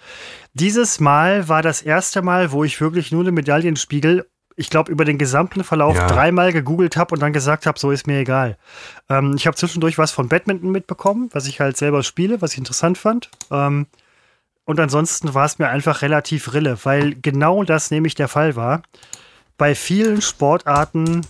[0.53, 5.05] Dieses Mal war das erste Mal, wo ich wirklich nur den Medaillenspiegel, ich glaube, über
[5.05, 6.07] den gesamten Verlauf ja.
[6.07, 8.57] dreimal gegoogelt habe und dann gesagt habe, so ist mir egal.
[9.09, 12.57] Ähm, ich habe zwischendurch was von Badminton mitbekommen, was ich halt selber spiele, was ich
[12.57, 13.29] interessant fand.
[13.51, 13.87] Ähm,
[14.65, 18.83] und ansonsten war es mir einfach relativ rille, weil genau das nämlich der Fall war.
[19.57, 21.25] Bei vielen Sportarten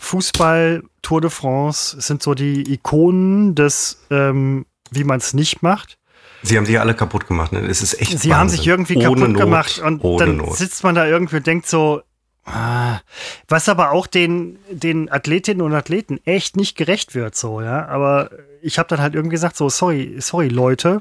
[0.00, 5.98] Fußball, Tour de France sind so die Ikonen des, ähm, wie man es nicht macht.
[6.42, 7.52] Sie haben sich alle kaputt gemacht.
[7.52, 7.60] Ne?
[7.60, 8.10] Es ist echt.
[8.10, 8.34] Sie Wahnsinn.
[8.34, 10.56] haben sich irgendwie ohne kaputt Not, gemacht und dann Not.
[10.56, 12.02] sitzt man da irgendwie und denkt so,
[12.44, 13.00] ah,
[13.48, 17.86] was aber auch den, den Athletinnen und Athleten echt nicht gerecht wird, so, ja.
[17.86, 18.30] Aber
[18.62, 21.00] ich habe dann halt irgendwie gesagt, so, sorry, sorry, Leute,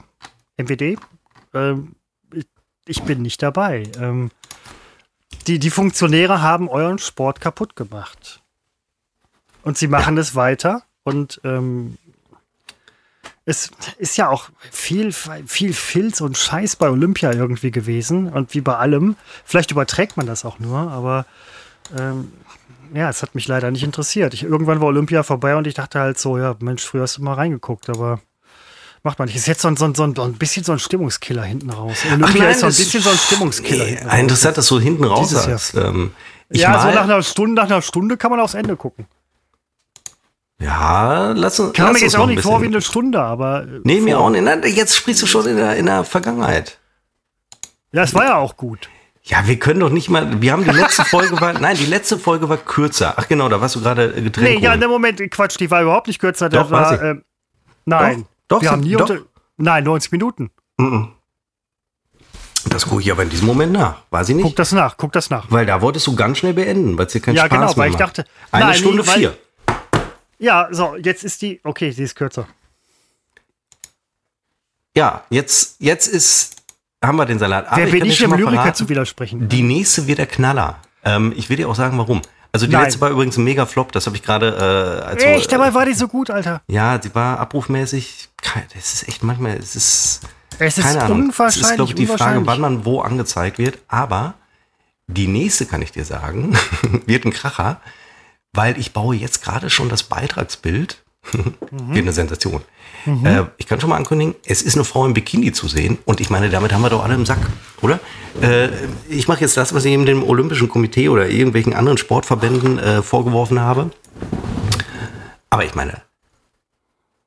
[0.58, 0.98] MWD,
[1.54, 1.96] ähm,
[2.34, 2.48] ich,
[2.88, 3.84] ich, bin nicht dabei.
[4.00, 4.32] Ähm,
[5.46, 8.42] die, die Funktionäre haben euren Sport kaputt gemacht.
[9.68, 10.22] Und sie machen ja.
[10.22, 10.84] es weiter.
[11.04, 11.98] Und ähm,
[13.44, 18.30] es ist ja auch viel, viel Filz und Scheiß bei Olympia irgendwie gewesen.
[18.30, 19.18] Und wie bei allem.
[19.44, 21.26] Vielleicht überträgt man das auch nur, aber
[21.98, 22.32] ähm,
[22.94, 24.34] ja, es hat mich leider nicht interessiert.
[24.34, 27.24] Ich, irgendwann war Olympia vorbei und ich dachte halt so, ja, Mensch, früher hast du
[27.24, 28.22] mal reingeguckt, aber
[29.04, 29.36] macht man nicht.
[29.36, 31.98] Ist jetzt so ein, so ein, so ein bisschen so ein Stimmungskiller hinten raus.
[32.06, 33.84] Olympia nein, ist so ein bisschen so ein Stimmungskiller.
[33.84, 34.18] hinten raus.
[34.18, 35.74] Interessant, dass du hinten raus hast.
[35.74, 36.12] Ähm,
[36.52, 39.08] ja, so nach einer Stunde, nach einer Stunde kann man aufs Ende gucken.
[40.60, 41.74] Ja, lass uns.
[41.74, 43.64] Kann lass mir jetzt auch nicht vor wie eine Stunde, aber.
[43.64, 44.44] Äh, nee, mir auch nicht.
[44.76, 46.80] Jetzt sprichst du schon in der, in der Vergangenheit.
[47.92, 48.90] Ja, es war ja auch gut.
[49.24, 50.42] Ja, wir können doch nicht mal.
[50.42, 51.54] Wir haben die letzte Folge war.
[51.60, 53.14] Nein, die letzte Folge war kürzer.
[53.18, 54.50] Ach genau, da warst du gerade getrennt.
[54.50, 56.50] Nee, ja, in dem Moment, Quatsch, die war überhaupt nicht kürzer.
[56.50, 57.16] Doch, war, äh,
[57.86, 58.26] nein.
[58.48, 59.10] Doch, doch wir haben nie doch.
[59.10, 59.24] Unter,
[59.58, 60.50] nein, 90 Minuten.
[62.70, 63.98] Das gucke ich aber in diesem Moment nach.
[64.10, 64.44] War sie nicht?
[64.46, 65.46] Guck das nach, guck das nach.
[65.50, 67.92] Weil da wolltest du ganz schnell beenden, weil es dir keinen ja, Spaß genau, weil
[67.92, 68.26] ich dachte.
[68.52, 69.38] Eine nein, Stunde nee, vier.
[70.40, 71.60] Ja, so, jetzt ist die.
[71.64, 72.48] Okay, sie ist kürzer.
[74.96, 76.56] Ja, jetzt, jetzt ist.
[77.04, 77.68] Haben wir den Salat.
[77.68, 79.48] Aber Wer bin ich, ich dem Lyriker verraten, zu widersprechen?
[79.48, 80.80] Die nächste wird der Knaller.
[81.04, 82.22] Ähm, ich will dir auch sagen, warum.
[82.52, 82.86] Also die Nein.
[82.86, 85.16] letzte war übrigens ein mega Flop, das habe ich gerade.
[85.16, 86.62] Äh, echt, dabei äh, war die so gut, Alter.
[86.68, 88.30] Ja, sie war abrufmäßig.
[88.74, 90.22] Das ist echt manchmal, es ist.
[90.58, 91.22] Es ist keine Ahnung.
[91.26, 91.62] unwahrscheinlich.
[91.62, 93.78] Es ist, glaube ich, die Frage, wann man wo angezeigt wird.
[93.88, 94.34] Aber
[95.06, 96.58] die nächste, kann ich dir sagen,
[97.06, 97.80] wird ein Kracher
[98.58, 101.04] weil ich baue jetzt gerade schon das Beitragsbild.
[101.32, 101.92] mhm.
[101.92, 102.62] Eine Sensation.
[103.06, 103.26] Mhm.
[103.26, 106.20] Äh, ich kann schon mal ankündigen, es ist eine Frau im Bikini zu sehen und
[106.20, 107.40] ich meine, damit haben wir doch alle im Sack,
[107.82, 108.00] oder?
[108.42, 108.70] Äh,
[109.10, 113.02] ich mache jetzt das, was ich eben dem Olympischen Komitee oder irgendwelchen anderen Sportverbänden äh,
[113.02, 113.92] vorgeworfen habe.
[115.50, 116.02] Aber ich meine,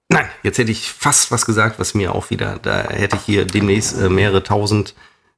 [0.08, 3.44] nein, jetzt hätte ich fast was gesagt, was mir auch wieder, da hätte ich hier
[3.44, 4.94] demnächst äh, mehrere tausend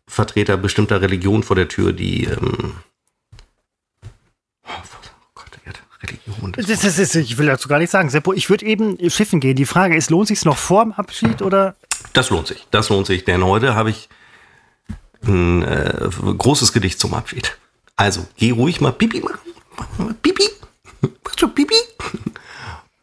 [0.07, 2.75] Vertreter bestimmter Religion vor der Tür, die ähm,
[6.03, 6.53] Religion.
[6.53, 8.11] Das das ist, ich will dazu gar nichts sagen.
[8.11, 9.57] Seppo, ich würde eben schiffen gehen.
[9.57, 11.75] Die Frage ist, lohnt sich noch vor dem Abschied oder?
[12.13, 12.67] Das lohnt sich.
[12.71, 13.25] Das lohnt sich.
[13.25, 14.09] Denn heute habe ich
[15.25, 17.57] ein äh, großes Gedicht zum Abschied.
[17.97, 20.17] Also, geh ruhig mal Pipi machen.
[20.23, 20.49] Pipi.
[21.01, 21.77] Mach schon Pipi.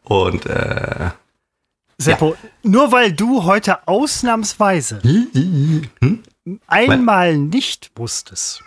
[0.04, 1.10] Und äh,
[1.98, 6.22] Seppo, nur weil du heute ausnahmsweise hm?
[6.66, 8.62] einmal nicht wusstest.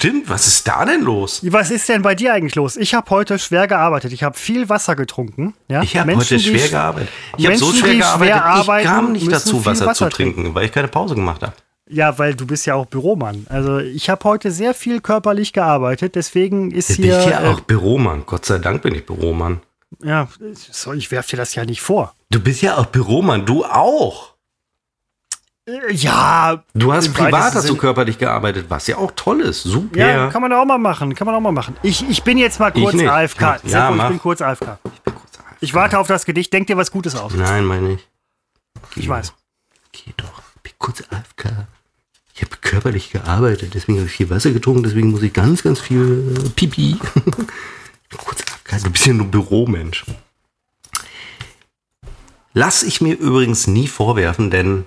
[0.00, 1.40] Stimmt, was ist da denn los?
[1.50, 2.76] Was ist denn bei dir eigentlich los?
[2.76, 4.12] Ich habe heute schwer gearbeitet.
[4.12, 5.54] Ich habe viel Wasser getrunken.
[5.68, 5.82] Ja?
[5.82, 7.08] Ich habe heute schwer sch- gearbeitet.
[7.36, 10.54] Ich habe so schwer gearbeitet, schwer arbeiten, ich kam nicht dazu, Wasser, Wasser zu trinken,
[10.54, 11.52] weil ich keine Pause gemacht habe.
[11.88, 13.46] Ja, weil du bist ja auch Büromann.
[13.48, 16.14] Also ich habe heute sehr viel körperlich gearbeitet.
[16.14, 17.18] Deswegen ist Bin hier.
[17.20, 18.22] ich ja äh, auch Büromann.
[18.26, 19.60] Gott sei Dank bin ich Büromann.
[20.02, 20.28] ja,
[20.96, 22.14] ich werf dir das ja nicht vor.
[22.30, 24.34] Du bist ja auch Büromann, du auch.
[25.90, 27.78] Ja, Du hast privat weitesten hast du Sinne.
[27.78, 29.62] körperlich gearbeitet, was ja auch toll ist.
[29.62, 29.98] Super.
[29.98, 31.14] ja, kann man auch mal machen.
[31.14, 31.76] Kann man auch mal machen.
[31.82, 33.08] Ich, ich bin jetzt mal kurz nicht.
[33.08, 33.40] AFK.
[33.40, 34.78] Ja, Seppo, ich bin kurz AFK.
[34.84, 35.56] Ich bin kurz AFK.
[35.60, 36.52] Ich warte auf das Gedicht.
[36.52, 37.34] Denk dir was Gutes aus.
[37.34, 38.08] Nein, meine ich.
[38.96, 39.34] Ich weiß.
[39.92, 40.42] Geh doch.
[40.56, 41.66] Ich bin kurz AFK.
[42.34, 45.78] Ich habe körperlich gearbeitet, deswegen habe ich viel Wasser getrunken, deswegen muss ich ganz, ganz
[45.78, 46.96] viel äh, Pipi.
[48.10, 48.82] ich kurz AFK.
[48.82, 50.06] Du bist ja nur Büromensch.
[52.54, 54.86] Lass ich mir übrigens nie vorwerfen, denn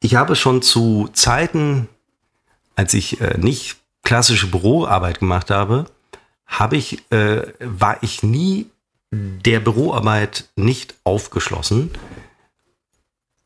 [0.00, 1.88] ich habe schon zu Zeiten,
[2.74, 5.86] als ich äh, nicht klassische Büroarbeit gemacht habe,
[6.46, 8.70] habe ich, äh, war ich nie
[9.10, 11.90] der Büroarbeit nicht aufgeschlossen.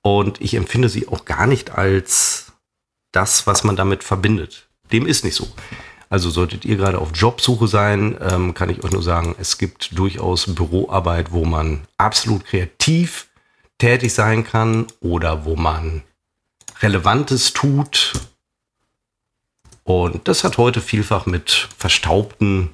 [0.02, 2.52] Und ich empfinde sie auch gar nicht als
[3.12, 4.68] das, was man damit verbindet.
[4.92, 5.48] Dem ist nicht so.
[6.08, 9.96] Also solltet ihr gerade auf Jobsuche sein, ähm, kann ich euch nur sagen, es gibt
[9.96, 13.28] durchaus Büroarbeit, wo man absolut kreativ
[13.78, 16.02] tätig sein kann oder wo man
[16.82, 18.12] Relevantes tut.
[19.84, 22.70] Und das hat heute vielfach mit verstaubten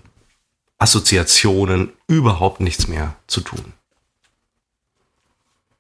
[0.78, 3.72] Assoziationen überhaupt nichts mehr zu tun.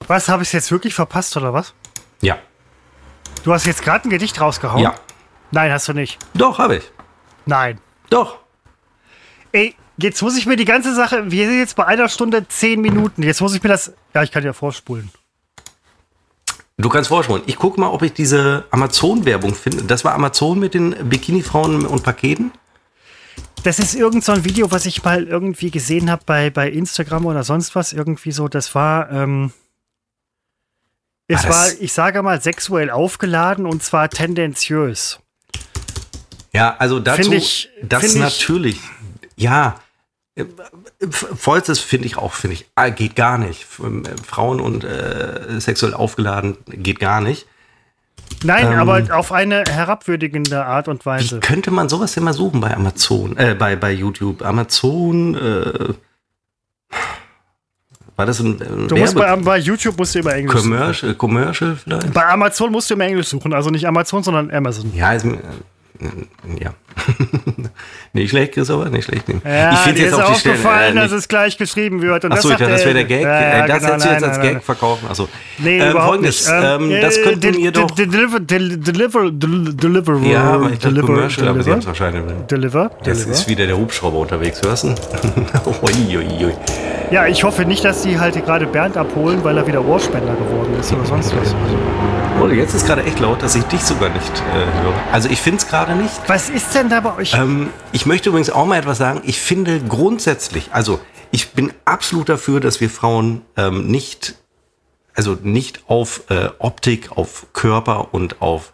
[0.06, 1.74] Was, habe ich jetzt wirklich verpasst oder was?
[2.20, 2.38] Ja,
[3.44, 4.82] Du hast jetzt gerade ein Gedicht rausgehauen?
[4.82, 4.94] ja,
[5.52, 6.18] Nein, hast du nicht.
[6.34, 6.84] doch, habe ich.
[7.44, 7.80] Nein.
[8.10, 8.38] Doch.
[9.52, 12.80] Ey, jetzt muss ich mir die ganze Sache, wir sind jetzt bei einer Stunde zehn
[12.80, 13.22] Minuten.
[13.22, 15.10] Jetzt muss ich mir das, ja, ich kann ja vorspulen.
[16.78, 17.42] Du kannst vorspulen.
[17.46, 19.84] Ich gucke mal, ob ich diese Amazon-Werbung finde.
[19.84, 22.52] Das war Amazon mit den Bikini-Frauen und Paketen?
[23.62, 27.24] Das ist irgend so ein Video, was ich mal irgendwie gesehen habe bei, bei Instagram
[27.26, 27.94] oder sonst was.
[27.94, 29.52] Irgendwie so, das war, ähm,
[31.28, 35.18] es Ah, war, ich sage mal, sexuell aufgeladen und zwar tendenziös.
[36.52, 38.80] Ja, also dazu, ich- das find ich- natürlich,
[39.34, 39.80] ja,
[41.10, 43.62] vollstes finde ich auch, finde ich, ah, geht gar nicht.
[43.62, 47.46] F- äh, Frauen und äh, sexuell aufgeladen geht gar nicht.
[48.44, 51.40] Nein, Ähm, aber auf eine herabwürdigende Art und Wie Weise.
[51.40, 54.42] könnte man sowas denn mal suchen bei Amazon, äh, bei, bei YouTube?
[54.44, 55.94] Amazon, äh,
[58.16, 60.70] war das ein, ein Du musst bei, bei YouTube musst du immer Englisch suchen.
[60.72, 62.12] Commercial, Commercial vielleicht?
[62.14, 63.52] Bei Amazon musst du immer Englisch suchen.
[63.52, 64.92] Also nicht Amazon, sondern Amazon.
[64.94, 65.38] Ja, ist, mir-
[66.00, 66.74] äh, ja.
[68.12, 69.24] nicht schlecht, Christopher, nicht schlecht.
[69.44, 70.54] Ja, ich finde jetzt ist auf die Stelle.
[70.56, 72.24] aufgefallen, Äh, dass es gleich geschrieben wird.
[72.24, 73.22] Und achso, sagt dachte, das wäre der Gag.
[73.22, 75.06] Ja, ja, äh, das genau, hättest du jetzt nein, als nein, Gag verkaufen.
[75.08, 75.28] Also,
[75.58, 76.54] Nee, ähm, überhaupt folgendes, nicht.
[76.62, 77.90] Ähm, Ähm, das äh, könnten de- doch.
[77.92, 81.86] Deliver, del- deliver, del- deliver, ja, aber ich deliver, Commercial, aber sie haben es deliver,
[81.86, 82.22] wahrscheinlich.
[82.50, 83.30] deliver, Jetzt deliver.
[83.32, 84.94] ist wieder der Hubschrauber unterwegs, hörst du?
[87.10, 90.74] Ja, ich hoffe nicht, dass die halt gerade Bernd abholen, weil er wieder Ohrspender geworden
[90.80, 91.54] ist oder sonst was.
[92.42, 94.92] Oh, jetzt ist gerade echt laut, dass ich dich sogar nicht äh, höre.
[95.12, 96.12] Also ich finde es gerade nicht.
[96.26, 97.34] Was ist denn da bei euch?
[97.34, 99.22] Ähm, ich möchte übrigens auch mal etwas sagen.
[99.24, 101.00] Ich finde grundsätzlich, also
[101.30, 104.36] ich bin absolut dafür, dass wir Frauen ähm, nicht,
[105.14, 108.72] also nicht auf äh, Optik, auf Körper und auf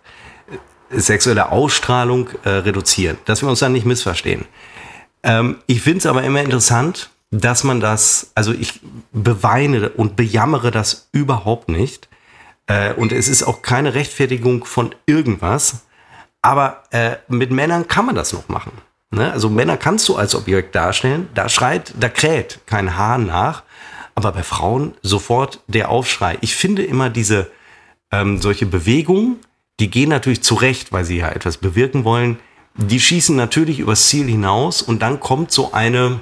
[0.90, 3.18] äh, sexuelle Ausstrahlung äh, reduzieren.
[3.24, 4.44] Dass wir uns dann nicht missverstehen.
[5.22, 8.80] Ähm, ich finde es aber immer interessant, dass man das, also ich
[9.12, 12.08] beweine und bejammere das überhaupt nicht.
[12.66, 15.86] Äh, und es ist auch keine Rechtfertigung von irgendwas.
[16.42, 18.72] Aber äh, mit Männern kann man das noch machen.
[19.12, 19.30] Ne?
[19.30, 21.28] Also Männer kannst du als Objekt darstellen.
[21.34, 23.62] Da schreit, da kräht kein Hahn nach.
[24.14, 26.38] Aber bei Frauen sofort der Aufschrei.
[26.40, 27.50] Ich finde immer diese
[28.10, 29.38] ähm, solche Bewegungen,
[29.80, 32.38] die gehen natürlich zurecht, weil sie ja etwas bewirken wollen.
[32.74, 36.20] Die schießen natürlich übers Ziel hinaus und dann kommt so eine,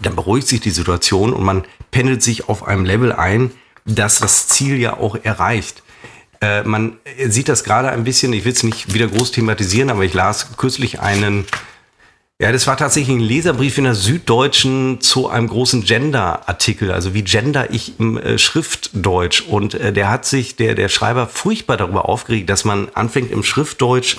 [0.00, 3.52] dann beruhigt sich die Situation und man pendelt sich auf einem Level ein,
[3.84, 5.82] dass das Ziel ja auch erreicht.
[6.40, 6.96] Äh, man
[7.28, 10.48] sieht das gerade ein bisschen, ich will es nicht wieder groß thematisieren, aber ich las
[10.56, 11.46] kürzlich einen,
[12.40, 17.22] ja, das war tatsächlich ein Leserbrief in der Süddeutschen zu einem großen Gender-Artikel, also wie
[17.22, 19.40] gender ich im äh, Schriftdeutsch.
[19.40, 23.42] Und äh, der hat sich, der, der Schreiber, furchtbar darüber aufgeregt, dass man anfängt im
[23.42, 24.18] Schriftdeutsch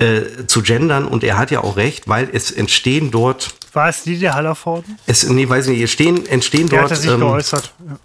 [0.00, 1.06] äh, zu gendern.
[1.06, 4.98] Und er hat ja auch recht, weil es entstehen dort, War es die der Hallervorden?
[5.06, 6.90] es, nee, weiß nicht, es stehen, entstehen Der dort.
[6.90, 7.72] hatte sich ähm, geäußert.
[7.88, 7.96] Ja.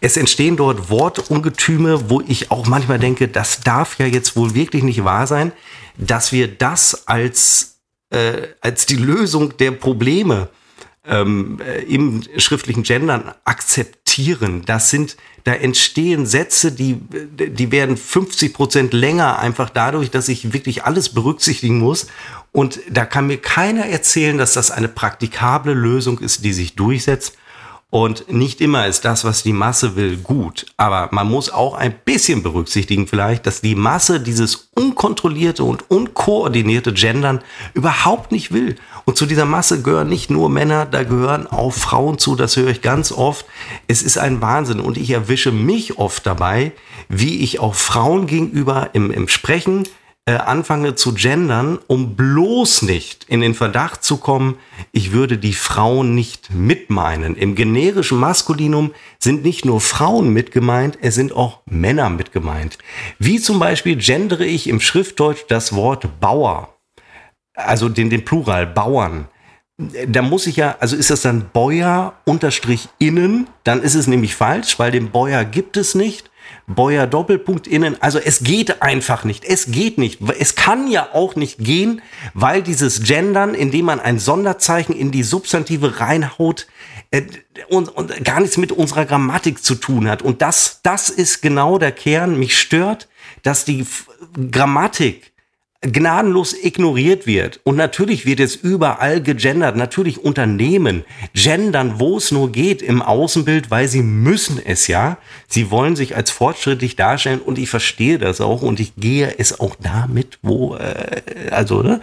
[0.00, 4.82] Es entstehen dort Wortungetüme, wo ich auch manchmal denke, das darf ja jetzt wohl wirklich
[4.82, 5.52] nicht wahr sein,
[5.96, 7.80] dass wir das als,
[8.10, 10.48] äh, als die Lösung der Probleme
[11.08, 14.62] ähm, äh, im schriftlichen Gendern akzeptieren.
[14.66, 20.52] Das sind, da entstehen Sätze, die, die werden 50 Prozent länger einfach dadurch, dass ich
[20.52, 22.08] wirklich alles berücksichtigen muss.
[22.52, 27.36] Und da kann mir keiner erzählen, dass das eine praktikable Lösung ist, die sich durchsetzt.
[27.90, 30.66] Und nicht immer ist das, was die Masse will, gut.
[30.76, 36.92] Aber man muss auch ein bisschen berücksichtigen vielleicht, dass die Masse dieses unkontrollierte und unkoordinierte
[36.92, 37.40] Gendern
[37.72, 38.76] überhaupt nicht will.
[39.06, 42.36] Und zu dieser Masse gehören nicht nur Männer, da gehören auch Frauen zu.
[42.36, 43.46] Das höre ich ganz oft.
[43.86, 44.80] Es ist ein Wahnsinn.
[44.80, 46.72] Und ich erwische mich oft dabei,
[47.08, 49.88] wie ich auch Frauen gegenüber im, im Sprechen
[50.28, 54.58] äh, anfange zu gendern, um bloß nicht in den Verdacht zu kommen,
[54.92, 57.34] ich würde die Frauen nicht mitmeinen.
[57.34, 62.76] Im generischen Maskulinum sind nicht nur Frauen mitgemeint, es sind auch Männer mitgemeint.
[63.18, 66.74] Wie zum Beispiel gendere ich im Schriftdeutsch das Wort Bauer,
[67.54, 69.28] also den, den Plural Bauern
[70.08, 74.34] da muss ich ja, also ist das dann Bäuer unterstrich innen, dann ist es nämlich
[74.34, 76.32] falsch, weil den Bäuer gibt es nicht.
[76.68, 78.00] Bäuer Doppelpunkt innen.
[78.00, 79.44] Also es geht einfach nicht.
[79.44, 80.20] Es geht nicht.
[80.38, 82.02] Es kann ja auch nicht gehen,
[82.34, 86.66] weil dieses Gendern, indem man ein Sonderzeichen in die Substantive reinhaut,
[87.10, 87.22] äh,
[87.68, 90.22] und, und gar nichts mit unserer Grammatik zu tun hat.
[90.22, 92.38] Und das, das ist genau der Kern.
[92.38, 93.08] Mich stört,
[93.42, 93.86] dass die
[94.50, 95.27] Grammatik
[95.80, 97.60] gnadenlos ignoriert wird.
[97.62, 99.76] Und natürlich wird es überall gegendert.
[99.76, 105.18] Natürlich Unternehmen gendern, wo es nur geht im Außenbild, weil sie müssen es ja.
[105.46, 109.60] Sie wollen sich als fortschrittlich darstellen und ich verstehe das auch und ich gehe es
[109.60, 111.22] auch damit, wo, äh,
[111.52, 112.00] also, ne?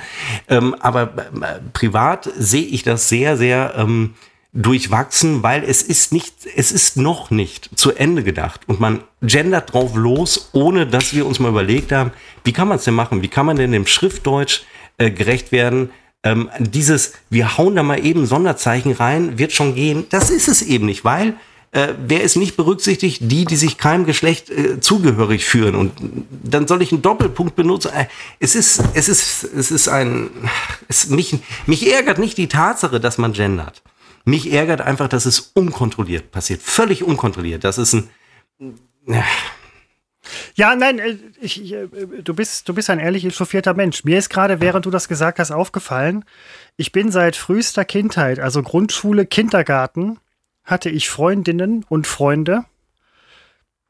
[0.47, 4.14] Ähm, aber äh, privat sehe ich das sehr, sehr ähm,
[4.56, 9.73] durchwachsen, weil es ist nicht, es ist noch nicht zu Ende gedacht und man gendert
[9.73, 12.11] drauf los, ohne dass wir uns mal überlegt haben,
[12.45, 13.22] wie kann man es denn machen?
[13.22, 14.64] Wie kann man denn dem Schriftdeutsch
[14.98, 15.90] äh, gerecht werden?
[16.23, 20.06] Ähm, dieses, wir hauen da mal eben Sonderzeichen rein, wird schon gehen.
[20.10, 21.36] Das ist es eben nicht, weil
[21.76, 23.19] äh, wer ist nicht berücksichtigt?
[23.22, 25.76] Die, die sich keinem Geschlecht äh, zugehörig führen.
[25.76, 25.91] Und
[26.32, 27.91] dann soll ich einen Doppelpunkt benutzen.
[27.94, 28.06] Äh,
[28.40, 30.30] es ist, es ist, es ist ein,
[30.88, 33.82] es, mich, mich ärgert nicht die Tatsache, dass man gendert.
[34.26, 36.61] Mich ärgert einfach, dass es unkontrolliert passiert.
[36.61, 37.64] Völlig unkontrolliert.
[37.64, 38.10] Das ist ein.
[39.07, 39.23] Ja.
[40.56, 44.03] Ja, nein, äh, ich, äh, du, bist, du bist ein ehrlich echauffierter Mensch.
[44.03, 46.26] Mir ist gerade, während du das gesagt hast, aufgefallen,
[46.77, 50.18] ich bin seit frühester Kindheit, also Grundschule, Kindergarten,
[50.64, 52.65] hatte ich Freundinnen und Freunde.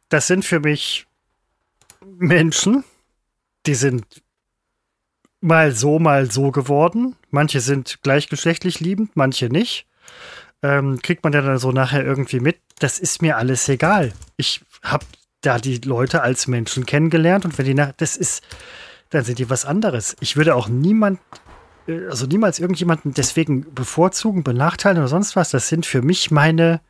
[0.10, 1.08] Das sind für mich
[2.06, 2.84] Menschen,
[3.66, 4.06] die sind
[5.40, 7.16] mal so, mal so geworden.
[7.30, 9.88] Manche sind gleichgeschlechtlich liebend, manche nicht
[10.66, 12.58] ähm, kriegt man ja dann so nachher irgendwie mit.
[12.80, 14.14] Das ist mir alles egal.
[14.36, 15.06] Ich habe
[15.42, 18.44] da die Leute als Menschen kennengelernt und wenn die nach, das ist,
[19.12, 20.16] dann sind die was anderes.
[20.20, 21.20] Ich würde auch niemand,
[21.88, 25.52] äh, also niemals irgendjemanden deswegen bevorzugen, benachteiligen oder sonst was.
[25.52, 26.82] Das sind für mich meine,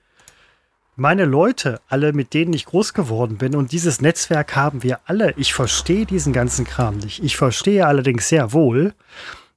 [0.96, 3.56] meine Leute, alle, mit denen ich groß geworden bin.
[3.56, 5.34] Und dieses Netzwerk haben wir alle.
[5.36, 7.22] Ich verstehe diesen ganzen Kram nicht.
[7.22, 8.94] Ich verstehe allerdings sehr wohl,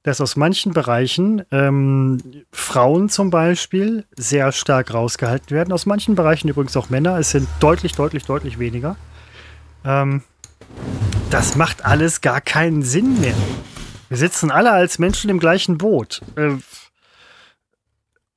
[0.03, 2.19] dass aus manchen Bereichen ähm,
[2.51, 5.73] Frauen zum Beispiel sehr stark rausgehalten werden.
[5.73, 7.17] Aus manchen Bereichen übrigens auch Männer.
[7.17, 8.95] Es sind deutlich, deutlich, deutlich weniger.
[9.83, 10.23] Ähm,
[11.29, 13.35] das macht alles gar keinen Sinn mehr.
[14.07, 16.21] Wir sitzen alle als Menschen im gleichen Boot.
[16.35, 16.57] Äh,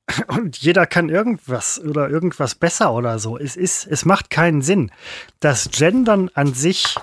[0.27, 3.37] und jeder kann irgendwas oder irgendwas besser oder so.
[3.37, 4.91] Es ist, es macht keinen Sinn.
[5.39, 6.95] Das Gendern an sich,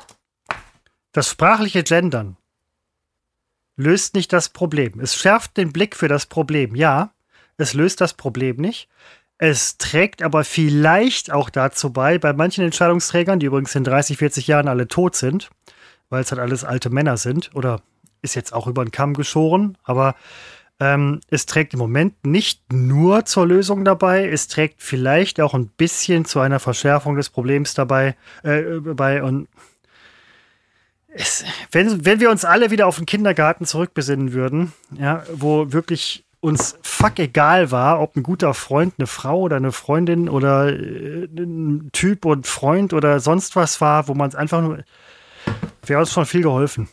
[1.12, 2.36] das sprachliche Gendern,
[3.80, 5.00] löst nicht das Problem.
[5.00, 7.12] Es schärft den Blick für das Problem, ja.
[7.56, 8.88] Es löst das Problem nicht.
[9.38, 14.46] Es trägt aber vielleicht auch dazu bei, bei manchen Entscheidungsträgern, die übrigens in 30, 40
[14.46, 15.50] Jahren alle tot sind,
[16.10, 17.80] weil es halt alles alte Männer sind, oder
[18.20, 20.14] ist jetzt auch über den Kamm geschoren, aber
[20.78, 25.68] ähm, es trägt im Moment nicht nur zur Lösung dabei, es trägt vielleicht auch ein
[25.68, 29.48] bisschen zu einer Verschärfung des Problems dabei äh, bei und
[31.12, 36.24] es, wenn, wenn wir uns alle wieder auf den Kindergarten zurückbesinnen würden, ja, wo wirklich
[36.40, 41.24] uns fuck egal war, ob ein guter Freund eine Frau oder eine Freundin oder äh,
[41.24, 44.78] ein Typ und Freund oder sonst was war, wo man es einfach nur,
[45.84, 46.88] wäre uns schon viel geholfen.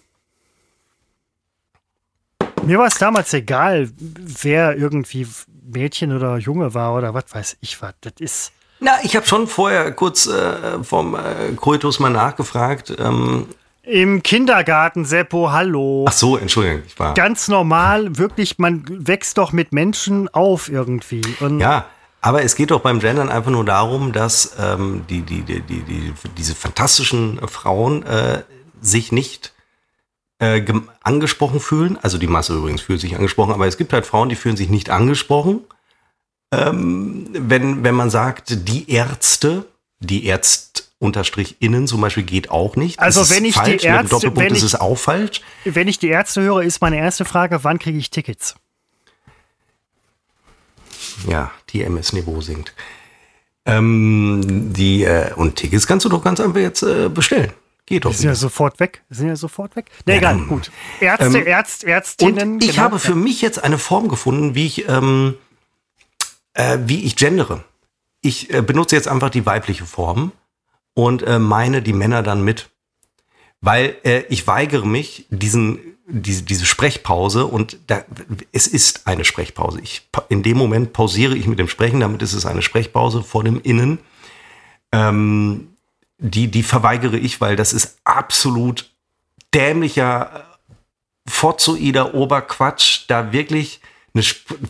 [2.63, 5.25] Mir war es damals egal, wer irgendwie
[5.71, 7.93] Mädchen oder Junge war oder was weiß ich was.
[8.01, 8.51] Das ist.
[8.79, 12.93] Na, ich habe schon vorher kurz äh, vom äh, Koitus mal nachgefragt.
[12.99, 13.47] Ähm,
[13.87, 16.05] im Kindergarten, Seppo, hallo.
[16.07, 17.13] Ach so, Entschuldigung, ich war.
[17.13, 21.23] Ganz normal, wirklich, man wächst doch mit Menschen auf irgendwie.
[21.39, 21.85] Und ja,
[22.21, 26.13] aber es geht doch beim Gendern einfach nur darum, dass ähm, die, die, die, die,
[26.37, 28.43] diese fantastischen Frauen äh,
[28.81, 29.53] sich nicht
[30.39, 30.61] äh,
[31.01, 31.97] angesprochen fühlen.
[32.01, 34.69] Also die Masse übrigens fühlt sich angesprochen, aber es gibt halt Frauen, die fühlen sich
[34.69, 35.61] nicht angesprochen
[36.51, 39.65] ähm, wenn, wenn man sagt, die Ärzte,
[39.99, 42.99] die Ärzt unterstrich innen zum Beispiel geht auch nicht.
[42.99, 43.67] Also Das ist wenn ich falsch.
[43.67, 45.41] die Mit Ärzte- Doppelpunkt wenn ist ich- es auch falsch.
[45.63, 48.55] Wenn ich die Ärzte höre, ist meine erste Frage, wann kriege ich Tickets?
[51.27, 52.73] Ja, die MS-Niveau sinkt.
[53.65, 57.51] Ähm, die, äh, und Tickets kannst du doch ganz einfach jetzt äh, bestellen.
[57.85, 58.11] Geht doch.
[58.11, 59.01] Die sind ja sofort weg.
[59.09, 59.85] Die sind ja sofort weg.
[60.05, 60.71] Nee, egal, gut.
[60.99, 62.53] Ärzte, Ärzt, Ärztinnen.
[62.55, 62.83] Und ich genau.
[62.83, 65.35] habe für mich jetzt eine Form gefunden, wie ich, ähm,
[66.53, 67.63] äh, wie ich gendere.
[68.21, 70.31] Ich äh, benutze jetzt einfach die weibliche Form
[70.97, 72.71] und äh, meine die Männer dann mit.
[73.61, 78.03] Weil äh, ich weigere mich, diesen, diese, diese Sprechpause und da,
[78.51, 79.79] es ist eine Sprechpause.
[79.79, 83.43] Ich, in dem Moment pausiere ich mit dem Sprechen, damit ist es eine Sprechpause vor
[83.43, 83.99] dem Innen.
[84.91, 85.67] Ähm,
[86.17, 88.89] die, die verweigere ich, weil das ist absolut
[89.53, 90.45] dämlicher
[91.27, 93.81] forzoider Oberquatsch, da wirklich
[94.15, 94.23] eine,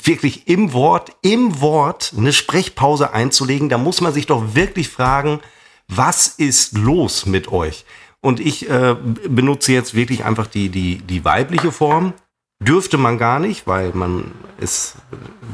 [0.03, 5.39] wirklich im Wort, im Wort eine Sprechpause einzulegen, da muss man sich doch wirklich fragen,
[5.88, 7.85] was ist los mit euch?
[8.22, 8.95] Und ich äh,
[9.27, 12.14] benutze jetzt wirklich einfach die, die, die weibliche Form.
[12.59, 14.95] Dürfte man gar nicht, weil man es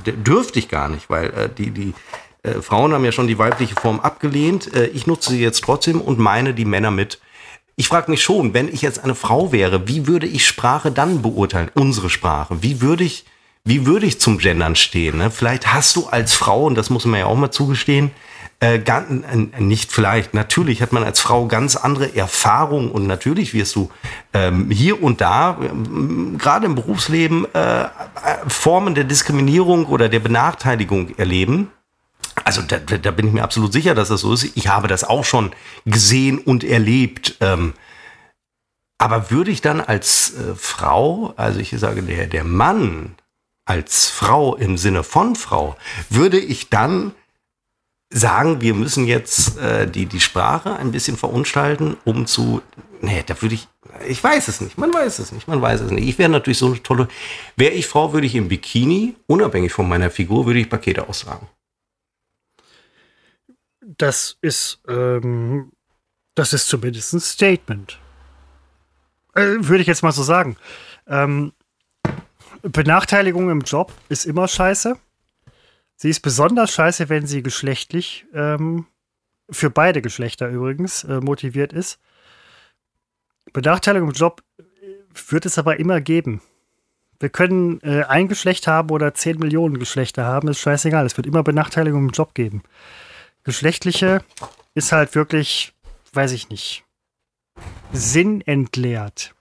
[0.06, 1.94] dürfte ich gar nicht, weil äh, die, die
[2.44, 4.74] äh, Frauen haben ja schon die weibliche Form abgelehnt.
[4.74, 7.20] Äh, ich nutze sie jetzt trotzdem und meine die Männer mit.
[7.76, 11.22] Ich frage mich schon, wenn ich jetzt eine Frau wäre, wie würde ich Sprache dann
[11.22, 11.72] beurteilen?
[11.74, 12.62] Unsere Sprache.
[12.62, 13.26] Wie würde ich,
[13.66, 15.18] wie würde ich zum Gendern stehen?
[15.18, 15.32] Ne?
[15.32, 18.12] Vielleicht hast du als Frau, und das muss man ja auch mal zugestehen,
[18.60, 23.54] äh, ganz, äh, nicht vielleicht, natürlich hat man als Frau ganz andere Erfahrungen und natürlich
[23.54, 23.90] wirst du
[24.34, 27.88] ähm, hier und da, ähm, gerade im Berufsleben, äh, äh,
[28.48, 31.72] Formen der Diskriminierung oder der Benachteiligung erleben.
[32.46, 34.56] Also da, da da bin ich mir absolut sicher, dass das so ist.
[34.56, 35.52] Ich habe das auch schon
[35.86, 37.38] gesehen und erlebt.
[37.42, 37.74] Ähm,
[38.98, 43.16] aber würde ich dann als äh, Frau, also ich sage der, der Mann
[43.66, 45.76] als Frau im Sinne von Frau,
[46.10, 47.14] würde ich dann
[48.14, 52.62] sagen, wir müssen jetzt äh, die, die Sprache ein bisschen verunstalten, um zu.
[53.02, 53.68] Nee, da würde ich.
[54.08, 54.78] Ich weiß es nicht.
[54.78, 55.48] Man weiß es nicht.
[55.48, 56.08] Man weiß es nicht.
[56.08, 57.08] Ich wäre natürlich so eine tolle.
[57.56, 61.48] Wäre ich Frau, würde ich im Bikini, unabhängig von meiner Figur, würde ich Pakete austragen.
[63.82, 65.72] Das ist, ähm,
[66.36, 68.00] das ist zumindest ein Statement.
[69.36, 70.58] Äh, würde ich jetzt mal so sagen.
[71.08, 71.52] Ähm,
[72.64, 74.98] Benachteiligung im Job ist immer scheiße.
[75.98, 78.88] Sie ist besonders scheiße, wenn sie geschlechtlich, ähm,
[79.50, 82.00] für beide Geschlechter übrigens, äh, motiviert ist.
[83.52, 84.64] Benachteiligung im Job äh,
[85.30, 86.42] wird es aber immer geben.
[87.20, 91.06] Wir können äh, ein Geschlecht haben oder 10 Millionen Geschlechter haben, ist scheißegal.
[91.06, 92.64] Es wird immer Benachteiligung im Job geben.
[93.44, 94.24] Geschlechtliche
[94.74, 95.74] ist halt wirklich,
[96.14, 96.86] weiß ich nicht,
[97.92, 99.36] sinnentleert.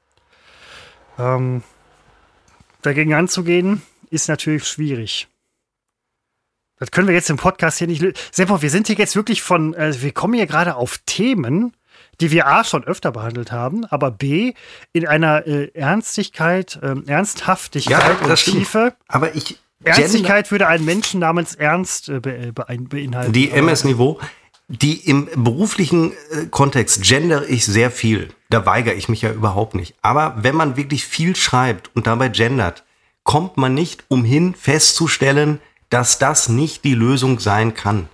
[1.19, 1.62] Ähm,
[2.82, 5.28] dagegen anzugehen, ist natürlich schwierig.
[6.78, 8.16] Das können wir jetzt im Podcast hier nicht lösen.
[8.32, 11.76] Seppo, wir sind hier jetzt wirklich von, äh, wir kommen hier gerade auf Themen,
[12.20, 14.54] die wir A schon öfter behandelt haben, aber B
[14.92, 18.94] in einer äh, Ernstigkeit, ähm, Ernsthaftigkeit und Tiefe.
[19.09, 19.59] Aber ich.
[19.84, 23.32] Ernstigkeit würde einen Menschen namens Ernst äh, be be beinhalten.
[23.32, 24.20] Die MS-Niveau,
[24.68, 28.28] die im beruflichen äh, Kontext gender ich sehr viel.
[28.51, 29.94] Da weigere ich mich ja überhaupt nicht.
[30.02, 32.84] Aber wenn man wirklich viel schreibt und dabei gendert,
[33.24, 35.60] kommt man nicht umhin festzustellen,
[35.90, 38.09] dass das nicht die Lösung sein kann.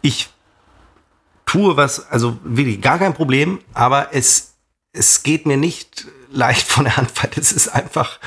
[0.00, 0.30] Ich
[1.46, 4.54] tue was, also wirklich gar kein Problem, aber es,
[4.92, 8.18] es geht mir nicht leicht von der Hand, weil es ist einfach,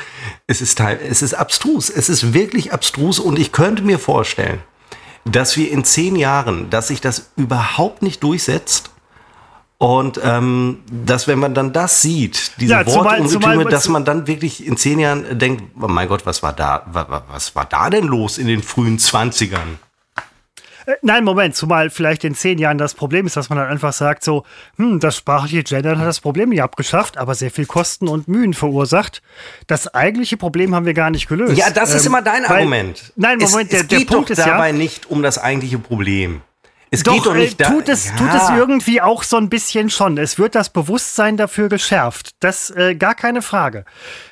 [0.47, 4.61] es ist teil, es ist abstrus, es ist wirklich abstrus und ich könnte mir vorstellen,
[5.25, 8.89] dass wir in zehn Jahren, dass sich das überhaupt nicht durchsetzt
[9.77, 14.65] und ähm, dass wenn man dann das sieht, diese Ja, Wortungetüme, dass man dann wirklich
[14.65, 17.89] in zehn Jahren denkt, oh mein Gott, was war da, wa- wa- was war da
[17.89, 19.79] denn los in den frühen Zwanzigern?
[20.85, 23.93] Äh, Nein, Moment, zumal vielleicht in zehn Jahren das Problem ist, dass man dann einfach
[23.93, 24.43] sagt, so,
[24.77, 28.53] hm, das sprachliche Gendern hat das Problem nicht abgeschafft, aber sehr viel Kosten und Mühen
[28.53, 29.21] verursacht.
[29.67, 31.57] Das eigentliche Problem haben wir gar nicht gelöst.
[31.57, 33.13] Ja, das ist Ähm, immer dein weil- Argument.
[33.15, 35.37] Nein, Moment, es, der, es der geht Punkt doch ist ja, dabei nicht um das
[35.37, 36.41] eigentliche Problem.
[36.93, 38.15] Es doch, geht doch nicht äh, tut, es, Ja.
[38.17, 40.17] tut es irgendwie auch so ein bisschen schon.
[40.17, 42.31] Es wird das Bewusstsein dafür geschärft.
[42.41, 43.85] Das äh, gar keine Frage.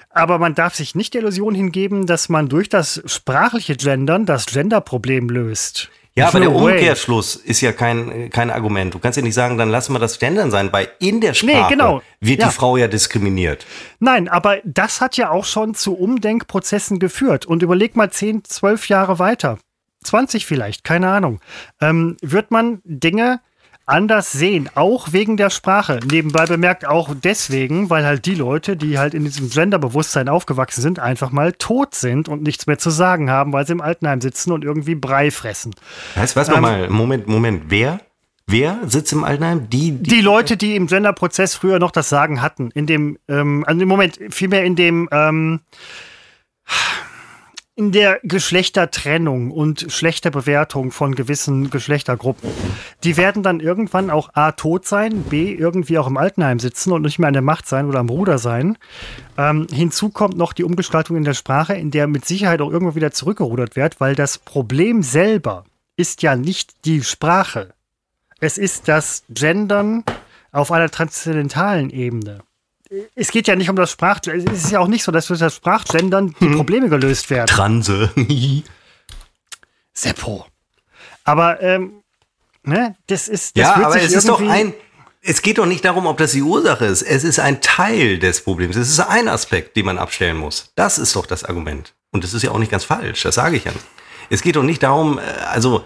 [0.09, 4.47] Aber man darf sich nicht der Illusion hingeben, dass man durch das sprachliche Gendern das
[4.47, 5.89] Genderproblem löst.
[6.15, 6.73] Ja, aber der way.
[6.73, 8.93] Umkehrschluss ist ja kein, kein Argument.
[8.93, 11.71] Du kannst ja nicht sagen, dann lassen wir das Gendern sein, weil in der Sprache
[11.71, 12.01] genau.
[12.19, 12.47] wird Ja.
[12.47, 13.65] die Frau ja diskriminiert.
[13.99, 17.45] Nein, aber das hat ja auch schon zu Umdenkprozessen geführt.
[17.45, 19.59] Und überleg mal 10, 12 Jahre weiter,
[20.03, 21.39] 20 vielleicht, keine Ahnung,
[21.79, 23.39] ähm, wird man Dinge
[23.89, 25.99] anders sehen, auch wegen der Sprache.
[26.09, 30.99] Nebenbei bemerkt auch deswegen, weil halt die Leute, die halt in diesem Genderbewusstsein aufgewachsen sind,
[30.99, 34.51] einfach mal tot sind und nichts mehr zu sagen haben, weil sie im Altenheim sitzen
[34.51, 35.75] und irgendwie Brei fressen.
[36.15, 37.99] Heißt, was ähm, mal, Moment, Moment, wer?
[38.47, 39.69] Wer sitzt im Altenheim?
[39.69, 42.71] Die, die, die Leute, die im Genderprozess früher noch das Sagen hatten.
[42.71, 45.59] In dem, ähm, also im Moment, vielmehr in dem, ähm,
[47.79, 52.49] in der Geschlechtertrennung und schlechter Bewertung von gewissen Geschlechtergruppen.
[53.05, 57.03] Die werden dann irgendwann auch A tot sein, B irgendwie auch im Altenheim sitzen und
[57.03, 58.77] nicht mehr an der Macht sein oder am Ruder sein.
[59.37, 62.95] Ähm, hinzu kommt noch die Umgestaltung in der Sprache, in der mit Sicherheit auch irgendwo
[62.95, 65.63] wieder zurückgerudert wird, weil das Problem selber
[65.95, 67.69] ist ja nicht die Sprache.
[68.41, 70.03] Es ist das Gendern
[70.51, 72.41] auf einer transzendentalen Ebene
[73.15, 74.53] es geht ja nicht um das Sprachgendern.
[74.53, 76.55] Es ist ja auch nicht so, dass durch das Sprachgendern die hm.
[76.55, 77.47] Probleme gelöst werden.
[77.47, 78.11] Transe.
[79.93, 80.45] Seppo.
[81.23, 82.01] Aber, ähm,
[82.63, 83.55] ne, das ist.
[83.57, 84.73] Das ja, aber es ist doch ein.
[85.21, 87.01] Es geht doch nicht darum, ob das die Ursache ist.
[87.01, 88.77] Es ist ein Teil des Problems.
[88.77, 90.71] Es ist ein Aspekt, den man abstellen muss.
[90.75, 91.93] Das ist doch das Argument.
[92.11, 93.23] Und das ist ja auch nicht ganz falsch.
[93.23, 93.73] Das sage ich ja.
[94.29, 95.21] Es geht doch nicht darum, äh,
[95.51, 95.85] also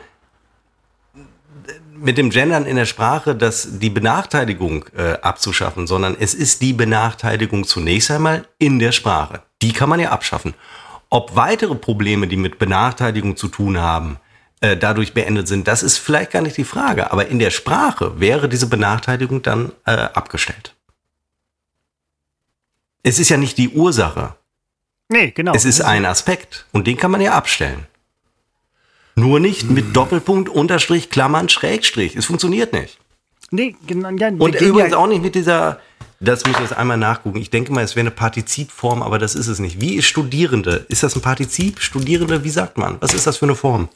[2.04, 6.74] mit dem Gendern in der Sprache, dass die Benachteiligung äh, abzuschaffen, sondern es ist die
[6.74, 9.42] Benachteiligung zunächst einmal in der Sprache.
[9.62, 10.54] Die kann man ja abschaffen.
[11.10, 14.18] Ob weitere Probleme, die mit Benachteiligung zu tun haben,
[14.60, 17.12] äh, dadurch beendet sind, das ist vielleicht gar nicht die Frage.
[17.12, 20.76] Aber in der Sprache wäre diese Benachteiligung dann äh, abgestellt.
[23.02, 24.36] Es ist ja nicht die Ursache.
[25.08, 25.54] Nee, genau.
[25.54, 27.88] Es ist ein Aspekt und den kann man ja abstellen.
[29.16, 32.16] Nur nicht mit Doppelpunkt, Unterstrich, Klammern, Schrägstrich.
[32.16, 32.98] Es funktioniert nicht.
[33.52, 34.10] Nee, genau.
[34.10, 35.80] Ja, Und übrigens ja auch nicht mit dieser,
[36.20, 37.38] das muss ich jetzt einmal nachgucken.
[37.38, 39.80] Ich denke mal, es wäre eine Partizipform, aber das ist es nicht.
[39.80, 40.86] Wie ist Studierende?
[40.90, 41.80] Ist das ein Partizip?
[41.80, 42.98] Studierende, wie sagt man?
[43.02, 43.90] Was ist das für eine Form?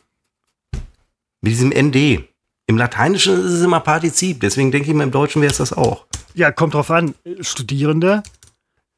[1.41, 2.23] Mit diesem ND.
[2.67, 5.71] Im Lateinischen ist es immer Partizip, deswegen denke ich mal, im Deutschen wäre es das
[5.71, 6.05] auch.
[6.33, 7.15] Ja, kommt drauf an.
[7.39, 8.23] Studierende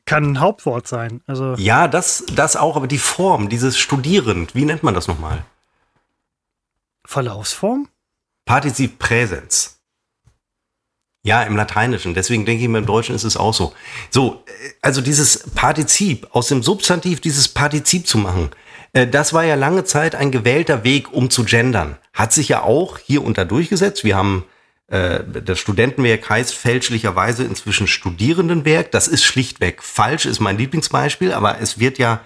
[0.06, 1.22] kann ein Hauptwort sein.
[1.28, 5.46] Also ja, das, das auch, aber die Form, dieses Studierend, wie nennt man das nochmal?
[7.10, 7.88] Verlaufsform?
[8.46, 9.80] Partizip Präsens.
[11.26, 12.14] Ja, im Lateinischen.
[12.14, 13.74] Deswegen denke ich mir, im Deutschen ist es auch so.
[14.12, 18.52] So, äh, also dieses Partizip, aus dem Substantiv dieses Partizip zu machen,
[18.94, 21.98] äh, das war ja lange Zeit ein gewählter Weg, um zu gendern.
[22.14, 24.04] Hat sich ja auch hier unter durchgesetzt.
[24.04, 24.46] Wir haben
[24.86, 28.92] äh, das Studentenwerk heißt fälschlicherweise inzwischen Studierendenwerk.
[28.92, 32.22] Das ist schlichtweg falsch, ist mein Lieblingsbeispiel, aber es wird ja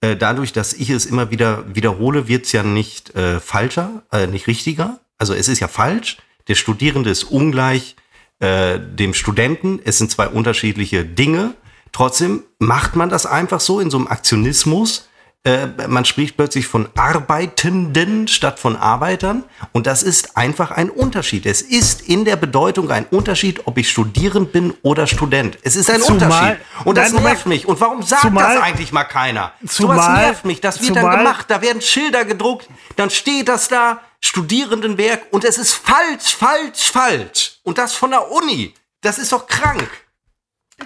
[0.00, 4.26] äh, dadurch, dass ich es immer wieder wiederhole, wird es ja nicht äh, falscher, äh,
[4.26, 5.00] nicht richtiger.
[5.18, 6.18] Also es ist ja falsch.
[6.48, 7.96] Der Studierende ist ungleich
[8.38, 9.80] äh, dem Studenten.
[9.84, 11.54] Es sind zwei unterschiedliche Dinge.
[11.92, 15.08] Trotzdem macht man das einfach so in so einem Aktionismus
[15.46, 19.44] äh, man spricht plötzlich von Arbeitenden statt von Arbeitern.
[19.70, 21.46] Und das ist einfach ein Unterschied.
[21.46, 25.56] Es ist in der Bedeutung ein Unterschied, ob ich Studierend bin oder Student.
[25.62, 26.60] Es ist ein zumal, Unterschied.
[26.84, 27.68] Und das nervt mich.
[27.68, 29.52] Und warum sagt zumal, das eigentlich mal keiner?
[29.68, 30.60] Zumal, so was nervt mich.
[30.60, 31.46] Das wird zumal, dann gemacht.
[31.48, 32.68] Da werden Schilder gedruckt.
[32.96, 34.00] Dann steht das da.
[34.20, 35.26] Studierendenwerk.
[35.30, 37.60] Und es ist falsch, falsch, falsch.
[37.62, 38.74] Und das von der Uni.
[39.00, 39.88] Das ist doch krank.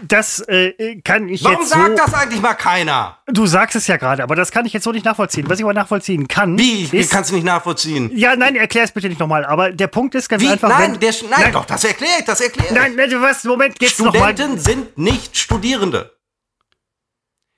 [0.02, 1.72] Das äh, kann ich Warum jetzt.
[1.72, 3.18] Warum sagt das eigentlich mal keiner?
[3.26, 5.48] Du sagst es ja gerade, aber das kann ich jetzt so nicht nachvollziehen.
[5.50, 6.56] Was ich aber nachvollziehen kann.
[6.56, 6.90] Wie?
[6.92, 8.10] Wie kannst du nicht nachvollziehen?
[8.14, 9.44] Ja, nein, erklär es bitte nicht nochmal.
[9.44, 10.48] Aber der Punkt ist ganz Wie?
[10.48, 10.68] einfach.
[10.68, 12.74] Nein, wenn, der, nein, nein, doch, das erkläre ich, das erkläre ich.
[12.74, 13.42] Nein, nein, was?
[13.42, 16.16] Moment, jetzt Studenten sind nicht Studierende.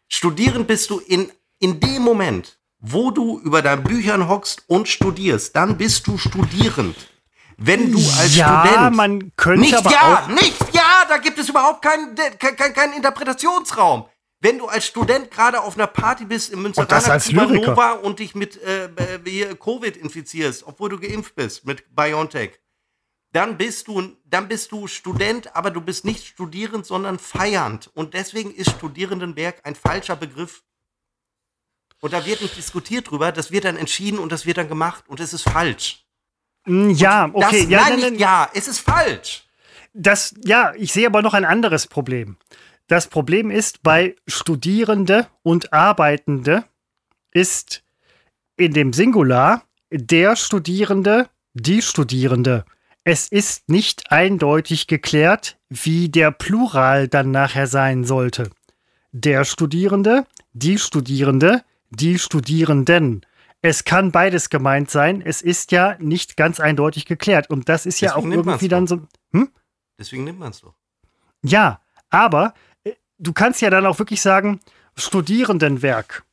[0.09, 5.55] Studierend bist du in, in dem Moment, wo du über deinen Büchern hockst und studierst,
[5.55, 6.97] dann bist du studierend.
[7.65, 8.97] Wenn du als ja, Student.
[8.97, 14.07] man könnte nicht aber ja, nicht ja, da gibt es überhaupt keinen, keinen, keinen Interpretationsraum.
[14.41, 18.61] Wenn du als Student gerade auf einer Party bist im Münsteraner Supernova und dich mit
[18.61, 22.59] äh, äh Covid infizierst, obwohl du geimpft bist mit BioNTech,
[23.31, 27.91] dann bist du, dann bist du Student, aber du bist nicht studierend, sondern feiernd.
[27.95, 30.65] Und deswegen ist Studierendenberg ein falscher Begriff.
[32.01, 35.05] Und da wird nicht diskutiert drüber, das wird dann entschieden und das wird dann gemacht
[35.07, 36.02] und es ist falsch.
[36.65, 37.63] Hm, ja, okay.
[37.63, 39.45] Das, ja, nein, nein, ja, es ist falsch.
[39.95, 42.37] Das, ja, ich sehe aber noch ein anderes Problem.
[42.87, 46.65] Das Problem ist, bei Studierende und Arbeitende
[47.33, 47.83] ist
[48.57, 52.65] in dem Singular der Studierende, die Studierende.
[53.05, 58.51] Es ist nicht eindeutig geklärt, wie der Plural dann nachher sein sollte.
[59.11, 63.27] Der Studierende, die Studierende, die Studierenden
[63.63, 65.23] es kann beides gemeint sein.
[65.25, 67.49] Es ist ja nicht ganz eindeutig geklärt.
[67.49, 69.07] Und das ist ja auch irgendwie dann so.
[69.33, 69.51] Hm?
[69.99, 70.75] Deswegen nimmt man es doch.
[71.43, 71.81] Ja,
[72.11, 74.61] aber äh, du kannst ja dann auch wirklich sagen,
[74.97, 76.25] Studierendenwerk.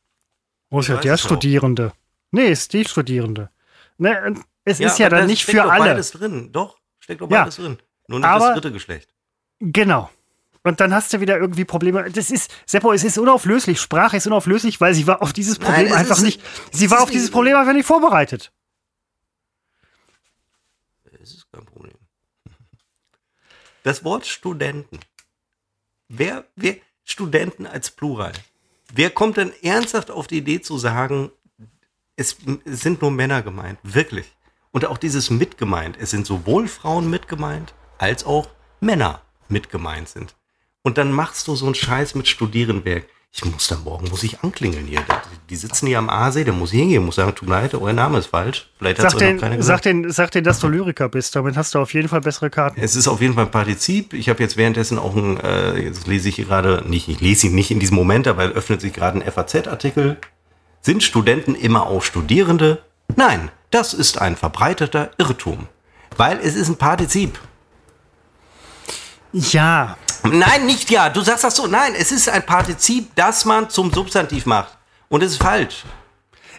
[0.71, 1.91] Wo ist ja der Studierende?
[1.91, 1.97] Auch.
[2.31, 3.49] Nee, ist die Studierende.
[3.97, 4.35] Ne,
[4.65, 5.91] es ja, ist ja dann nicht für alle.
[5.91, 6.51] Beides drin.
[6.51, 7.41] Doch, Steckt doch Ja.
[7.41, 7.77] beides drin.
[8.07, 9.13] Nur nicht Aber- das dritte Geschlecht.
[9.59, 10.09] Genau.
[10.63, 12.11] Und dann hast du wieder irgendwie Probleme.
[12.11, 13.79] Das ist, Seppo, es ist unauflöslich.
[13.79, 16.41] Sprache ist unauflöslich, weil sie war auf dieses Problem Nein, es einfach ist- nicht,
[16.71, 18.51] sie es war ist auf dieses nicht- Problem einfach nicht vorbereitet.
[21.19, 21.93] Das ist kein Problem.
[23.83, 24.99] Das Wort Studenten.
[26.07, 28.33] Wer, wer, Studenten als Plural.
[28.93, 31.31] Wer kommt denn ernsthaft auf die Idee zu sagen,
[32.15, 33.79] es, es sind nur Männer gemeint?
[33.83, 34.35] Wirklich.
[34.71, 35.97] Und auch dieses mitgemeint.
[35.99, 38.49] Es sind sowohl Frauen mitgemeint, als auch
[38.81, 40.35] Männer mitgemeint sind.
[40.89, 43.05] Und dann machst du so einen Scheiß mit Studierendenwerk.
[43.31, 45.01] Ich muss da morgen, muss ich anklingeln hier.
[45.47, 48.17] Die sitzen hier am Aasee, der muss hingehen, muss sagen, tut mir leid, euer Name
[48.17, 48.71] ist falsch.
[48.79, 49.83] Vielleicht hat Sag es noch keiner den, gesagt.
[49.83, 51.35] sag, den, sag den, dass du Lyriker bist.
[51.35, 52.81] Damit hast du auf jeden Fall bessere Karten.
[52.81, 54.15] Es ist auf jeden Fall ein Partizip.
[54.15, 57.53] Ich habe jetzt währenddessen auch ein, äh, jetzt lese ich gerade, nicht, ich lese ihn
[57.53, 60.17] nicht in diesem Moment, aber öffnet sich gerade ein FAZ-Artikel.
[60.81, 62.81] Sind Studenten immer auch Studierende?
[63.15, 65.67] Nein, das ist ein verbreiteter Irrtum.
[66.17, 67.37] Weil es ist ein Partizip.
[69.31, 71.09] Ja, Nein, nicht ja.
[71.09, 71.67] Du sagst das so.
[71.67, 74.77] Nein, es ist ein Partizip, das man zum Substantiv macht.
[75.07, 75.83] Und es ist falsch.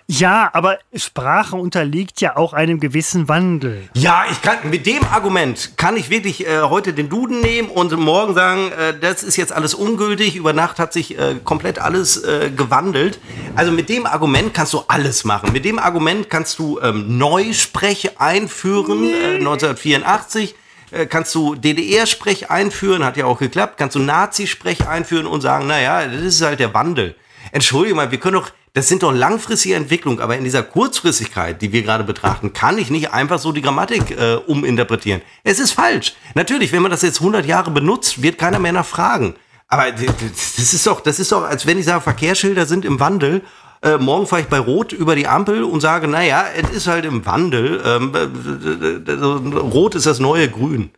[0.08, 3.88] ja, aber Sprache unterliegt ja auch einem gewissen Wandel.
[3.94, 7.96] Ja, ich kann mit dem Argument kann ich wirklich äh, heute den Duden nehmen und
[7.96, 10.34] morgen sagen, äh, das ist jetzt alles ungültig.
[10.34, 13.20] Über Nacht hat sich äh, komplett alles äh, gewandelt.
[13.54, 15.52] Also mit dem Argument kannst du alles machen.
[15.52, 20.56] Mit dem Argument kannst du ähm, Neusprech einführen, äh, 1984.
[20.90, 23.76] Äh, kannst du DDR-Sprech einführen, hat ja auch geklappt.
[23.78, 27.16] Kannst du Nazi-Sprech einführen und sagen, naja, das ist halt der Wandel.
[27.52, 31.72] Entschuldige mal, wir können doch, das sind doch langfristige Entwicklungen, aber in dieser Kurzfristigkeit, die
[31.72, 35.22] wir gerade betrachten, kann ich nicht einfach so die Grammatik äh, uminterpretieren.
[35.42, 36.14] Es ist falsch.
[36.34, 39.34] Natürlich, wenn man das jetzt 100 Jahre benutzt, wird keiner mehr nachfragen.
[39.66, 43.42] Aber das ist doch, das ist doch, als wenn ich sage, Verkehrsschilder sind im Wandel.
[43.82, 47.04] Äh, morgen fahre ich bei Rot über die Ampel und sage, naja, es ist halt
[47.06, 47.82] im Wandel.
[47.84, 50.90] Ähm, äh, d- d- Rot ist das neue Grün.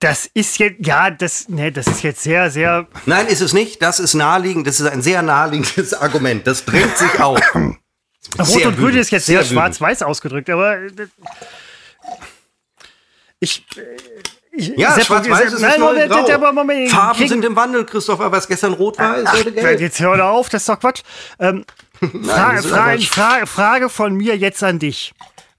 [0.00, 3.80] Das ist jetzt, ja, das, nee, das ist jetzt sehr, sehr, Nein, ist es nicht.
[3.80, 4.66] Das ist naheliegend.
[4.66, 6.46] Das ist ein sehr naheliegendes Argument.
[6.46, 7.40] Das drängt sich auf.
[7.54, 9.52] Rot und Grün ist jetzt sehr, wütend.
[9.54, 10.90] schwarz-weiß ausgedrückt, aber äh,
[13.40, 13.80] ich, äh,
[14.56, 16.30] ich Ja, schwarz-weiß ist das nein, Moment, Grau.
[16.32, 18.30] aber Moment, Farben kriegen- sind im Wandel, Christopher.
[18.32, 19.80] Was gestern rot war, ist Ach, heute gelb.
[19.80, 21.02] jetzt hör doch auf, das ist doch Quatsch.
[21.38, 21.64] Ähm,
[22.00, 23.08] Fra das ist Fra Quatsch.
[23.10, 25.12] Fra Frage von mir jetzt an dich.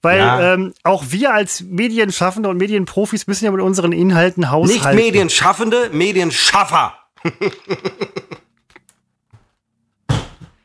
[0.04, 0.54] Weil Ja.
[0.54, 4.96] ähm, auch wir als Medienschaffende und Medienprofis müssen ja mit unseren Inhalten Nicht haushalten.
[4.96, 6.94] Medienschaffende, Medienschaffer.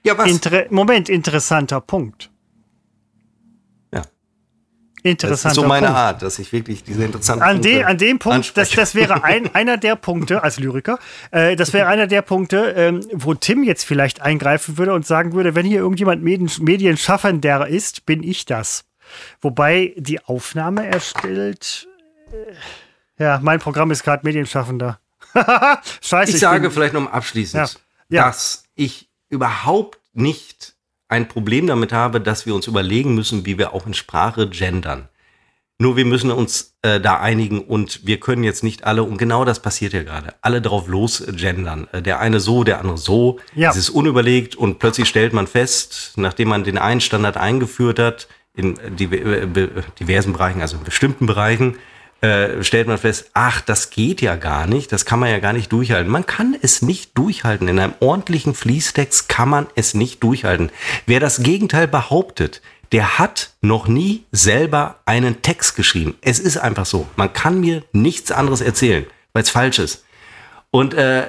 [0.04, 0.28] ja, was?
[0.30, 2.30] Inter Moment, interessanter Punkt.
[5.04, 5.98] Ja, das ist so meine Punkt.
[5.98, 9.24] Art, dass ich wirklich diese interessanten An, Punkte de, an dem Punkt, das, das wäre
[9.24, 10.98] ein, einer der Punkte, als Lyriker,
[11.30, 15.32] äh, das wäre einer der Punkte, ähm, wo Tim jetzt vielleicht eingreifen würde und sagen
[15.32, 18.84] würde, wenn hier irgendjemand Medien, Medienschaffender ist, bin ich das.
[19.40, 21.88] Wobei die Aufnahme erstellt.
[23.18, 24.98] Äh, ja, mein Programm ist gerade Medienschaffender.
[26.00, 26.32] Scheiße.
[26.32, 27.76] Ich sage bin, vielleicht noch abschließend,
[28.08, 28.16] Ja.
[28.18, 28.26] Ja.
[28.26, 30.71] dass ich überhaupt nicht
[31.12, 35.08] ein Problem damit habe, dass wir uns überlegen müssen, wie wir auch in Sprache gendern.
[35.78, 39.44] Nur wir müssen uns äh, da einigen und wir können jetzt nicht alle, und genau
[39.44, 41.88] das passiert ja gerade, alle drauf los gendern.
[41.92, 43.40] Äh, der eine so, der andere so.
[43.54, 43.70] Ja.
[43.70, 48.28] Es ist unüberlegt und plötzlich stellt man fest, nachdem man den einen Standard eingeführt hat,
[48.54, 51.76] in äh, äh, diversen Bereichen, also in bestimmten Bereichen,
[52.22, 55.52] äh, stellt man fest, ach, das geht ja gar nicht, das kann man ja gar
[55.52, 56.10] nicht durchhalten.
[56.10, 57.66] Man kann es nicht durchhalten.
[57.68, 60.70] In einem ordentlichen Fließtext kann man es nicht durchhalten.
[61.04, 62.62] Wer das Gegenteil behauptet,
[62.92, 66.14] der hat noch nie selber einen Text geschrieben.
[66.20, 67.08] Es ist einfach so.
[67.16, 70.04] Man kann mir nichts anderes erzählen, weil es falsch ist.
[70.70, 71.26] Und äh,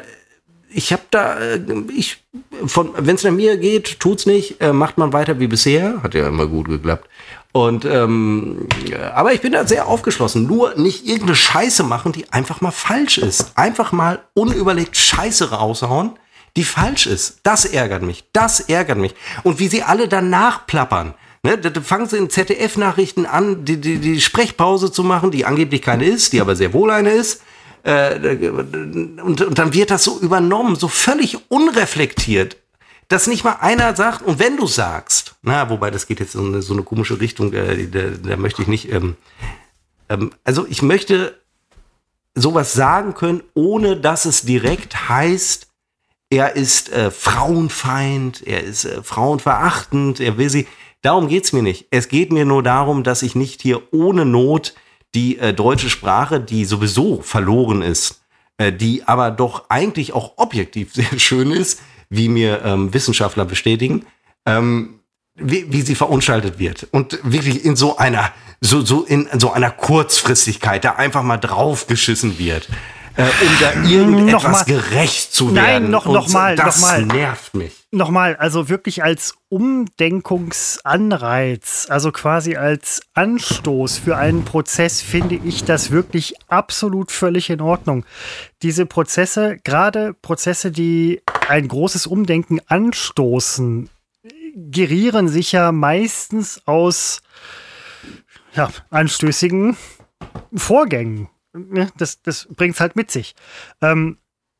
[0.69, 1.59] ich habe da, äh,
[1.95, 6.13] ich, wenn es nach mir geht, tut's nicht, äh, macht man weiter wie bisher, hat
[6.13, 7.09] ja immer gut geklappt.
[7.53, 10.47] Und ähm, äh, aber ich bin da sehr aufgeschlossen.
[10.47, 13.51] Nur nicht irgendeine Scheiße machen, die einfach mal falsch ist.
[13.55, 16.13] Einfach mal unüberlegt Scheiße raushauen,
[16.57, 17.37] die falsch ist.
[17.43, 18.25] Das ärgert mich.
[18.33, 19.13] Das ärgert mich.
[19.43, 21.13] Und wie sie alle danach plappern.
[21.43, 25.81] Ne, da fangen sie in ZDF-Nachrichten an, die, die, die Sprechpause zu machen, die angeblich
[25.81, 27.41] keine ist, die aber sehr wohl eine ist.
[27.83, 28.15] Äh,
[28.47, 32.55] und, und dann wird das so übernommen, so völlig unreflektiert,
[33.07, 36.39] dass nicht mal einer sagt, und wenn du sagst, na, wobei das geht jetzt so
[36.41, 39.15] eine, so eine komische Richtung, da, da, da möchte ich nicht, ähm,
[40.09, 41.37] ähm, also ich möchte
[42.35, 45.67] sowas sagen können, ohne dass es direkt heißt,
[46.29, 50.67] er ist äh, Frauenfeind, er ist äh, frauenverachtend, er will sie.
[51.03, 51.87] Darum geht's mir nicht.
[51.91, 54.73] Es geht mir nur darum, dass ich nicht hier ohne Not
[55.13, 58.23] die äh, deutsche Sprache, die sowieso verloren ist,
[58.57, 61.81] äh, die aber doch eigentlich auch objektiv sehr schön ist,
[62.15, 64.05] wie mir ähm, Wissenschaftler bestätigen,
[64.45, 64.99] ähm,
[65.35, 66.87] wie, wie sie verunstaltet wird.
[66.91, 68.31] Und wirklich in so einer
[68.61, 72.69] so so in so einer Kurzfristigkeit da einfach mal draufgeschissen wird
[73.15, 73.29] äh, um
[73.59, 74.65] da irgendetwas Nochmal.
[74.65, 75.83] gerecht zu werden.
[75.83, 77.05] Nein, noch- Und noch mal, das noch mal.
[77.05, 77.73] nervt mich.
[77.91, 85.91] Nochmal, also wirklich als Umdenkungsanreiz, also quasi als Anstoß für einen Prozess, finde ich das
[85.91, 88.05] wirklich absolut völlig in Ordnung.
[88.61, 93.89] Diese Prozesse, gerade Prozesse, die ein großes Umdenken anstoßen,
[94.55, 97.21] gerieren sich ja meistens aus
[98.55, 99.75] ja, anstößigen
[100.55, 101.27] Vorgängen.
[101.53, 103.35] Ne, Das, das bringt es halt mit sich.
[103.81, 104.17] Ähm,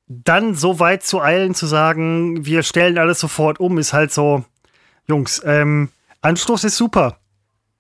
[0.08, 4.44] dann so weit zu eilen, zu sagen, wir stellen alles sofort um, ist halt so,
[5.08, 5.90] Jungs, ähm,
[6.22, 7.20] Anstoß ist super.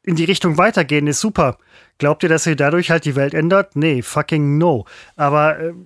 [0.03, 1.57] In die Richtung weitergehen ist super.
[1.97, 3.75] Glaubt ihr, dass ihr dadurch halt die Welt ändert?
[3.75, 4.85] Nee, fucking no.
[5.15, 5.85] Aber ähm,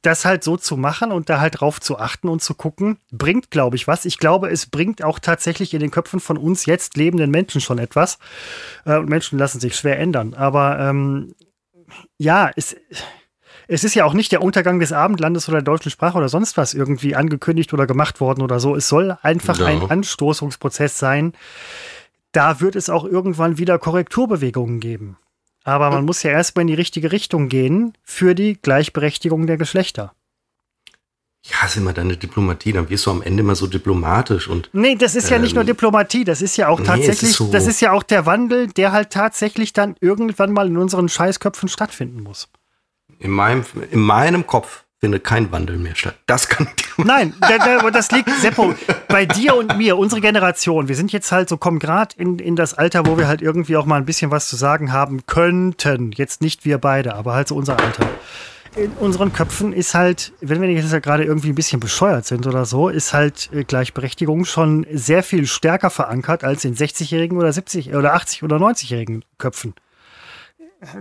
[0.00, 3.50] das halt so zu machen und da halt drauf zu achten und zu gucken, bringt,
[3.50, 4.04] glaube ich, was.
[4.04, 7.78] Ich glaube, es bringt auch tatsächlich in den Köpfen von uns jetzt lebenden Menschen schon
[7.78, 8.18] etwas.
[8.84, 10.34] Äh, und Menschen lassen sich schwer ändern.
[10.34, 11.34] Aber ähm,
[12.18, 12.76] ja, es,
[13.68, 16.56] es ist ja auch nicht der Untergang des Abendlandes oder der deutschen Sprache oder sonst
[16.56, 18.74] was irgendwie angekündigt oder gemacht worden oder so.
[18.76, 19.66] Es soll einfach Ja.
[19.66, 21.32] ein Anstoßungsprozess sein.
[22.32, 25.16] Da wird es auch irgendwann wieder Korrekturbewegungen geben.
[25.64, 30.12] Aber man muss ja erstmal in die richtige Richtung gehen für die Gleichberechtigung der Geschlechter.
[31.44, 34.94] Ich hasse immer deine Diplomatie, dann wirst du am Ende immer so diplomatisch und Nee,
[34.94, 37.50] das ist ja nicht nur Ähm, Diplomatie, das ist ja auch nee, tatsächlich, ist so-
[37.50, 41.68] das ist ja auch der Wandel, der halt tatsächlich dann irgendwann mal in unseren Scheißköpfen
[41.68, 42.48] stattfinden muss.
[43.18, 46.14] in meinem, in meinem Kopf findet kein Wandel mehr statt.
[46.26, 47.34] Das kann ich Nein,
[47.92, 48.74] das liegt, Seppo,
[49.08, 50.86] bei dir und mir, unsere Generation.
[50.86, 53.76] Wir sind jetzt halt so, kommen gerade in, in das Alter, wo wir halt irgendwie
[53.76, 56.12] auch mal ein bisschen was zu sagen haben könnten.
[56.12, 58.08] Jetzt nicht wir beide, aber halt so unser Alter.
[58.74, 62.46] In unseren Köpfen ist halt, wenn wir jetzt ja gerade irgendwie ein bisschen bescheuert sind
[62.46, 67.52] oder so, ist halt äh, Gleichberechtigung schon sehr viel stärker verankert als in 60-jährigen oder
[67.52, 69.74] 70 oder 80 oder 90-jährigen Köpfen.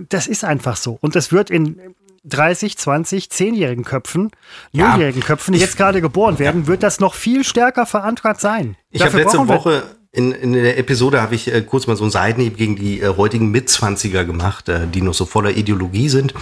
[0.10, 0.98] Das ist einfach so.
[1.02, 1.80] Und das wird in
[2.26, 4.32] 30, 20, 10-jährigen Köpfen,
[4.72, 4.94] Ja.
[4.96, 8.76] 0-jährigen Köpfen, die jetzt gerade geboren werden, wird das noch viel stärker verankert sein.
[8.92, 12.12] Ich habe letzte Woche in, in der Episode habe ich äh, kurz mal so einen
[12.12, 16.34] Seitenhieb gegen die äh, heutigen Mitzwanziger gemacht, äh, die noch so voller Ideologie sind.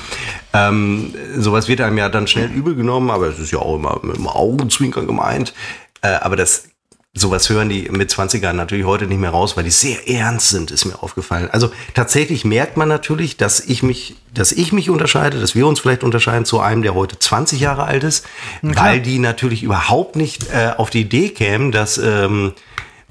[0.53, 3.99] Ähm, sowas wird einem ja dann schnell übel genommen, aber es ist ja auch immer
[4.01, 5.53] mit dem Augenzwinkern gemeint.
[6.01, 6.69] Äh, aber das
[7.13, 10.85] sowas hören die Mitzwanziger natürlich heute nicht mehr raus, weil die sehr ernst sind, ist
[10.85, 11.49] mir aufgefallen.
[11.51, 15.79] Also tatsächlich merkt man natürlich, dass ich mich, dass ich mich unterscheide, dass wir uns
[15.79, 18.25] vielleicht unterscheiden zu einem, der heute 20 Jahre alt ist,
[18.61, 22.53] weil die natürlich überhaupt nicht äh, auf die Idee kämen, dass ähm,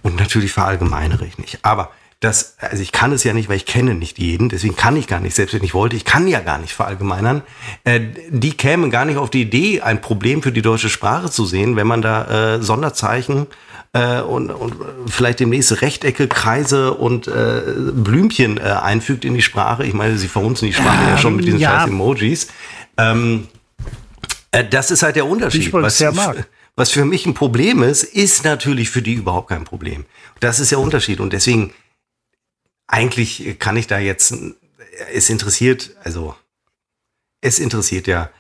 [0.03, 1.59] und natürlich verallgemeinere ich nicht.
[1.63, 4.97] Aber das, also ich kann es ja nicht, weil ich kenne nicht jeden, deswegen kann
[4.97, 7.43] ich gar nicht, selbst wenn ich wollte, ich kann ja gar nicht verallgemeinern.
[7.85, 8.01] Äh,
[8.31, 11.77] die kämen gar nicht auf die Idee, ein Problem für die deutsche Sprache zu sehen,
[11.77, 13.47] wenn man da äh, Sonderzeichen
[13.93, 14.75] äh, und, und
[15.07, 17.63] vielleicht demnächst Rechtecke, Kreise und äh,
[17.93, 19.85] Blümchen äh, einfügt in die Sprache.
[19.85, 21.81] Ich meine, sie verhunzen die Sprache ja schon mit diesen ja.
[21.81, 22.49] scheiß Emojis.
[22.97, 23.47] Ähm,
[24.51, 25.63] äh, das ist halt der Unterschied.
[25.63, 26.49] ich übrigens sehr mag.
[26.79, 30.07] Was für mich ein Problem ist, ist natürlich für die überhaupt kein Problem.
[30.39, 31.19] Das ist der Unterschied.
[31.19, 31.75] Und deswegen,
[32.87, 34.33] eigentlich kann ich da jetzt,
[35.13, 36.37] es interessiert, also,
[37.41, 38.31] es interessiert ja,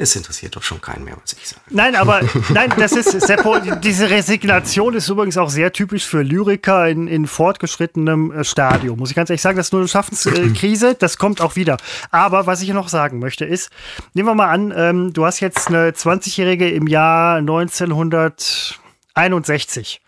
[0.00, 1.60] es interessiert doch schon keinen mehr, was ich sage.
[1.70, 2.20] Nein, aber
[2.50, 7.26] nein, das ist Seppo, diese Resignation ist übrigens auch sehr typisch für Lyriker in, in
[7.26, 9.00] fortgeschrittenem äh, Stadium.
[9.00, 11.78] Muss ich ganz ehrlich sagen, das ist nur eine Schaffenskrise, das kommt auch wieder.
[12.12, 13.70] Aber was ich noch sagen möchte ist,
[14.14, 20.00] nehmen wir mal an, ähm, du hast jetzt eine 20-Jährige im Jahr 1961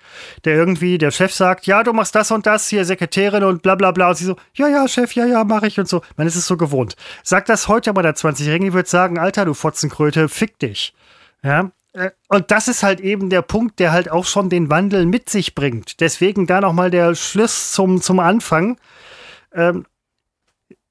[0.45, 3.74] der irgendwie, der Chef sagt, ja, du machst das und das, hier Sekretärin und bla
[3.74, 4.09] bla bla.
[4.09, 6.03] Und sie so, ja, ja, Chef, ja, ja, mache ich und so.
[6.16, 6.97] Man ist es so gewohnt.
[7.23, 10.95] Sagt das heute mal der 20-Jährige, die wird sagen, Alter, du Fotzenkröte, fick dich.
[11.43, 11.70] Ja.
[11.93, 15.28] Äh, Und das ist halt eben der Punkt, der halt auch schon den Wandel mit
[15.28, 16.01] sich bringt.
[16.01, 18.78] Deswegen da nochmal der Schluss zum, zum Anfang.
[19.53, 19.87] Ähm,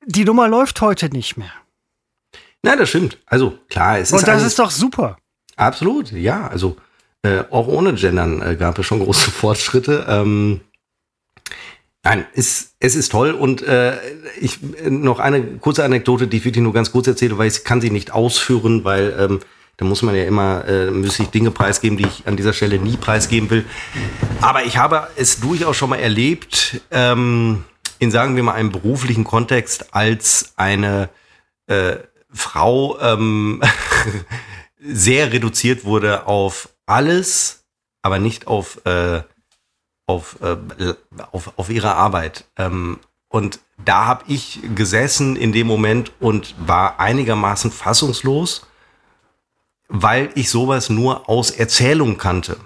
[0.06, 1.52] die Nummer läuft heute nicht mehr.
[2.64, 3.18] Na, das stimmt.
[3.26, 5.18] Also, klar, es ist Und das ist doch super.
[5.56, 6.48] Absolut, ja.
[6.48, 6.78] Also
[7.24, 10.06] äh, auch ohne Gendern äh, gab es schon große Fortschritte.
[10.08, 10.62] Ähm,
[12.04, 13.98] nein, es, es ist toll und äh,
[14.40, 14.60] ich
[14.90, 17.92] noch eine kurze Anekdote, die ich wirklich nur ganz kurz erzähle, weil ich kann sie
[17.92, 19.40] nicht ausführen, weil ähm,
[19.80, 22.80] da muss man ja immer, äh, müsste ich Dinge preisgeben, die ich an dieser Stelle
[22.80, 23.66] nie preisgeben will.
[24.42, 27.64] Aber ich habe es durchaus schon mal erlebt, ähm,
[27.98, 31.10] in sagen wir mal einem beruflichen Kontext, als eine
[31.68, 31.96] äh,
[32.32, 33.62] Frau ähm,
[34.80, 37.64] sehr reduziert wurde auf alles,
[38.02, 39.22] aber nicht auf, äh,
[40.08, 40.58] auf, äh,
[41.32, 42.46] auf, auf ihre Arbeit.
[42.58, 43.00] Ähm,
[43.30, 48.66] und da habe ich gesessen in dem Moment und war einigermaßen fassungslos,
[49.88, 52.58] weil ich sowas nur aus Erzählung kannte.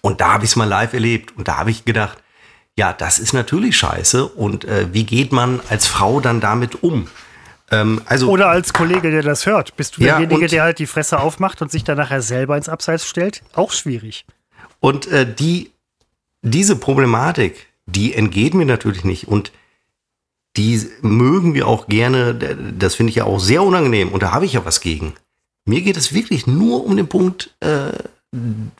[0.00, 1.36] Und da habe ich es mal live erlebt.
[1.36, 2.22] Und da habe ich gedacht,
[2.76, 4.26] ja, das ist natürlich scheiße.
[4.26, 7.08] Und äh, wie geht man als Frau dann damit um?
[7.70, 9.76] Ähm, also, Oder als Kollege, der das hört.
[9.76, 12.68] Bist du ja, derjenige, der halt die Fresse aufmacht und sich dann nachher selber ins
[12.68, 13.42] Abseits stellt?
[13.54, 14.24] Auch schwierig.
[14.80, 15.72] Und äh, die,
[16.42, 19.26] diese Problematik, die entgeht mir natürlich nicht.
[19.28, 19.52] Und
[20.56, 22.34] die mögen wir auch gerne.
[22.78, 24.10] Das finde ich ja auch sehr unangenehm.
[24.10, 25.14] Und da habe ich ja was gegen.
[25.64, 27.92] Mir geht es wirklich nur um den Punkt äh,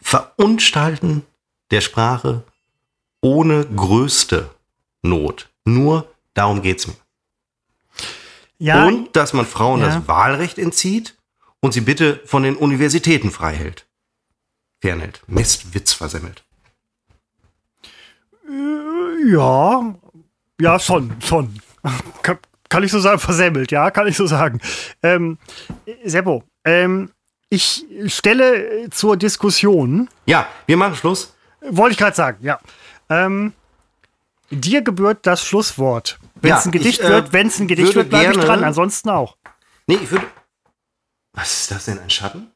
[0.00, 1.22] Verunstalten
[1.70, 2.44] der Sprache
[3.20, 4.50] ohne größte
[5.02, 5.48] Not.
[5.64, 6.94] Nur darum geht es mir.
[8.58, 9.86] Ja, und dass man Frauen ja.
[9.86, 11.16] das Wahlrecht entzieht
[11.60, 13.86] und sie bitte von den Universitäten frei hält.
[14.80, 15.22] Fernhält.
[15.26, 16.44] Mistwitz versemmelt.
[18.48, 19.94] Äh, ja,
[20.60, 21.60] ja, schon, schon.
[22.22, 22.38] Kann,
[22.68, 24.60] kann, ich so sagen, versemmelt, ja, kann ich so sagen.
[25.02, 25.38] Ähm,
[26.04, 27.12] Seppo, ähm,
[27.48, 30.08] ich stelle zur Diskussion.
[30.26, 31.36] Ja, wir machen Schluss.
[31.60, 32.58] Wollte ich gerade sagen, ja.
[33.08, 33.52] Ähm,
[34.50, 36.18] dir gebührt das Schlusswort.
[36.40, 38.38] Wenn es ja, ein Gedicht ich, äh, wird, wenn es ein Gedicht wird, bleibe ich
[38.38, 39.36] dran, ansonsten auch.
[39.86, 40.26] Nee, ich würde.
[41.32, 42.50] Was ist das denn, ein Schatten?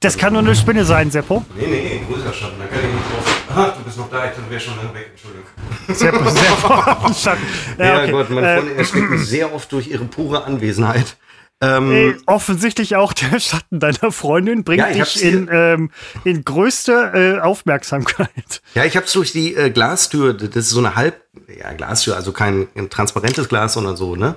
[0.00, 1.44] Das kann nur eine Spinne sein, Seppo.
[1.54, 3.42] Nee, nee, ein größerer Schatten, da kann ich nicht drauf.
[3.54, 5.46] Ach, du bist noch da, ich wäre schon lange weg, Entschuldigung.
[5.88, 7.42] Seppo, Seppo, Schatten.
[7.78, 8.10] Ja, ja okay.
[8.12, 11.16] Gott, meine äh, Freundin erschreckt mich sehr oft durch ihre pure Anwesenheit.
[11.62, 15.90] Ähm, Ey, offensichtlich auch der Schatten deiner Freundin bringt ja, dich in, ähm,
[16.24, 18.62] in größte äh, Aufmerksamkeit.
[18.74, 21.20] Ja, ich habe es durch die äh, Glastür, das ist so eine halb,
[21.58, 24.36] ja, Glastür, also kein transparentes Glas, sondern so, ne?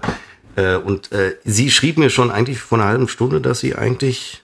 [0.56, 4.44] Äh, und äh, sie schrieb mir schon eigentlich vor einer halben Stunde, dass sie eigentlich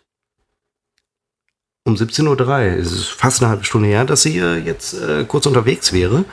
[1.86, 5.48] um 17.03 Uhr, es ist fast eine halbe Stunde her, dass sie jetzt äh, kurz
[5.48, 6.26] unterwegs wäre.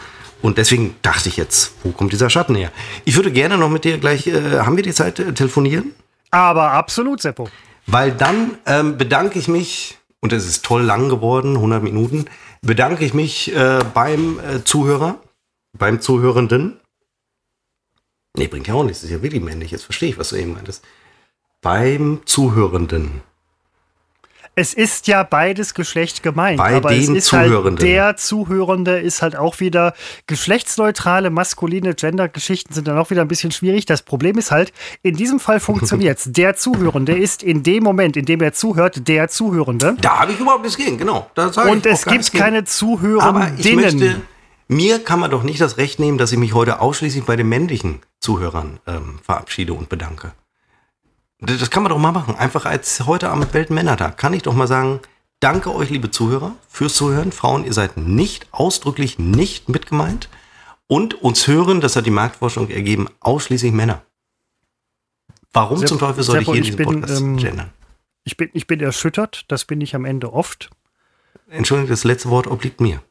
[0.42, 2.70] Und deswegen dachte ich jetzt, wo kommt dieser Schatten her?
[3.06, 5.94] Ich würde gerne noch mit dir gleich, äh, haben wir die Zeit, telefonieren?
[6.36, 7.48] Aber absolut, Seppo.
[7.86, 12.26] Weil dann ähm, bedanke ich mich, und es ist toll lang geworden, 100 Minuten,
[12.60, 15.18] bedanke ich mich äh, beim äh, Zuhörer,
[15.78, 16.78] beim Zuhörenden.
[18.36, 20.36] Nee, bringt ja auch nichts, das ist ja wirklich männlich, jetzt verstehe ich, was du
[20.36, 20.84] eben meintest.
[21.62, 23.22] Beim Zuhörenden.
[24.58, 29.36] Es ist ja beides Geschlecht gemeint, Bei aber es ist halt der Zuhörende ist halt
[29.36, 29.92] auch wieder
[30.26, 33.84] geschlechtsneutrale, maskuline Gender-Geschichten sind dann auch wieder ein bisschen schwierig.
[33.84, 34.72] Das Problem ist halt,
[35.02, 36.24] in diesem Fall funktioniert es.
[36.32, 39.94] Der Zuhörende ist in dem Moment, in dem er zuhört, der Zuhörende.
[40.00, 41.30] Da habe ich überhaupt nichts gegen, genau.
[41.68, 43.20] Und es gibt keine Zuhörenden.
[43.20, 44.22] Aber ich möchte,
[44.68, 47.50] mir kann man doch nicht das Recht nehmen, dass ich mich heute ausschließlich bei den
[47.50, 50.32] männlichen Zuhörern ähm, verabschiede und bedanke.
[51.38, 52.34] Das kann man doch mal machen.
[52.34, 55.00] Einfach als heute am Weltmännertag kann ich doch mal sagen,
[55.40, 57.32] danke euch, liebe Zuhörer, fürs Zuhören.
[57.32, 60.28] Frauen, ihr seid nicht ausdrücklich nicht mitgemeint.
[60.86, 64.02] Und uns hören, das hat die Marktforschung ergeben, ausschließlich Männer.
[65.52, 67.70] Warum Sepp, zum Teufel soll Sepp, ich hier diesen bin, Podcast ähm, gendern?
[68.24, 70.70] Ich bin, ich bin erschüttert, das bin ich am Ende oft.
[71.48, 73.02] Entschuldigung, das letzte Wort obliegt mir.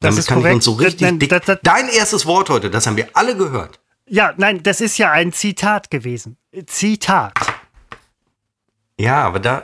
[0.00, 0.52] Das Damit ist kann korrekt.
[0.52, 3.36] ich uns so richtig das, das, das, Dein erstes Wort heute, das haben wir alle
[3.36, 3.80] gehört.
[4.12, 6.36] Ja, nein, das ist ja ein Zitat gewesen.
[6.66, 7.32] Zitat.
[8.98, 9.62] Ja, aber da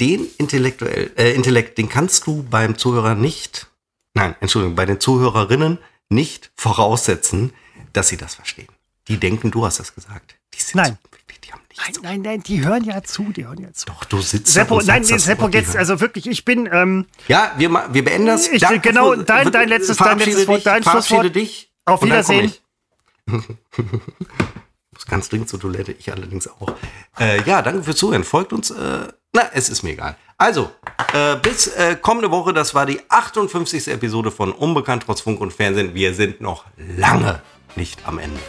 [0.00, 3.66] den intellektuell, äh, Intellekt, den kannst du beim Zuhörer nicht,
[4.14, 5.78] nein, Entschuldigung, bei den Zuhörerinnen
[6.08, 7.52] nicht voraussetzen,
[7.92, 8.68] dass sie das verstehen.
[9.06, 10.36] Die denken, du hast das gesagt.
[10.54, 10.96] Die nein.
[11.02, 12.00] So, die haben nein, so.
[12.00, 13.84] nein, nein, die hören ja zu, die hören ja zu.
[13.84, 18.02] Doch, du sitzt Seppo, nein, Seppo, jetzt, also wirklich, ich bin, ähm, Ja, wir, wir
[18.02, 18.48] beenden das.
[18.48, 21.36] Ich, genau, dein, dein letztes, dein letztes Wort, dein Schlusswort.
[21.36, 21.70] dich.
[21.84, 22.50] Auf Wiedersehen.
[24.92, 26.74] Muss ganz dringend zur Toilette, ich allerdings auch.
[27.18, 28.24] Äh, ja, danke fürs Zuhören.
[28.24, 28.70] Folgt uns.
[28.70, 30.16] Äh, na, es ist mir egal.
[30.36, 30.70] Also,
[31.12, 33.88] äh, bis äh, kommende Woche, das war die 58.
[33.88, 35.94] Episode von Unbekannt trotz Funk und Fernsehen.
[35.94, 37.40] Wir sind noch lange
[37.76, 38.40] nicht am Ende.